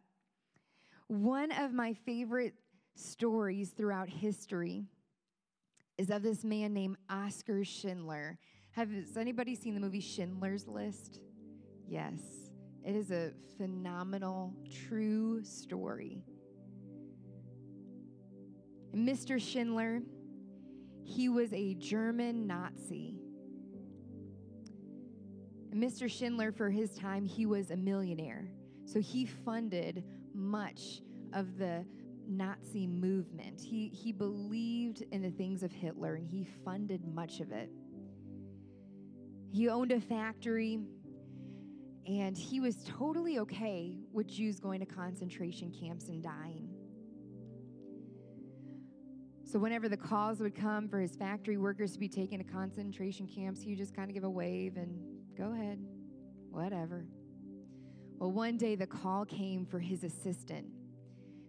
One 1.06 1.52
of 1.52 1.72
my 1.72 1.94
favorite 1.94 2.56
stories 2.96 3.70
throughout 3.70 4.10
history 4.10 4.86
is 6.00 6.10
of 6.10 6.24
this 6.24 6.44
man 6.44 6.74
named 6.74 6.98
Oskar 7.12 7.64
Schindler. 7.64 8.40
Has 8.72 8.88
anybody 9.16 9.54
seen 9.54 9.76
the 9.76 9.80
movie 9.80 10.02
Schindler's 10.02 10.68
List? 10.68 11.20
Yes. 11.88 12.18
It 12.84 12.96
is 12.96 13.12
a 13.12 13.34
phenomenal, 13.60 14.52
true 14.88 15.44
story. 15.44 16.24
Mr. 18.96 19.40
Schindler 19.40 20.02
he 21.10 21.28
was 21.28 21.52
a 21.54 21.74
German 21.74 22.46
Nazi. 22.46 23.16
Mr. 25.74 26.10
Schindler, 26.10 26.52
for 26.52 26.70
his 26.70 26.96
time, 26.96 27.26
he 27.26 27.48
was 27.48 27.72
a 27.72 27.76
millionaire. 27.76 28.48
So 28.86 29.00
he 29.00 29.26
funded 29.26 30.04
much 30.36 31.02
of 31.34 31.58
the 31.58 31.84
Nazi 32.28 32.86
movement. 32.86 33.60
He, 33.60 33.88
he 33.90 34.12
believed 34.12 35.04
in 35.12 35.24
the 35.24 35.32
things 35.32 35.64
of 35.64 35.72
Hitler 35.72 36.16
and 36.16 36.28
he 36.28 36.48
funded 36.64 37.04
much 37.04 37.40
of 37.40 37.52
it. 37.52 37.72
He 39.52 39.68
owned 39.68 39.92
a 39.92 40.00
factory 40.00 40.80
and 42.08 42.38
he 42.38 42.60
was 42.60 42.84
totally 42.84 43.40
okay 43.40 43.98
with 44.12 44.28
Jews 44.28 44.60
going 44.60 44.80
to 44.80 44.86
concentration 44.86 45.72
camps 45.72 46.10
and 46.10 46.22
dying. 46.22 46.69
So, 49.52 49.58
whenever 49.58 49.90
the 49.90 49.98
calls 49.98 50.42
would 50.42 50.54
come 50.54 50.88
for 50.88 51.00
his 51.00 51.16
factory 51.16 51.58
workers 51.58 51.94
to 51.94 52.00
be 52.00 52.08
taken 52.08 52.38
to 52.38 52.44
concentration 52.44 53.26
camps, 53.26 53.64
he 53.64 53.72
would 53.72 53.80
just 53.80 53.96
kind 53.96 54.08
of 54.08 54.14
give 54.14 54.24
a 54.24 54.30
wave 54.30 54.78
and 54.78 54.96
go 55.36 55.52
ahead, 55.54 55.80
whatever. 56.52 57.08
Well, 58.20 58.32
one 58.32 58.58
day 58.58 58.76
the 58.76 58.86
call 58.86 59.26
came 59.26 59.66
for 59.66 59.80
his 59.80 60.04
assistant 60.04 60.68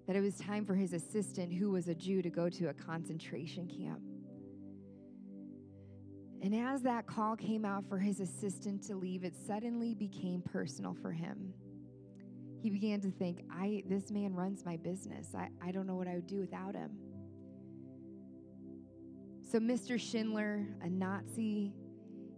that 0.06 0.16
it 0.16 0.22
was 0.22 0.38
time 0.38 0.64
for 0.64 0.74
his 0.74 0.94
assistant, 0.94 1.52
who 1.52 1.72
was 1.72 1.88
a 1.88 1.94
Jew, 1.94 2.22
to 2.22 2.30
go 2.30 2.48
to 2.48 2.70
a 2.70 2.72
concentration 2.72 3.68
camp. 3.68 4.00
And 6.42 6.54
as 6.54 6.80
that 6.82 7.06
call 7.06 7.36
came 7.36 7.66
out 7.66 7.86
for 7.86 7.98
his 7.98 8.20
assistant 8.20 8.82
to 8.84 8.96
leave, 8.96 9.24
it 9.24 9.34
suddenly 9.46 9.94
became 9.94 10.40
personal 10.40 10.96
for 11.02 11.12
him. 11.12 11.52
He 12.62 12.70
began 12.70 13.02
to 13.02 13.10
think, 13.10 13.44
I, 13.52 13.82
this 13.86 14.10
man 14.10 14.32
runs 14.32 14.64
my 14.64 14.78
business. 14.78 15.34
I, 15.34 15.48
I 15.62 15.70
don't 15.70 15.86
know 15.86 15.96
what 15.96 16.08
I 16.08 16.14
would 16.14 16.26
do 16.26 16.40
without 16.40 16.74
him. 16.74 16.92
So, 19.50 19.58
Mr. 19.58 19.98
Schindler, 19.98 20.64
a 20.80 20.88
Nazi, 20.88 21.72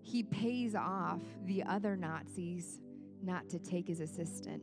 he 0.00 0.22
pays 0.22 0.74
off 0.74 1.20
the 1.44 1.62
other 1.62 1.94
Nazis 1.94 2.80
not 3.22 3.50
to 3.50 3.58
take 3.58 3.86
his 3.86 4.00
assistant. 4.00 4.62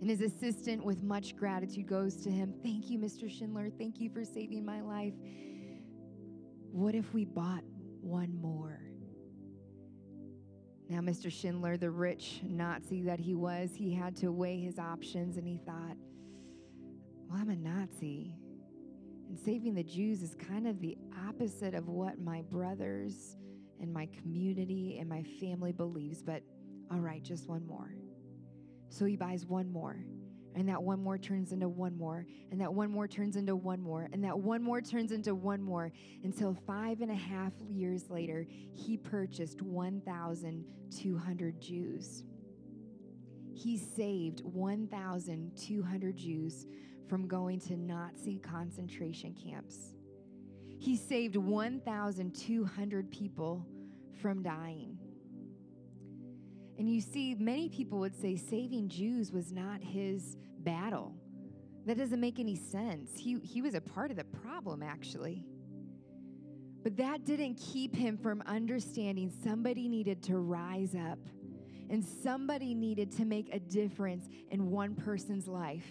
And 0.00 0.10
his 0.10 0.22
assistant, 0.22 0.84
with 0.84 1.04
much 1.04 1.36
gratitude, 1.36 1.86
goes 1.86 2.16
to 2.24 2.30
him 2.30 2.52
Thank 2.64 2.90
you, 2.90 2.98
Mr. 2.98 3.30
Schindler. 3.30 3.70
Thank 3.70 4.00
you 4.00 4.10
for 4.10 4.24
saving 4.24 4.64
my 4.64 4.80
life. 4.80 5.14
What 6.72 6.96
if 6.96 7.14
we 7.14 7.24
bought 7.24 7.62
one 8.00 8.36
more? 8.40 8.80
Now, 10.88 10.98
Mr. 10.98 11.30
Schindler, 11.30 11.76
the 11.76 11.92
rich 11.92 12.40
Nazi 12.42 13.02
that 13.02 13.20
he 13.20 13.36
was, 13.36 13.70
he 13.72 13.94
had 13.94 14.16
to 14.16 14.32
weigh 14.32 14.58
his 14.58 14.80
options 14.80 15.36
and 15.36 15.46
he 15.46 15.58
thought, 15.64 15.96
well, 17.28 17.38
I'm 17.40 17.50
a 17.50 17.56
Nazi. 17.56 18.34
And 19.28 19.38
saving 19.38 19.74
the 19.74 19.82
Jews 19.82 20.22
is 20.22 20.34
kind 20.34 20.66
of 20.66 20.80
the 20.80 20.96
opposite 21.28 21.74
of 21.74 21.88
what 21.88 22.18
my 22.18 22.42
brothers 22.42 23.36
and 23.80 23.92
my 23.92 24.06
community 24.06 24.96
and 24.98 25.08
my 25.08 25.22
family 25.40 25.72
believes, 25.72 26.22
but 26.22 26.42
all 26.90 26.98
right, 26.98 27.22
just 27.22 27.48
one 27.48 27.66
more. 27.66 27.94
So 28.88 29.04
he 29.04 29.16
buys 29.16 29.44
one 29.46 29.70
more. 29.70 30.02
And 30.54 30.66
that 30.68 30.82
one 30.82 31.00
more 31.00 31.18
turns 31.18 31.52
into 31.52 31.68
one 31.68 31.96
more. 31.96 32.26
And 32.50 32.60
that 32.60 32.72
one 32.72 32.90
more 32.90 33.06
turns 33.06 33.36
into 33.36 33.54
one 33.54 33.80
more. 33.80 34.08
And 34.12 34.24
that 34.24 34.36
one 34.36 34.60
more 34.62 34.80
turns 34.80 35.12
into 35.12 35.34
one 35.34 35.62
more. 35.62 35.92
Until 36.24 36.56
five 36.66 37.00
and 37.00 37.12
a 37.12 37.14
half 37.14 37.52
years 37.68 38.10
later, 38.10 38.46
he 38.72 38.96
purchased 38.96 39.62
1,200 39.62 41.60
Jews. 41.60 42.24
He 43.52 43.76
saved 43.76 44.40
1,200 44.40 46.16
Jews 46.16 46.66
from 47.08 47.26
going 47.26 47.60
to 47.60 47.76
Nazi 47.76 48.38
concentration 48.38 49.34
camps. 49.34 49.94
He 50.78 50.96
saved 50.96 51.36
1,200 51.36 53.10
people 53.10 53.66
from 54.20 54.42
dying. 54.42 54.98
And 56.78 56.88
you 56.88 57.00
see, 57.00 57.34
many 57.34 57.68
people 57.68 57.98
would 57.98 58.14
say 58.14 58.36
saving 58.36 58.88
Jews 58.88 59.32
was 59.32 59.52
not 59.52 59.82
his 59.82 60.36
battle. 60.60 61.14
That 61.86 61.98
doesn't 61.98 62.20
make 62.20 62.38
any 62.38 62.54
sense. 62.54 63.10
He, 63.16 63.38
he 63.42 63.62
was 63.62 63.74
a 63.74 63.80
part 63.80 64.10
of 64.10 64.16
the 64.16 64.24
problem, 64.24 64.82
actually. 64.82 65.44
But 66.84 66.96
that 66.98 67.24
didn't 67.24 67.56
keep 67.56 67.94
him 67.94 68.16
from 68.16 68.42
understanding 68.46 69.32
somebody 69.42 69.88
needed 69.88 70.22
to 70.24 70.38
rise 70.38 70.94
up 70.94 71.18
and 71.90 72.04
somebody 72.04 72.74
needed 72.74 73.10
to 73.12 73.24
make 73.24 73.52
a 73.54 73.58
difference 73.58 74.28
in 74.50 74.70
one 74.70 74.94
person's 74.94 75.48
life. 75.48 75.86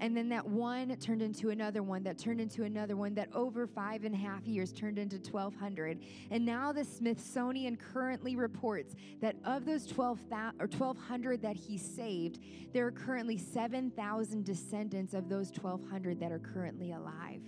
And 0.00 0.16
then 0.16 0.28
that 0.28 0.46
one 0.46 0.94
turned 0.96 1.22
into 1.22 1.50
another 1.50 1.82
one, 1.82 2.04
that 2.04 2.18
turned 2.18 2.40
into 2.40 2.62
another 2.62 2.96
one, 2.96 3.14
that 3.14 3.28
over 3.34 3.66
five 3.66 4.04
and 4.04 4.14
a 4.14 4.18
half 4.18 4.46
years 4.46 4.72
turned 4.72 4.98
into 4.98 5.16
1,200. 5.16 5.98
And 6.30 6.46
now 6.46 6.72
the 6.72 6.84
Smithsonian 6.84 7.76
currently 7.76 8.36
reports 8.36 8.94
that 9.20 9.36
of 9.44 9.64
those 9.64 9.86
12, 9.86 10.20
or 10.60 10.66
1,200 10.66 11.42
that 11.42 11.56
he 11.56 11.76
saved, 11.78 12.38
there 12.72 12.86
are 12.86 12.92
currently 12.92 13.36
7,000 13.36 14.44
descendants 14.44 15.14
of 15.14 15.28
those 15.28 15.50
1,200 15.50 16.20
that 16.20 16.30
are 16.30 16.38
currently 16.38 16.92
alive. 16.92 17.42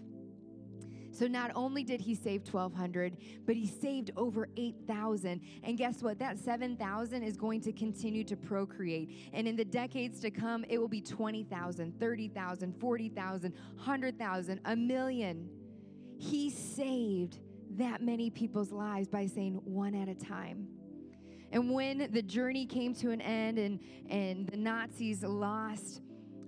So 1.13 1.27
not 1.27 1.51
only 1.55 1.85
did 1.85 2.01
he 2.01 2.15
save 2.15 2.43
1,200, 2.53 3.17
but 3.47 3.57
he 3.57 3.67
saved 3.67 4.11
over 4.17 4.49
8,000. 4.57 5.41
And 5.63 5.77
guess 5.77 6.03
what? 6.03 6.19
That 6.19 6.39
7,000 6.39 7.23
is 7.23 7.37
going 7.37 7.61
to 7.63 7.73
continue 7.73 8.25
to 8.25 8.37
procreate. 8.37 9.31
And 9.33 9.47
in 9.49 9.57
the 9.57 9.65
decades 9.65 10.21
to 10.21 10.31
come, 10.31 10.65
it 10.69 10.79
will 10.79 10.89
be 10.89 11.01
20,000, 11.01 11.99
30,000, 11.99 12.81
40,000, 12.81 13.55
100,000, 13.77 14.61
a 14.65 14.77
million. 14.77 15.49
He 16.19 16.51
saved 16.51 17.39
that 17.77 18.03
many 18.03 18.31
people's 18.31 18.73
lives 18.73 19.09
by 19.09 19.27
saying 19.27 19.61
one 19.65 19.95
at 19.95 20.09
a 20.09 20.15
time. 20.15 20.69
And 21.53 21.71
when 21.71 22.09
the 22.13 22.23
journey 22.23 22.65
came 22.67 22.95
to 22.97 23.11
an 23.11 23.21
end 23.21 23.59
and, 23.59 23.81
and 24.09 24.47
the 24.47 24.57
Nazis 24.57 25.23
lost 25.25 26.01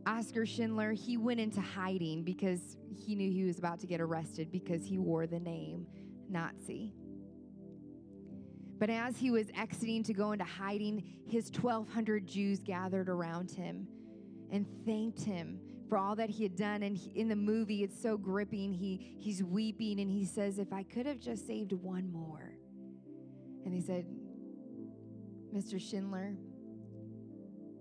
Oskar 0.07 0.47
Schindler, 0.47 0.93
he 0.93 1.17
went 1.17 1.41
into 1.41 1.61
hiding 1.61 2.25
because 2.25 2.77
he 2.95 3.15
knew 3.15 3.31
he 3.31 3.45
was 3.45 3.59
about 3.59 3.79
to 3.81 3.87
get 3.87 4.01
arrested 4.01 4.51
because 4.51 4.85
he 4.85 4.99
wore 4.99 5.27
the 5.27 5.39
name 5.39 5.87
Nazi. 6.29 6.93
But 8.79 8.91
as 8.91 9.17
he 9.17 9.31
was 9.31 9.47
exiting 9.57 10.03
to 10.05 10.13
go 10.13 10.33
into 10.33 10.45
hiding, 10.45 11.05
his 11.27 11.51
1,200 11.51 12.27
Jews 12.27 12.61
gathered 12.65 13.09
around 13.09 13.53
him 13.53 13.87
and 14.51 14.67
thanked 14.85 15.23
him 15.23 15.61
for 15.89 15.99
all 15.99 16.17
that 16.17 16.31
he 16.31 16.43
had 16.43 16.57
done. 16.57 16.83
And 16.83 16.99
in 17.15 17.29
the 17.29 17.37
movie, 17.37 17.85
it's 17.85 18.01
so 18.01 18.17
gripping. 18.17 18.73
He, 18.73 19.17
he's 19.21 19.43
weeping 19.43 20.01
and 20.01 20.11
he 20.11 20.25
says, 20.25 20.59
If 20.59 20.73
I 20.73 20.83
could 20.83 21.07
have 21.07 21.21
just 21.21 21.47
saved 21.47 21.73
one 21.73 22.11
more. 22.11 22.55
And 23.65 23.73
he 23.73 23.81
said, 23.81 24.05
Mr. 25.55 25.81
Schindler, 25.81 26.35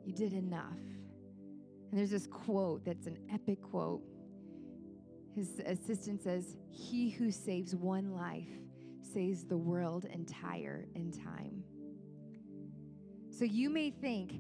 you 0.06 0.14
did 0.14 0.34
enough. 0.34 0.78
And 1.92 2.00
there's 2.00 2.12
this 2.12 2.28
quote 2.28 2.86
that's 2.86 3.06
an 3.06 3.18
epic 3.34 3.62
quote. 3.62 4.02
His 5.36 5.62
assistant 5.66 6.24
says, 6.24 6.56
He 6.70 7.10
who 7.10 7.32
saves 7.32 7.76
one 7.76 8.12
life 8.14 8.50
saves 9.14 9.44
the 9.44 9.58
world 9.58 10.06
entire 10.06 10.86
in 10.96 11.12
time. 11.12 11.64
So 13.30 13.46
you 13.46 13.70
may 13.70 13.92
think, 13.92 14.40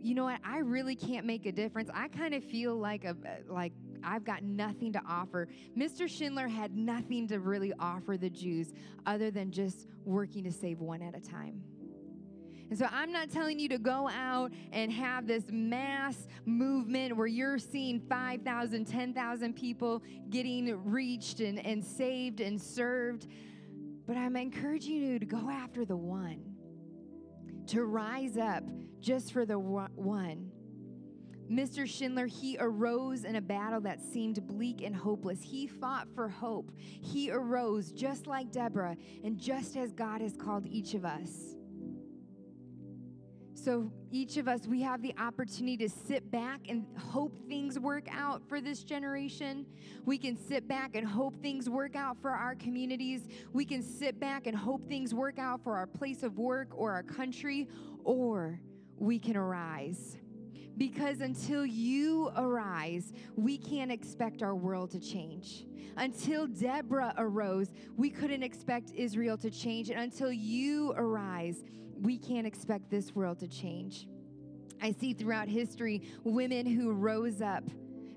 you 0.00 0.14
know 0.14 0.24
what, 0.24 0.40
I 0.44 0.58
really 0.58 0.96
can't 0.96 1.24
make 1.24 1.46
a 1.46 1.52
difference. 1.52 1.88
I 1.94 2.08
kind 2.08 2.34
of 2.34 2.44
feel 2.44 2.76
like 2.76 3.04
a 3.04 3.16
like 3.48 3.72
I've 4.02 4.24
got 4.24 4.42
nothing 4.42 4.92
to 4.94 5.02
offer. 5.06 5.48
Mr. 5.78 6.08
Schindler 6.08 6.48
had 6.48 6.76
nothing 6.76 7.28
to 7.28 7.38
really 7.38 7.72
offer 7.78 8.16
the 8.16 8.30
Jews 8.30 8.72
other 9.06 9.30
than 9.30 9.52
just 9.52 9.86
working 10.04 10.44
to 10.44 10.52
save 10.52 10.80
one 10.80 11.02
at 11.02 11.16
a 11.16 11.20
time. 11.20 11.62
And 12.70 12.78
so 12.78 12.86
I'm 12.90 13.12
not 13.12 13.30
telling 13.30 13.58
you 13.58 13.68
to 13.68 13.78
go 13.78 14.08
out 14.08 14.52
and 14.72 14.90
have 14.92 15.26
this 15.26 15.44
mass 15.50 16.26
movement 16.46 17.16
where 17.16 17.26
you're 17.26 17.58
seeing 17.58 18.00
5,000, 18.00 18.86
10,000 18.86 19.54
people 19.54 20.02
getting 20.30 20.82
reached 20.84 21.40
and, 21.40 21.58
and 21.64 21.84
saved 21.84 22.40
and 22.40 22.60
served. 22.60 23.26
But 24.06 24.16
I'm 24.16 24.36
encouraging 24.36 24.94
you 24.94 25.18
to 25.18 25.26
go 25.26 25.50
after 25.50 25.84
the 25.84 25.96
one, 25.96 26.54
to 27.68 27.84
rise 27.84 28.36
up 28.36 28.64
just 29.00 29.32
for 29.32 29.44
the 29.44 29.58
one. 29.58 30.50
Mr. 31.50 31.86
Schindler, 31.86 32.26
he 32.26 32.56
arose 32.58 33.24
in 33.24 33.36
a 33.36 33.40
battle 33.40 33.80
that 33.82 34.00
seemed 34.00 34.46
bleak 34.46 34.82
and 34.82 34.96
hopeless. 34.96 35.42
He 35.42 35.66
fought 35.66 36.08
for 36.14 36.28
hope. 36.28 36.72
He 36.78 37.30
arose 37.30 37.92
just 37.92 38.26
like 38.26 38.50
Deborah 38.50 38.96
and 39.22 39.38
just 39.38 39.76
as 39.76 39.92
God 39.92 40.22
has 40.22 40.34
called 40.36 40.66
each 40.66 40.94
of 40.94 41.04
us. 41.04 41.56
So 43.62 43.92
each 44.10 44.38
of 44.38 44.48
us, 44.48 44.66
we 44.66 44.82
have 44.82 45.02
the 45.02 45.14
opportunity 45.18 45.76
to 45.76 45.88
sit 45.88 46.32
back 46.32 46.62
and 46.68 46.84
hope 46.98 47.38
things 47.46 47.78
work 47.78 48.08
out 48.10 48.42
for 48.48 48.60
this 48.60 48.82
generation. 48.82 49.66
We 50.04 50.18
can 50.18 50.36
sit 50.36 50.66
back 50.66 50.96
and 50.96 51.06
hope 51.06 51.40
things 51.40 51.70
work 51.70 51.94
out 51.94 52.16
for 52.20 52.30
our 52.30 52.56
communities. 52.56 53.28
We 53.52 53.64
can 53.64 53.80
sit 53.80 54.18
back 54.18 54.48
and 54.48 54.56
hope 54.56 54.88
things 54.88 55.14
work 55.14 55.38
out 55.38 55.62
for 55.62 55.76
our 55.76 55.86
place 55.86 56.24
of 56.24 56.38
work 56.38 56.70
or 56.72 56.90
our 56.90 57.04
country, 57.04 57.68
or 58.02 58.58
we 58.96 59.20
can 59.20 59.36
arise. 59.36 60.16
Because 60.76 61.20
until 61.20 61.64
you 61.64 62.32
arise, 62.36 63.12
we 63.36 63.58
can't 63.58 63.92
expect 63.92 64.42
our 64.42 64.56
world 64.56 64.90
to 64.90 64.98
change. 64.98 65.66
Until 65.98 66.48
Deborah 66.48 67.14
arose, 67.16 67.72
we 67.96 68.10
couldn't 68.10 68.42
expect 68.42 68.90
Israel 68.90 69.36
to 69.38 69.50
change. 69.50 69.90
And 69.90 70.00
until 70.00 70.32
you 70.32 70.94
arise, 70.96 71.62
we 72.02 72.18
can't 72.18 72.46
expect 72.46 72.90
this 72.90 73.14
world 73.14 73.38
to 73.38 73.48
change. 73.48 74.06
I 74.82 74.90
see 74.90 75.14
throughout 75.14 75.48
history 75.48 76.02
women 76.24 76.66
who 76.66 76.90
rose 76.92 77.40
up 77.40 77.62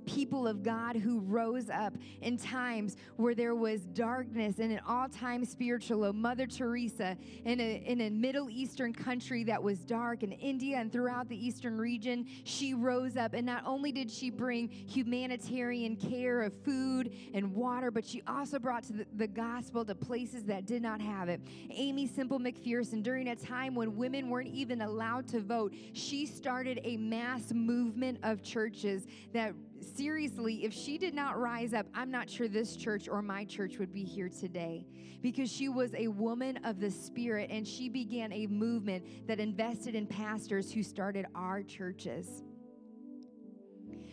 people 0.05 0.47
of 0.47 0.63
God 0.63 0.95
who 0.95 1.19
rose 1.19 1.69
up 1.69 1.93
in 2.21 2.37
times 2.37 2.97
where 3.17 3.35
there 3.35 3.55
was 3.55 3.81
darkness 3.81 4.59
and 4.59 4.71
an 4.71 4.81
all 4.87 5.09
time 5.09 5.45
spiritual 5.45 5.99
low. 5.99 6.13
Mother 6.13 6.47
Teresa 6.47 7.17
in 7.45 7.59
a, 7.59 7.83
in 7.85 8.01
a 8.01 8.09
Middle 8.09 8.49
Eastern 8.49 8.93
country 8.93 9.43
that 9.45 9.61
was 9.61 9.79
dark, 9.79 10.23
in 10.23 10.31
India 10.31 10.77
and 10.77 10.91
throughout 10.91 11.29
the 11.29 11.45
Eastern 11.45 11.77
region, 11.77 12.25
she 12.43 12.73
rose 12.73 13.17
up. 13.17 13.33
And 13.33 13.45
not 13.45 13.63
only 13.65 13.91
did 13.91 14.09
she 14.09 14.29
bring 14.29 14.69
humanitarian 14.69 15.95
care 15.95 16.41
of 16.41 16.53
food 16.63 17.13
and 17.33 17.53
water, 17.53 17.91
but 17.91 18.05
she 18.05 18.21
also 18.27 18.59
brought 18.59 18.83
to 18.83 18.93
the, 18.93 19.05
the 19.15 19.27
gospel 19.27 19.85
to 19.85 19.95
places 19.95 20.43
that 20.45 20.65
did 20.65 20.81
not 20.81 21.01
have 21.01 21.29
it. 21.29 21.41
Aimee 21.69 22.07
Semple 22.07 22.39
McPherson, 22.39 23.03
during 23.03 23.29
a 23.29 23.35
time 23.35 23.75
when 23.75 23.95
women 23.95 24.29
weren't 24.29 24.53
even 24.53 24.81
allowed 24.81 25.27
to 25.29 25.39
vote, 25.39 25.73
she 25.93 26.25
started 26.25 26.79
a 26.83 26.97
mass 26.97 27.51
movement 27.53 28.19
of 28.23 28.43
churches 28.43 29.07
that 29.33 29.53
seriously, 29.81 30.63
if 30.65 30.73
she 30.73 30.97
did 30.97 31.13
not 31.13 31.39
rise 31.39 31.73
up, 31.73 31.85
I'm 31.93 32.11
not 32.11 32.29
sure 32.29 32.47
this 32.47 32.75
church 32.75 33.07
or 33.07 33.21
my 33.21 33.45
church 33.45 33.77
would 33.77 33.93
be 33.93 34.03
here 34.03 34.29
today 34.29 34.85
because 35.21 35.51
she 35.51 35.69
was 35.69 35.93
a 35.95 36.07
woman 36.07 36.57
of 36.63 36.79
the 36.79 36.91
Spirit 36.91 37.49
and 37.51 37.67
she 37.67 37.89
began 37.89 38.31
a 38.31 38.47
movement 38.47 39.27
that 39.27 39.39
invested 39.39 39.95
in 39.95 40.05
pastors 40.05 40.71
who 40.71 40.83
started 40.83 41.25
our 41.35 41.63
churches. 41.63 42.43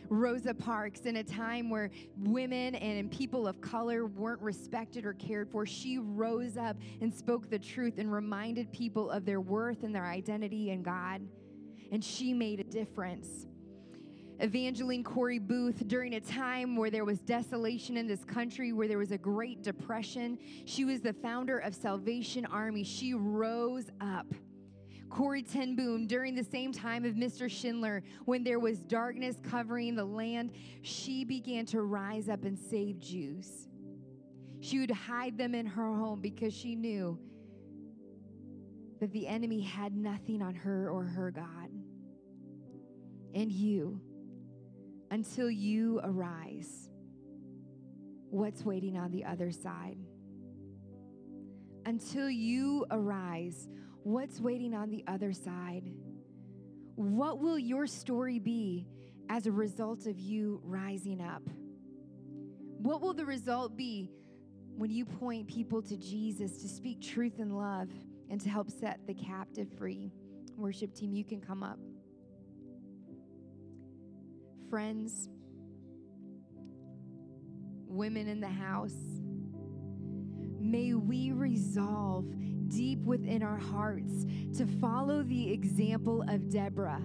Rosa 0.08 0.52
Parks 0.52 1.02
in 1.02 1.16
a 1.16 1.24
time 1.24 1.70
where 1.70 1.90
women 2.18 2.74
and 2.74 3.10
people 3.10 3.46
of 3.46 3.60
color 3.62 4.06
weren't 4.06 4.42
respected 4.42 5.06
or 5.06 5.14
cared 5.14 5.50
for. 5.50 5.64
She 5.64 5.98
rose 5.98 6.58
up 6.58 6.76
and 7.00 7.12
spoke 7.12 7.48
the 7.48 7.58
truth 7.58 7.94
and 7.96 8.12
reminded 8.12 8.70
people 8.72 9.10
of 9.10 9.24
their 9.24 9.40
worth 9.40 9.84
and 9.84 9.94
their 9.94 10.04
identity 10.04 10.70
in 10.70 10.82
God. 10.82 11.22
And 11.90 12.04
she 12.04 12.34
made 12.34 12.60
a 12.60 12.64
difference. 12.64 13.46
Evangeline 14.40 15.04
Cory 15.04 15.38
Booth, 15.38 15.86
during 15.86 16.14
a 16.14 16.20
time 16.20 16.76
where 16.76 16.90
there 16.90 17.04
was 17.04 17.20
desolation 17.20 17.96
in 17.96 18.06
this 18.06 18.24
country, 18.24 18.72
where 18.72 18.88
there 18.88 18.98
was 18.98 19.12
a 19.12 19.18
great 19.18 19.62
depression, 19.62 20.38
she 20.64 20.84
was 20.84 21.00
the 21.00 21.12
founder 21.12 21.58
of 21.58 21.74
Salvation 21.74 22.44
Army. 22.46 22.82
She 22.82 23.14
rose 23.14 23.90
up. 24.00 24.26
Corrie 25.10 25.42
ten 25.42 25.76
Boom, 25.76 26.06
during 26.06 26.34
the 26.34 26.42
same 26.42 26.72
time 26.72 27.04
of 27.04 27.14
Mr. 27.14 27.48
Schindler, 27.50 28.02
when 28.24 28.42
there 28.42 28.58
was 28.58 28.78
darkness 28.80 29.36
covering 29.42 29.94
the 29.94 30.04
land, 30.04 30.52
she 30.80 31.22
began 31.22 31.66
to 31.66 31.82
rise 31.82 32.30
up 32.30 32.44
and 32.44 32.58
save 32.58 32.98
Jews. 32.98 33.68
She 34.60 34.78
would 34.78 34.90
hide 34.90 35.36
them 35.36 35.54
in 35.54 35.66
her 35.66 35.92
home 35.92 36.20
because 36.20 36.54
she 36.54 36.74
knew 36.74 37.18
that 39.00 39.12
the 39.12 39.26
enemy 39.26 39.60
had 39.60 39.94
nothing 39.94 40.40
on 40.40 40.54
her 40.54 40.88
or 40.88 41.04
her 41.04 41.30
God. 41.30 41.68
And 43.34 43.52
you, 43.52 44.00
until 45.12 45.50
you 45.50 46.00
arise, 46.02 46.88
what's 48.30 48.64
waiting 48.64 48.96
on 48.96 49.10
the 49.10 49.22
other 49.26 49.52
side? 49.52 49.98
Until 51.84 52.30
you 52.30 52.86
arise, 52.90 53.68
what's 54.04 54.40
waiting 54.40 54.72
on 54.72 54.88
the 54.88 55.04
other 55.06 55.34
side? 55.34 55.92
What 56.94 57.40
will 57.40 57.58
your 57.58 57.86
story 57.86 58.38
be 58.38 58.86
as 59.28 59.46
a 59.46 59.52
result 59.52 60.06
of 60.06 60.18
you 60.18 60.62
rising 60.64 61.20
up? 61.20 61.42
What 62.78 63.02
will 63.02 63.12
the 63.12 63.26
result 63.26 63.76
be 63.76 64.10
when 64.78 64.90
you 64.90 65.04
point 65.04 65.46
people 65.46 65.82
to 65.82 65.96
Jesus 65.98 66.62
to 66.62 66.68
speak 66.68 67.02
truth 67.02 67.38
and 67.38 67.54
love 67.54 67.90
and 68.30 68.40
to 68.40 68.48
help 68.48 68.70
set 68.70 69.06
the 69.06 69.14
captive 69.14 69.68
free? 69.76 70.10
Worship 70.56 70.94
team, 70.94 71.12
you 71.12 71.24
can 71.24 71.42
come 71.42 71.62
up. 71.62 71.78
Friends, 74.72 75.28
women 77.86 78.26
in 78.26 78.40
the 78.40 78.48
house, 78.48 78.96
may 80.58 80.94
we 80.94 81.32
resolve 81.32 82.24
deep 82.68 83.00
within 83.00 83.42
our 83.42 83.58
hearts 83.58 84.24
to 84.56 84.66
follow 84.80 85.24
the 85.24 85.52
example 85.52 86.24
of 86.26 86.48
Deborah 86.48 87.02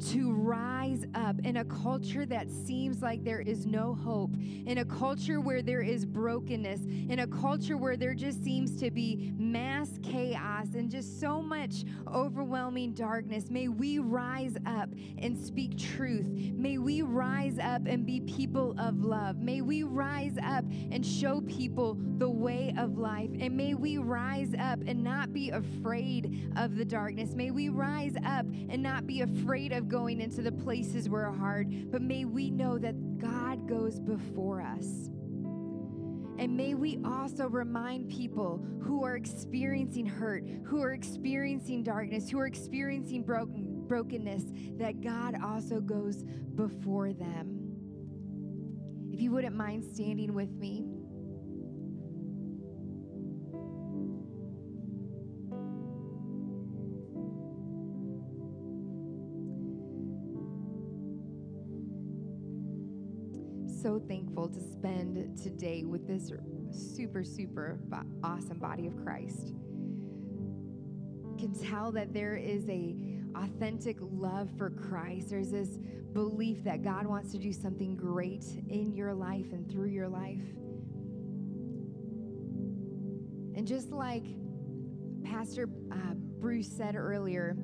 to 0.00 0.32
rise 0.32 1.04
up 1.14 1.36
in 1.44 1.58
a 1.58 1.64
culture 1.64 2.26
that 2.26 2.50
seems 2.50 3.02
like 3.02 3.24
there 3.24 3.40
is 3.40 3.66
no 3.66 3.94
hope, 3.94 4.30
in 4.66 4.78
a 4.78 4.84
culture 4.84 5.40
where 5.40 5.62
there 5.62 5.82
is 5.82 6.04
brokenness, 6.04 6.80
in 7.08 7.20
a 7.20 7.26
culture 7.26 7.76
where 7.76 7.96
there 7.96 8.14
just 8.14 8.42
seems 8.42 8.76
to 8.80 8.90
be 8.90 9.32
mass 9.38 9.98
chaos 10.02 10.74
and 10.74 10.90
just 10.90 11.20
so 11.20 11.40
much 11.40 11.84
overwhelming 12.12 12.92
darkness. 12.92 13.50
May 13.50 13.68
we 13.68 13.98
rise 13.98 14.56
up 14.66 14.90
and 15.18 15.36
speak 15.36 15.78
truth. 15.78 16.26
May 16.26 16.78
we 16.78 17.02
rise 17.02 17.58
up 17.58 17.82
and 17.86 18.04
be 18.04 18.20
people 18.20 18.74
of 18.78 19.04
love. 19.04 19.38
May 19.38 19.60
we 19.60 19.82
rise 19.82 20.36
up 20.42 20.64
and 20.90 21.04
show 21.04 21.40
people 21.42 21.96
the 22.18 22.28
way 22.28 22.74
of 22.78 22.98
life. 22.98 23.30
And 23.40 23.56
may 23.56 23.74
we 23.74 23.98
rise 23.98 24.54
up 24.58 24.80
and 24.86 25.02
not 25.02 25.32
be 25.32 25.50
afraid 25.50 26.52
of 26.56 26.76
the 26.76 26.84
darkness. 26.84 27.34
May 27.34 27.50
we 27.50 27.68
rise 27.68 28.14
up 28.24 28.46
and 28.68 28.82
not 28.82 29.06
be 29.06 29.22
afraid 29.22 29.72
of 29.72 29.85
going 29.88 30.20
into 30.20 30.42
the 30.42 30.52
places 30.52 31.08
where 31.08 31.26
are 31.26 31.36
hard, 31.36 31.90
but 31.90 32.02
may 32.02 32.24
we 32.24 32.50
know 32.50 32.78
that 32.78 33.18
God 33.18 33.68
goes 33.68 33.98
before 33.98 34.60
us. 34.60 35.10
And 36.38 36.54
may 36.56 36.74
we 36.74 36.98
also 37.04 37.48
remind 37.48 38.10
people 38.10 38.62
who 38.82 39.04
are 39.04 39.16
experiencing 39.16 40.04
hurt, 40.04 40.44
who 40.64 40.82
are 40.82 40.92
experiencing 40.92 41.82
darkness, 41.82 42.28
who 42.28 42.38
are 42.38 42.46
experiencing 42.46 43.22
broken, 43.22 43.84
brokenness, 43.86 44.44
that 44.78 45.00
God 45.00 45.36
also 45.42 45.80
goes 45.80 46.24
before 46.54 47.12
them. 47.14 47.62
If 49.12 49.20
you 49.20 49.30
wouldn't 49.30 49.56
mind 49.56 49.84
standing 49.94 50.34
with 50.34 50.50
me. 50.50 50.95
So 63.86 64.00
thankful 64.08 64.48
to 64.48 64.60
spend 64.60 65.40
today 65.40 65.84
with 65.84 66.08
this 66.08 66.32
super, 66.72 67.22
super 67.22 67.78
awesome 68.24 68.58
body 68.58 68.88
of 68.88 68.96
Christ. 69.04 69.54
Can 71.38 71.54
tell 71.54 71.92
that 71.92 72.12
there 72.12 72.34
is 72.34 72.68
a 72.68 72.96
authentic 73.36 73.96
love 74.00 74.50
for 74.58 74.70
Christ. 74.70 75.30
There's 75.30 75.52
this 75.52 75.78
belief 76.12 76.64
that 76.64 76.82
God 76.82 77.06
wants 77.06 77.30
to 77.30 77.38
do 77.38 77.52
something 77.52 77.94
great 77.94 78.44
in 78.68 78.92
your 78.92 79.14
life 79.14 79.52
and 79.52 79.70
through 79.70 79.90
your 79.90 80.08
life. 80.08 80.42
And 83.54 83.68
just 83.68 83.92
like 83.92 84.24
Pastor 85.22 85.68
uh, 85.92 86.14
Bruce 86.40 86.72
said 86.72 86.96
earlier, 86.96 87.56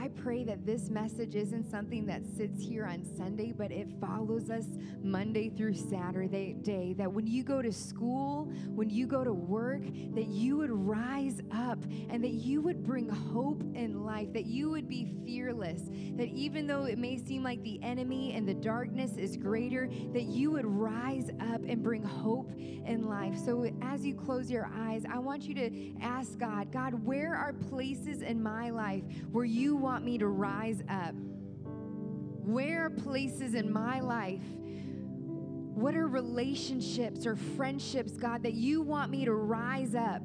I 0.00 0.08
pray 0.08 0.44
that 0.44 0.64
this 0.64 0.88
message 0.88 1.34
isn't 1.34 1.70
something 1.70 2.06
that 2.06 2.22
sits 2.34 2.64
here 2.64 2.86
on 2.86 3.04
Sunday, 3.04 3.52
but 3.52 3.70
it 3.70 3.86
follows 4.00 4.48
us 4.48 4.64
Monday 5.02 5.50
through 5.50 5.74
Saturday 5.74 6.54
day. 6.54 6.94
That 6.94 7.12
when 7.12 7.26
you 7.26 7.42
go 7.42 7.60
to 7.60 7.70
school, 7.70 8.46
when 8.74 8.88
you 8.88 9.06
go 9.06 9.24
to 9.24 9.32
work, 9.34 9.82
that 9.82 10.28
you 10.28 10.56
would 10.56 10.70
rise 10.70 11.42
up 11.52 11.84
and 12.08 12.24
that 12.24 12.32
you 12.32 12.62
would 12.62 12.82
bring 12.82 13.10
hope 13.10 13.62
in 13.74 14.02
life, 14.02 14.32
that 14.32 14.46
you 14.46 14.70
would 14.70 14.88
be 14.88 15.12
fearless, 15.26 15.82
that 16.16 16.28
even 16.28 16.66
though 16.66 16.84
it 16.84 16.96
may 16.96 17.18
seem 17.18 17.42
like 17.42 17.62
the 17.62 17.78
enemy 17.82 18.32
and 18.32 18.48
the 18.48 18.54
darkness 18.54 19.18
is 19.18 19.36
greater, 19.36 19.86
that 20.14 20.24
you 20.24 20.50
would 20.50 20.64
rise 20.64 21.28
up 21.52 21.60
and 21.68 21.82
bring 21.82 22.02
hope 22.02 22.50
in 22.56 23.06
life. 23.06 23.36
So 23.36 23.70
as 23.82 24.06
you 24.06 24.14
close 24.14 24.50
your 24.50 24.70
eyes, 24.74 25.04
I 25.12 25.18
want 25.18 25.42
you 25.42 25.54
to 25.56 25.92
ask 26.00 26.38
God, 26.38 26.72
God, 26.72 26.94
where 27.04 27.34
are 27.34 27.52
places 27.52 28.22
in 28.22 28.42
my 28.42 28.70
life 28.70 29.02
where 29.30 29.44
you 29.44 29.76
want 29.76 29.89
want 29.90 30.04
me 30.04 30.18
to 30.18 30.28
rise 30.28 30.84
up? 30.88 31.16
Where 31.16 32.86
are 32.86 32.90
places 32.90 33.54
in 33.54 33.72
my 33.72 33.98
life? 33.98 34.44
What 34.54 35.96
are 35.96 36.06
relationships 36.06 37.26
or 37.26 37.34
friendships, 37.34 38.12
God, 38.12 38.44
that 38.44 38.54
you 38.54 38.82
want 38.82 39.10
me 39.10 39.24
to 39.24 39.34
rise 39.34 39.96
up? 39.96 40.22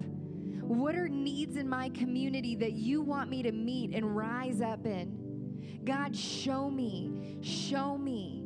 What 0.61 0.95
are 0.95 1.09
needs 1.09 1.57
in 1.57 1.67
my 1.67 1.89
community 1.89 2.53
that 2.57 2.73
you 2.73 3.01
want 3.01 3.31
me 3.31 3.41
to 3.41 3.51
meet 3.51 3.95
and 3.95 4.15
rise 4.15 4.61
up 4.61 4.85
in? 4.85 5.81
God, 5.83 6.15
show 6.15 6.69
me, 6.69 7.39
show 7.41 7.97
me, 7.97 8.43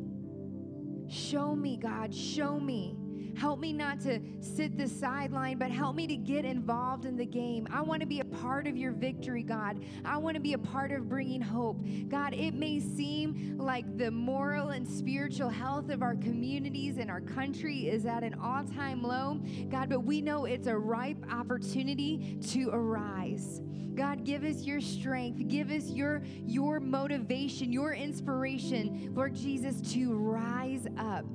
show 1.09 1.53
me, 1.53 1.76
God, 1.76 2.15
show 2.15 2.61
me. 2.61 2.95
Help 3.36 3.59
me 3.59 3.73
not 3.73 3.99
to 4.01 4.19
sit 4.41 4.77
the 4.77 4.88
sideline, 4.88 5.57
but 5.57 5.71
help 5.71 5.95
me 5.95 6.07
to 6.07 6.15
get 6.15 6.45
involved 6.45 7.05
in 7.05 7.15
the 7.15 7.25
game. 7.25 7.67
I 7.71 7.82
want 7.82 8.01
to 8.01 8.07
be 8.07 8.19
a 8.19 8.25
part 8.25 8.67
of 8.67 8.77
your 8.77 8.91
victory, 8.91 9.43
God. 9.43 9.84
I 10.05 10.17
want 10.17 10.36
to 10.36 10.41
be 10.41 10.53
a 10.53 10.57
part 10.57 10.91
of 10.91 11.09
bringing 11.09 11.41
hope. 11.41 11.82
God, 12.07 12.34
it 12.34 12.53
may 12.53 12.80
seem 12.80 13.57
like 13.57 13.97
the 13.97 14.11
moral 14.11 14.69
and 14.69 14.88
spiritual 14.88 15.49
health 15.49 15.89
of 15.89 16.01
our 16.01 16.15
communities 16.15 16.97
and 16.97 17.09
our 17.09 17.21
country 17.21 17.88
is 17.88 18.05
at 18.05 18.23
an 18.23 18.36
all 18.36 18.63
time 18.63 19.01
low, 19.03 19.39
God, 19.69 19.89
but 19.89 20.01
we 20.01 20.21
know 20.21 20.45
it's 20.45 20.67
a 20.67 20.77
ripe 20.77 21.23
opportunity 21.32 22.38
to 22.49 22.69
arise. 22.71 23.61
God, 23.95 24.23
give 24.23 24.45
us 24.45 24.61
your 24.61 24.80
strength. 24.80 25.45
Give 25.49 25.71
us 25.71 25.89
your, 25.89 26.21
your 26.45 26.80
motivation, 26.80 27.73
your 27.73 27.93
inspiration, 27.93 29.11
Lord 29.13 29.36
Jesus, 29.36 29.82
to 29.93 30.13
rise 30.13 30.88
up 30.97 31.25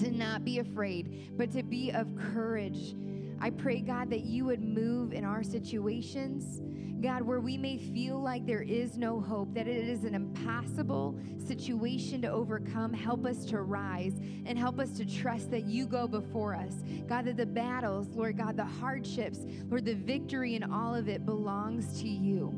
to 0.00 0.10
not 0.10 0.44
be 0.44 0.58
afraid, 0.58 1.36
but 1.36 1.50
to 1.52 1.62
be 1.62 1.90
of 1.90 2.08
courage. 2.32 2.94
I 3.40 3.50
pray, 3.50 3.80
God, 3.80 4.10
that 4.10 4.24
you 4.24 4.44
would 4.46 4.62
move 4.62 5.12
in 5.12 5.24
our 5.24 5.42
situations. 5.42 6.60
God, 7.02 7.22
where 7.22 7.40
we 7.40 7.56
may 7.56 7.78
feel 7.78 8.20
like 8.20 8.44
there 8.44 8.62
is 8.62 8.98
no 8.98 9.20
hope, 9.20 9.54
that 9.54 9.66
it 9.66 9.88
is 9.88 10.04
an 10.04 10.14
impossible 10.14 11.18
situation 11.38 12.20
to 12.22 12.28
overcome, 12.28 12.92
help 12.92 13.24
us 13.24 13.46
to 13.46 13.62
rise 13.62 14.12
and 14.44 14.58
help 14.58 14.78
us 14.78 14.90
to 14.92 15.06
trust 15.06 15.50
that 15.50 15.64
you 15.64 15.86
go 15.86 16.06
before 16.06 16.54
us. 16.54 16.74
God, 17.08 17.24
that 17.24 17.38
the 17.38 17.46
battles, 17.46 18.08
Lord 18.14 18.36
God, 18.36 18.56
the 18.56 18.64
hardships, 18.64 19.38
Lord, 19.70 19.86
the 19.86 19.94
victory 19.94 20.54
in 20.54 20.70
all 20.70 20.94
of 20.94 21.08
it 21.08 21.24
belongs 21.24 22.00
to 22.02 22.08
you. 22.08 22.54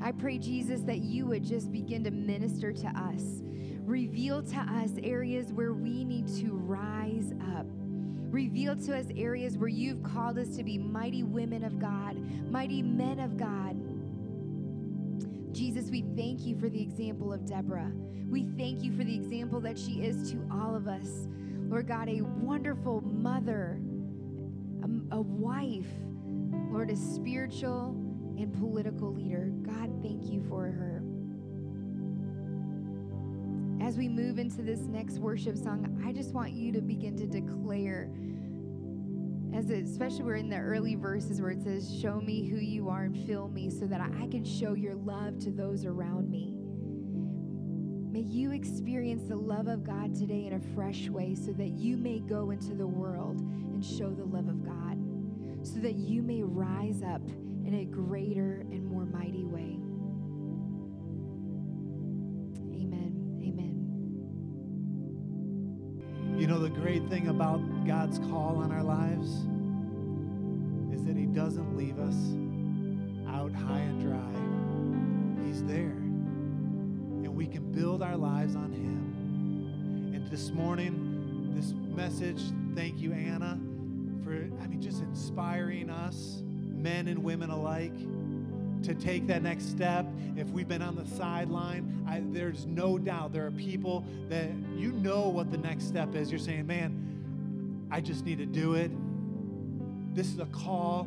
I 0.00 0.12
pray, 0.12 0.38
Jesus, 0.38 0.82
that 0.82 0.98
you 0.98 1.26
would 1.26 1.44
just 1.44 1.72
begin 1.72 2.04
to 2.04 2.10
minister 2.10 2.72
to 2.72 2.86
us. 2.86 3.42
Reveal 3.84 4.42
to 4.42 4.56
us 4.56 4.90
areas 5.02 5.52
where 5.52 5.72
we 5.72 6.04
need 6.04 6.28
to 6.38 6.52
rise 6.52 7.32
up. 7.56 7.66
Reveal 8.30 8.76
to 8.76 8.96
us 8.96 9.06
areas 9.16 9.58
where 9.58 9.68
you've 9.68 10.02
called 10.02 10.38
us 10.38 10.56
to 10.56 10.62
be 10.62 10.78
mighty 10.78 11.22
women 11.22 11.64
of 11.64 11.80
God, 11.80 12.16
mighty 12.50 12.82
men 12.82 13.18
of 13.18 13.36
God. 13.36 13.76
Jesus, 15.52 15.90
we 15.90 16.04
thank 16.16 16.46
you 16.46 16.56
for 16.58 16.68
the 16.68 16.80
example 16.80 17.32
of 17.32 17.44
Deborah. 17.44 17.90
We 18.28 18.46
thank 18.56 18.84
you 18.84 18.96
for 18.96 19.02
the 19.02 19.14
example 19.14 19.60
that 19.62 19.76
she 19.76 20.02
is 20.02 20.30
to 20.30 20.38
all 20.52 20.76
of 20.76 20.86
us. 20.86 21.26
Lord 21.68 21.88
God, 21.88 22.08
a 22.08 22.20
wonderful 22.22 23.00
mother, 23.00 23.80
a, 24.82 25.16
a 25.16 25.20
wife, 25.20 25.88
Lord, 26.70 26.90
a 26.90 26.96
spiritual 26.96 27.88
and 28.38 28.52
political 28.58 29.12
leader. 29.12 29.50
God, 29.62 29.90
thank 30.02 30.30
you 30.30 30.44
for 30.48 30.66
her. 30.66 30.89
As 33.90 33.96
we 33.96 34.08
move 34.08 34.38
into 34.38 34.62
this 34.62 34.82
next 34.82 35.18
worship 35.18 35.56
song, 35.56 36.00
I 36.06 36.12
just 36.12 36.32
want 36.32 36.52
you 36.52 36.70
to 36.74 36.80
begin 36.80 37.16
to 37.16 37.26
declare 37.26 38.08
as 39.52 39.68
it, 39.68 39.84
especially 39.84 40.22
we're 40.22 40.36
in 40.36 40.48
the 40.48 40.58
early 40.58 40.94
verses 40.94 41.42
where 41.42 41.50
it 41.50 41.60
says, 41.64 41.92
Show 42.00 42.20
me 42.20 42.48
who 42.48 42.58
you 42.58 42.88
are 42.88 43.02
and 43.02 43.26
fill 43.26 43.48
me 43.48 43.68
so 43.68 43.88
that 43.88 44.00
I 44.00 44.28
can 44.28 44.44
show 44.44 44.74
your 44.74 44.94
love 44.94 45.40
to 45.40 45.50
those 45.50 45.84
around 45.84 46.30
me. 46.30 46.54
May 48.12 48.20
you 48.20 48.52
experience 48.52 49.24
the 49.24 49.34
love 49.34 49.66
of 49.66 49.82
God 49.82 50.14
today 50.14 50.46
in 50.46 50.52
a 50.52 50.60
fresh 50.72 51.08
way 51.08 51.34
so 51.34 51.50
that 51.54 51.70
you 51.70 51.96
may 51.96 52.20
go 52.20 52.52
into 52.52 52.74
the 52.74 52.86
world 52.86 53.40
and 53.40 53.84
show 53.84 54.10
the 54.10 54.24
love 54.24 54.46
of 54.46 54.64
God, 54.64 55.66
so 55.66 55.80
that 55.80 55.96
you 55.96 56.22
may 56.22 56.44
rise 56.44 57.02
up 57.02 57.28
in 57.66 57.74
a 57.80 57.84
greater 57.86 58.64
and 58.70 58.88
know, 66.50 66.58
the 66.58 66.68
great 66.68 67.08
thing 67.08 67.28
about 67.28 67.60
God's 67.86 68.18
call 68.18 68.56
on 68.56 68.72
our 68.72 68.82
lives 68.82 69.28
is 70.92 71.06
that 71.06 71.16
He 71.16 71.26
doesn't 71.26 71.76
leave 71.76 71.96
us 72.00 72.16
out 73.32 73.52
high 73.52 73.78
and 73.78 74.00
dry. 74.00 75.46
He's 75.46 75.62
there. 75.62 75.94
And 77.22 77.36
we 77.36 77.46
can 77.46 77.70
build 77.70 78.02
our 78.02 78.16
lives 78.16 78.56
on 78.56 78.72
Him. 78.72 80.12
And 80.12 80.28
this 80.28 80.50
morning, 80.50 81.52
this 81.54 81.72
message, 81.94 82.42
thank 82.74 82.98
you, 82.98 83.12
Anna, 83.12 83.56
for, 84.24 84.32
I 84.60 84.66
mean, 84.66 84.82
just 84.82 85.02
inspiring 85.02 85.88
us, 85.88 86.42
men 86.42 87.06
and 87.06 87.22
women 87.22 87.50
alike 87.50 87.94
to 88.82 88.94
take 88.94 89.26
that 89.26 89.42
next 89.42 89.68
step. 89.68 90.06
If 90.36 90.48
we've 90.50 90.68
been 90.68 90.82
on 90.82 90.96
the 90.96 91.06
sideline, 91.16 92.04
I, 92.08 92.22
there's 92.24 92.66
no 92.66 92.98
doubt 92.98 93.32
there 93.32 93.46
are 93.46 93.50
people 93.50 94.04
that 94.28 94.48
you 94.74 94.92
know 94.92 95.28
what 95.28 95.50
the 95.50 95.58
next 95.58 95.86
step 95.86 96.14
is. 96.14 96.30
You're 96.30 96.38
saying, 96.38 96.66
man, 96.66 97.88
I 97.90 98.00
just 98.00 98.24
need 98.24 98.38
to 98.38 98.46
do 98.46 98.74
it. 98.74 98.90
This 100.14 100.28
is 100.28 100.38
a 100.38 100.46
call, 100.46 101.06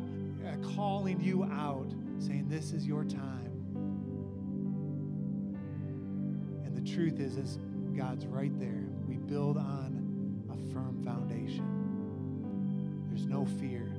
calling 0.74 1.20
you 1.20 1.44
out, 1.44 1.90
saying, 2.18 2.48
this 2.48 2.72
is 2.72 2.86
your 2.86 3.04
time. 3.04 3.52
And 6.64 6.76
the 6.76 6.92
truth 6.92 7.20
is, 7.20 7.36
is 7.36 7.58
God's 7.96 8.26
right 8.26 8.56
there. 8.58 8.84
We 9.06 9.16
build 9.16 9.56
on 9.56 10.42
a 10.50 10.72
firm 10.72 11.02
foundation. 11.04 11.64
There's 13.08 13.26
no 13.26 13.44
fear. 13.44 13.90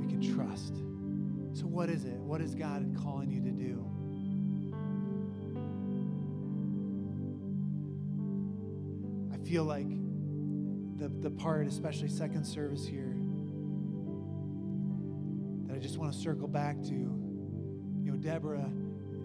We 0.00 0.06
can 0.06 0.20
trust. 0.34 0.74
So, 1.56 1.64
what 1.66 1.88
is 1.88 2.04
it? 2.04 2.18
What 2.18 2.42
is 2.42 2.54
God 2.54 2.94
calling 3.02 3.30
you 3.30 3.40
to 3.40 3.50
do? 3.50 3.82
I 9.32 9.38
feel 9.48 9.64
like 9.64 9.88
the, 10.98 11.08
the 11.08 11.30
part, 11.30 11.66
especially 11.66 12.08
second 12.08 12.44
service 12.44 12.86
here, 12.86 13.16
that 15.66 15.76
I 15.76 15.78
just 15.78 15.96
want 15.96 16.12
to 16.12 16.18
circle 16.18 16.46
back 16.46 16.82
to. 16.82 16.94
You 16.94 18.12
know, 18.12 18.18
Deborah, 18.18 18.70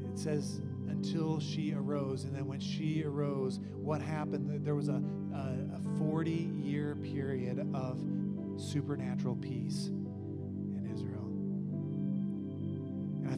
it 0.10 0.18
says, 0.18 0.62
until 0.88 1.42
she 1.42 1.74
arose. 1.74 2.24
And 2.24 2.34
then 2.34 2.46
when 2.46 2.62
she 2.62 3.04
arose, 3.04 3.60
what 3.74 4.02
happened? 4.02 4.66
There 4.66 4.76
was 4.76 4.88
a, 4.88 5.04
a, 5.34 5.76
a 5.76 5.98
40 6.00 6.32
year 6.32 6.96
period 6.96 7.60
of 7.74 8.02
supernatural 8.56 9.36
peace 9.36 9.90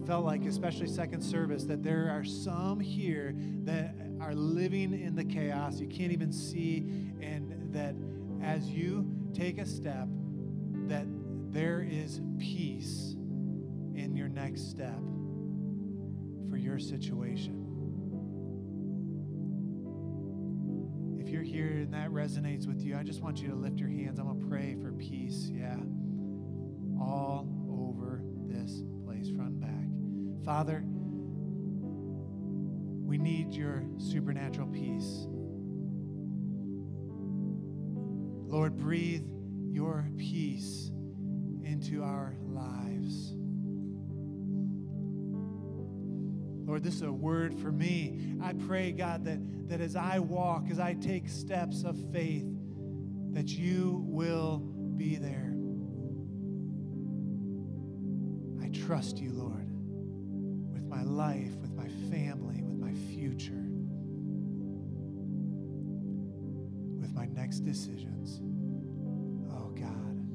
felt 0.06 0.26
like, 0.26 0.45
especially 0.45 0.88
second 0.88 1.22
service, 1.22 1.64
that 1.66 1.84
there 1.84 2.10
are 2.10 2.24
some 2.24 2.80
here 2.80 3.34
that 3.64 3.95
are 4.22 4.34
living 4.34 4.93
in 4.93 5.16
the 5.16 5.24
chaos 5.24 5.80
you 5.80 5.88
can't 5.88 6.12
even 6.12 6.32
see, 6.32 6.80
and 7.22 7.74
that 7.74 7.95
as 8.43 8.70
you 8.70 9.10
take 9.34 9.58
a 9.58 9.66
step, 9.66 10.08
that 10.88 11.06
there 11.51 11.82
is 11.82 12.22
peace 12.39 13.16
in 13.95 14.16
your 14.16 14.28
next 14.28 14.70
step 14.70 14.99
for 16.49 16.58
your 16.58 16.80
situation. 16.80 17.60
If 21.20 21.30
you're 21.30 21.43
here 21.43 21.68
and 21.68 21.93
that 21.93 22.10
resonates 22.10 22.68
with 22.68 22.82
you, 22.82 22.97
I 22.97 23.04
just 23.04 23.22
want 23.22 23.41
you 23.41 23.47
to 23.49 23.56
lift 23.56 23.80
your 23.80 23.89
hands. 23.89 24.20
I'm 24.20 24.28
going 24.28 24.41
to 24.41 24.47
pray 24.47 24.76
for 24.82 24.91
peace. 24.91 25.49
Yeah. 25.51 25.78
All 26.99 27.47
Father, 30.46 30.84
we 33.06 33.18
need 33.18 33.54
your 33.54 33.84
supernatural 33.98 34.68
peace. 34.68 35.28
Lord, 38.52 38.78
breathe 38.78 39.26
your 39.72 40.10
peace 40.18 40.91
into 41.64 42.04
our 42.04 42.36
lives. 42.41 43.34
Lord, 46.66 46.84
this 46.84 46.96
is 46.96 47.02
a 47.04 47.12
word 47.12 47.54
for 47.60 47.72
me. 47.72 48.36
I 48.41 48.54
pray, 48.54 48.91
God, 48.91 49.26
that, 49.26 49.39
that 49.70 49.80
as 49.80 49.96
I 49.96 50.20
walk, 50.20 50.70
as 50.70 50.80
I 50.80 50.94
take 50.94 51.30
steps 51.30 51.84
of 51.84 51.98
faith, 52.12 52.48
that 53.32 53.48
you 53.50 54.04
will 54.08 54.60
be 54.96 55.16
there. 55.16 55.54
I 58.64 58.70
trust 58.70 59.20
you, 59.20 59.32
life, 61.14 61.55
with 61.61 61.74
my 61.74 61.88
family, 62.09 62.61
with 62.64 62.78
my 62.78 62.93
future, 63.14 63.66
with 66.99 67.14
my 67.14 67.26
next 67.28 67.59
decisions. 67.59 68.41
Oh, 69.51 69.70
God, 69.70 70.26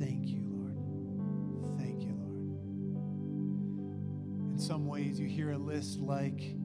thank 0.00 0.26
you, 0.26 0.42
Lord. 0.50 0.76
Thank 1.78 2.02
you, 2.02 2.14
Lord. 2.18 2.36
In 4.52 4.58
some 4.58 4.86
ways, 4.86 5.20
you 5.20 5.28
hear 5.28 5.52
a 5.52 5.58
list 5.58 6.00
like 6.00 6.56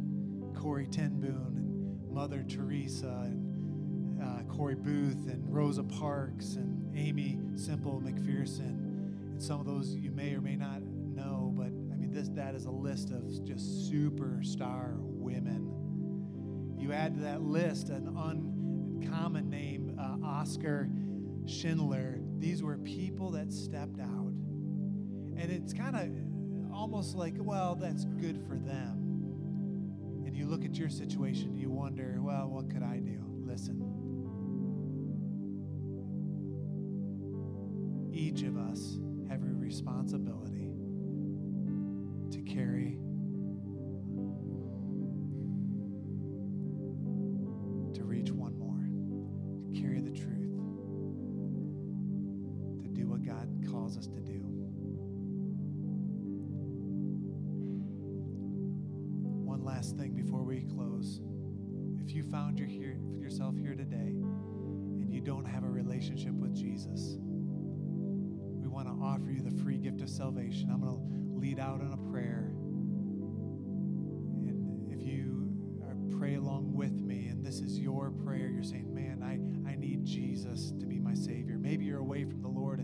Corrie 0.55 0.87
Ten 0.87 1.19
Boom 1.19 1.57
and 1.57 2.11
Mother 2.11 2.43
Teresa 2.47 3.21
and 3.25 4.19
uh, 4.21 4.43
Cory 4.51 4.75
Booth 4.75 5.27
and 5.27 5.47
Rosa 5.53 5.83
Parks 5.83 6.55
and 6.55 6.95
Aimee 6.97 7.37
Semple 7.55 8.01
McPherson. 8.03 8.77
And 9.31 9.41
some 9.41 9.59
of 9.59 9.65
those 9.67 9.95
you 9.95 10.11
may 10.11 10.33
or 10.33 10.41
may 10.41 10.55
not 10.55 10.81
know, 10.81 11.50
that 12.41 12.55
is 12.55 12.65
a 12.65 12.71
list 12.71 13.11
of 13.11 13.45
just 13.45 13.91
superstar 13.91 14.95
women. 14.97 16.75
You 16.75 16.91
add 16.91 17.13
to 17.13 17.19
that 17.21 17.43
list 17.43 17.89
an 17.89 18.07
uncommon 18.07 19.47
name, 19.47 19.95
uh, 19.99 20.25
Oskar 20.25 20.89
Schindler. 21.45 22.17
These 22.39 22.63
were 22.63 22.79
people 22.79 23.29
that 23.31 23.53
stepped 23.53 23.99
out. 23.99 24.33
And 25.37 25.51
it's 25.51 25.71
kind 25.71 25.95
of 25.95 26.73
almost 26.73 27.15
like, 27.15 27.35
well, 27.37 27.75
that's 27.75 28.05
good 28.05 28.41
for 28.47 28.55
them. 28.55 30.23
And 30.25 30.35
you 30.35 30.47
look 30.47 30.65
at 30.65 30.75
your 30.75 30.89
situation, 30.89 31.55
you 31.55 31.69
wonder, 31.69 32.17
well, 32.21 32.47
what 32.49 32.71
could 32.71 32.81
I 32.81 32.97
do? 32.97 33.19
Listen. 33.45 33.77
Each 38.11 38.41
of 38.41 38.57
us 38.57 38.97
have 39.29 39.43
a 39.43 39.53
responsibility 39.53 40.60
carry 42.53 42.97
to 47.93 48.03
reach 48.03 48.31
one 48.31 48.57
more, 48.57 48.89
to 49.71 49.81
carry 49.81 50.01
the 50.01 50.11
truth, 50.11 50.51
to 52.83 52.89
do 52.89 53.07
what 53.07 53.23
God 53.23 53.47
calls 53.71 53.97
us 53.97 54.07
to 54.07 54.19
do. 54.19 54.41
One 59.45 59.63
last 59.63 59.95
thing 59.97 60.13
before 60.13 60.43
we 60.43 60.63
close. 60.63 61.21
If 62.01 62.13
you 62.13 62.23
found 62.23 62.59
your 62.59 62.67
here, 62.67 62.99
yourself 63.17 63.55
here 63.57 63.75
today 63.75 63.95
and 63.95 65.13
you 65.13 65.21
don't 65.21 65.45
have 65.45 65.63
a 65.63 65.69
relationship 65.69 66.33
with 66.33 66.53
Jesus, 66.53 67.17
we 67.17 68.67
want 68.67 68.87
to 68.87 68.93
offer 69.01 69.31
you 69.31 69.41
the 69.41 69.63
free 69.63 69.77
gift 69.77 70.01
of 70.01 70.09
salvation. 70.09 70.69
I'm 70.69 70.81
going 70.81 70.95
to 70.95 71.30
lead 71.41 71.59
out 71.59 71.81
in 71.81 71.91
a 71.91 72.11
prayer. 72.11 72.51
And 74.47 74.91
if 74.91 75.01
you 75.01 75.51
pray 76.17 76.35
along 76.35 76.71
with 76.75 77.01
me 77.01 77.27
and 77.27 77.43
this 77.43 77.61
is 77.61 77.79
your 77.79 78.11
prayer, 78.11 78.47
you're 78.47 78.63
saying, 78.63 78.93
Man, 78.93 79.23
I, 79.23 79.39
I 79.69 79.75
need 79.75 80.05
Jesus 80.05 80.71
to 80.79 80.85
be 80.85 80.99
my 80.99 81.15
Savior. 81.15 81.57
Maybe 81.57 81.85
you're 81.85 81.99
away 81.99 82.25
from 82.25 82.43
the 82.43 82.47
Lord 82.47 82.79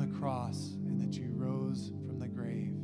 the 0.00 0.18
cross 0.18 0.76
and 0.86 1.00
that 1.00 1.18
you 1.18 1.30
rose 1.32 1.92
from 2.06 2.18
the 2.18 2.28
grave. 2.28 2.74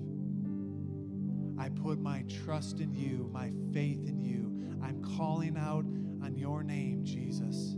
I 1.58 1.70
put 1.70 2.00
my 2.00 2.24
trust 2.44 2.80
in 2.80 2.94
you, 2.94 3.28
my 3.32 3.50
faith 3.72 4.06
in 4.06 4.20
you. 4.20 4.52
I'm 4.82 5.02
calling 5.16 5.56
out 5.56 5.84
on 6.22 6.36
your 6.36 6.62
name, 6.62 7.04
Jesus. 7.04 7.74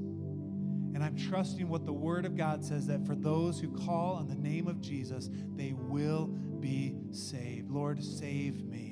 And 0.95 1.05
I'm 1.05 1.17
trusting 1.17 1.69
what 1.69 1.87
the 1.87 1.93
Word 1.93 2.25
of 2.27 2.37
God 2.37 2.65
says 2.65 2.87
that 2.89 3.07
for 3.07 3.15
those 3.15 3.61
who 3.61 3.71
call 3.71 4.15
on 4.15 4.27
the 4.27 4.35
name 4.35 4.67
of 4.67 4.81
Jesus, 4.81 5.31
they 5.55 5.73
will 5.73 6.27
be 6.27 6.97
saved. 7.13 7.71
Lord, 7.71 8.03
save 8.03 8.65
me. 8.65 8.88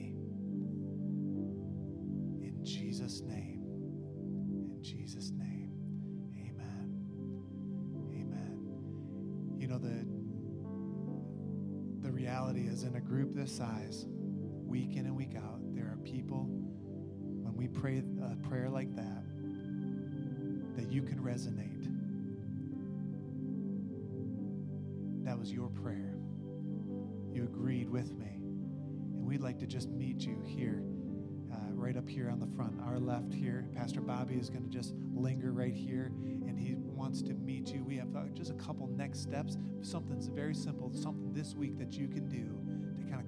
A 13.46 13.48
group 13.48 13.56
this 13.56 13.56
size, 13.56 14.06
week 14.66 14.96
in 14.96 15.06
and 15.06 15.16
week 15.16 15.34
out, 15.36 15.60
there 15.74 15.84
are 15.86 15.98
people, 16.02 16.46
when 16.48 17.54
we 17.56 17.68
pray 17.68 18.02
a 18.22 18.36
prayer 18.48 18.68
like 18.68 18.94
that, 18.96 19.22
that 20.76 20.90
you 20.90 21.02
can 21.02 21.18
resonate. 21.18 21.84
That 25.24 25.38
was 25.38 25.52
your 25.52 25.68
prayer. 25.68 26.14
You 27.32 27.44
agreed 27.44 27.88
with 27.88 28.12
me. 28.16 28.40
And 29.16 29.26
we'd 29.26 29.40
like 29.40 29.58
to 29.58 29.66
just 29.66 29.88
meet 29.88 30.20
you 30.22 30.42
here, 30.44 30.82
uh, 31.52 31.72
right 31.72 31.96
up 31.96 32.08
here 32.08 32.30
on 32.30 32.38
the 32.40 32.48
front, 32.56 32.80
our 32.84 32.98
left 32.98 33.32
here. 33.32 33.68
Pastor 33.74 34.00
Bobby 34.00 34.34
is 34.34 34.50
going 34.50 34.64
to 34.64 34.70
just 34.70 34.94
linger 35.14 35.52
right 35.52 35.74
here, 35.74 36.12
and 36.46 36.58
he 36.58 36.74
wants 36.76 37.22
to 37.22 37.34
meet 37.34 37.68
you. 37.68 37.84
We 37.84 37.96
have 37.96 38.14
uh, 38.16 38.24
just 38.34 38.50
a 38.50 38.54
couple 38.54 38.86
next 38.88 39.20
steps, 39.20 39.56
something's 39.82 40.26
very 40.26 40.54
simple, 40.54 40.92
something 40.92 41.32
this 41.32 41.54
week 41.54 41.78
that 41.78 41.92
you 41.92 42.08
can 42.08 42.28
do 42.28 42.65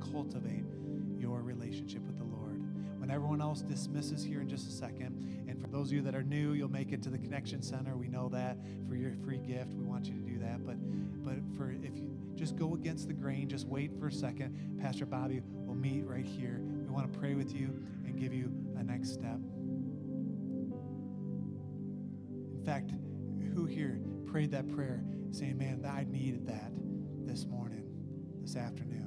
cultivate 0.00 0.64
your 1.18 1.42
relationship 1.42 2.02
with 2.06 2.16
the 2.16 2.24
Lord. 2.24 2.62
When 2.98 3.10
everyone 3.10 3.40
else 3.40 3.62
dismisses 3.62 4.22
here 4.22 4.40
in 4.40 4.48
just 4.48 4.68
a 4.68 4.72
second, 4.72 5.46
and 5.48 5.60
for 5.60 5.68
those 5.68 5.88
of 5.88 5.94
you 5.94 6.02
that 6.02 6.14
are 6.14 6.22
new, 6.22 6.52
you'll 6.52 6.70
make 6.70 6.92
it 6.92 7.02
to 7.04 7.10
the 7.10 7.18
Connection 7.18 7.62
Center. 7.62 7.96
We 7.96 8.08
know 8.08 8.28
that 8.28 8.58
for 8.88 8.96
your 8.96 9.14
free 9.24 9.38
gift. 9.38 9.72
We 9.74 9.84
want 9.84 10.06
you 10.06 10.14
to 10.14 10.20
do 10.20 10.38
that. 10.40 10.66
But 10.66 10.76
but 11.24 11.36
for 11.56 11.70
if 11.70 11.96
you 11.96 12.10
just 12.34 12.56
go 12.56 12.74
against 12.74 13.08
the 13.08 13.14
grain, 13.14 13.48
just 13.48 13.66
wait 13.66 13.98
for 13.98 14.08
a 14.08 14.12
second. 14.12 14.78
Pastor 14.80 15.06
Bobby 15.06 15.42
will 15.66 15.74
meet 15.74 16.04
right 16.06 16.24
here. 16.24 16.60
We 16.62 16.90
want 16.90 17.12
to 17.12 17.18
pray 17.18 17.34
with 17.34 17.54
you 17.54 17.82
and 18.04 18.18
give 18.18 18.32
you 18.34 18.52
a 18.78 18.82
next 18.82 19.12
step. 19.12 19.38
In 22.54 22.62
fact, 22.64 22.92
who 23.54 23.64
here 23.64 24.00
prayed 24.26 24.50
that 24.52 24.68
prayer 24.74 25.02
saying, 25.30 25.58
Man, 25.58 25.84
I 25.86 26.04
needed 26.04 26.46
that 26.46 26.72
this 27.26 27.46
morning, 27.46 27.84
this 28.42 28.56
afternoon? 28.56 28.97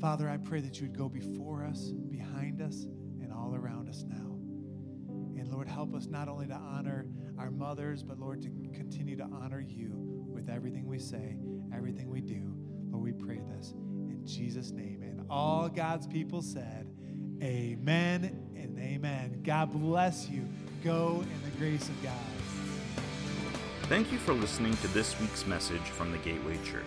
Father, 0.00 0.28
I 0.28 0.36
pray 0.36 0.60
that 0.60 0.80
you 0.80 0.88
would 0.88 0.96
go 0.96 1.08
before 1.08 1.64
us, 1.64 1.90
behind 2.10 2.60
us, 2.60 2.84
and 3.22 3.32
all 3.32 3.54
around 3.54 3.88
us 3.88 4.04
now. 4.06 4.36
And 5.40 5.48
Lord, 5.50 5.68
help 5.68 5.94
us 5.94 6.06
not 6.06 6.28
only 6.28 6.46
to 6.48 6.54
honor 6.54 7.06
our 7.38 7.50
mothers, 7.50 8.02
but 8.02 8.18
Lord, 8.18 8.42
to 8.42 8.50
continue 8.74 9.16
to 9.16 9.24
honor 9.24 9.60
you 9.60 9.90
with 10.28 10.50
everything 10.50 10.86
we 10.86 10.98
say, 10.98 11.36
everything 11.74 12.10
we 12.10 12.20
do. 12.20 12.42
Lord, 12.90 13.04
we 13.04 13.12
pray 13.12 13.40
this 13.56 13.72
in 13.72 14.22
Jesus' 14.26 14.70
name. 14.70 15.02
And 15.02 15.22
all 15.30 15.68
God's 15.68 16.06
people 16.06 16.42
said, 16.42 16.88
Amen 17.42 18.52
and 18.56 18.78
amen. 18.78 19.40
God 19.44 19.72
bless 19.72 20.28
you. 20.28 20.46
Go 20.82 21.22
in 21.22 21.50
the 21.50 21.56
grace 21.58 21.88
of 21.88 22.02
God. 22.02 22.12
Thank 23.88 24.10
you 24.10 24.18
for 24.18 24.32
listening 24.32 24.74
to 24.78 24.88
this 24.88 25.18
week's 25.20 25.46
message 25.46 25.80
from 25.80 26.12
the 26.12 26.18
Gateway 26.18 26.58
Church. 26.64 26.84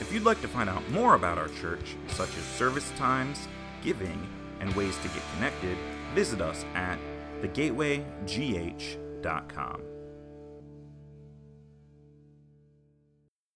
If 0.00 0.12
you'd 0.12 0.24
like 0.24 0.40
to 0.42 0.48
find 0.48 0.68
out 0.68 0.88
more 0.90 1.14
about 1.14 1.38
our 1.38 1.48
church, 1.48 1.96
such 2.08 2.36
as 2.36 2.44
service 2.44 2.90
times, 2.96 3.48
giving, 3.82 4.28
and 4.60 4.74
ways 4.74 4.96
to 4.98 5.08
get 5.08 5.22
connected, 5.34 5.76
visit 6.14 6.40
us 6.40 6.64
at 6.74 6.98
thegatewaygh.com. 7.42 9.80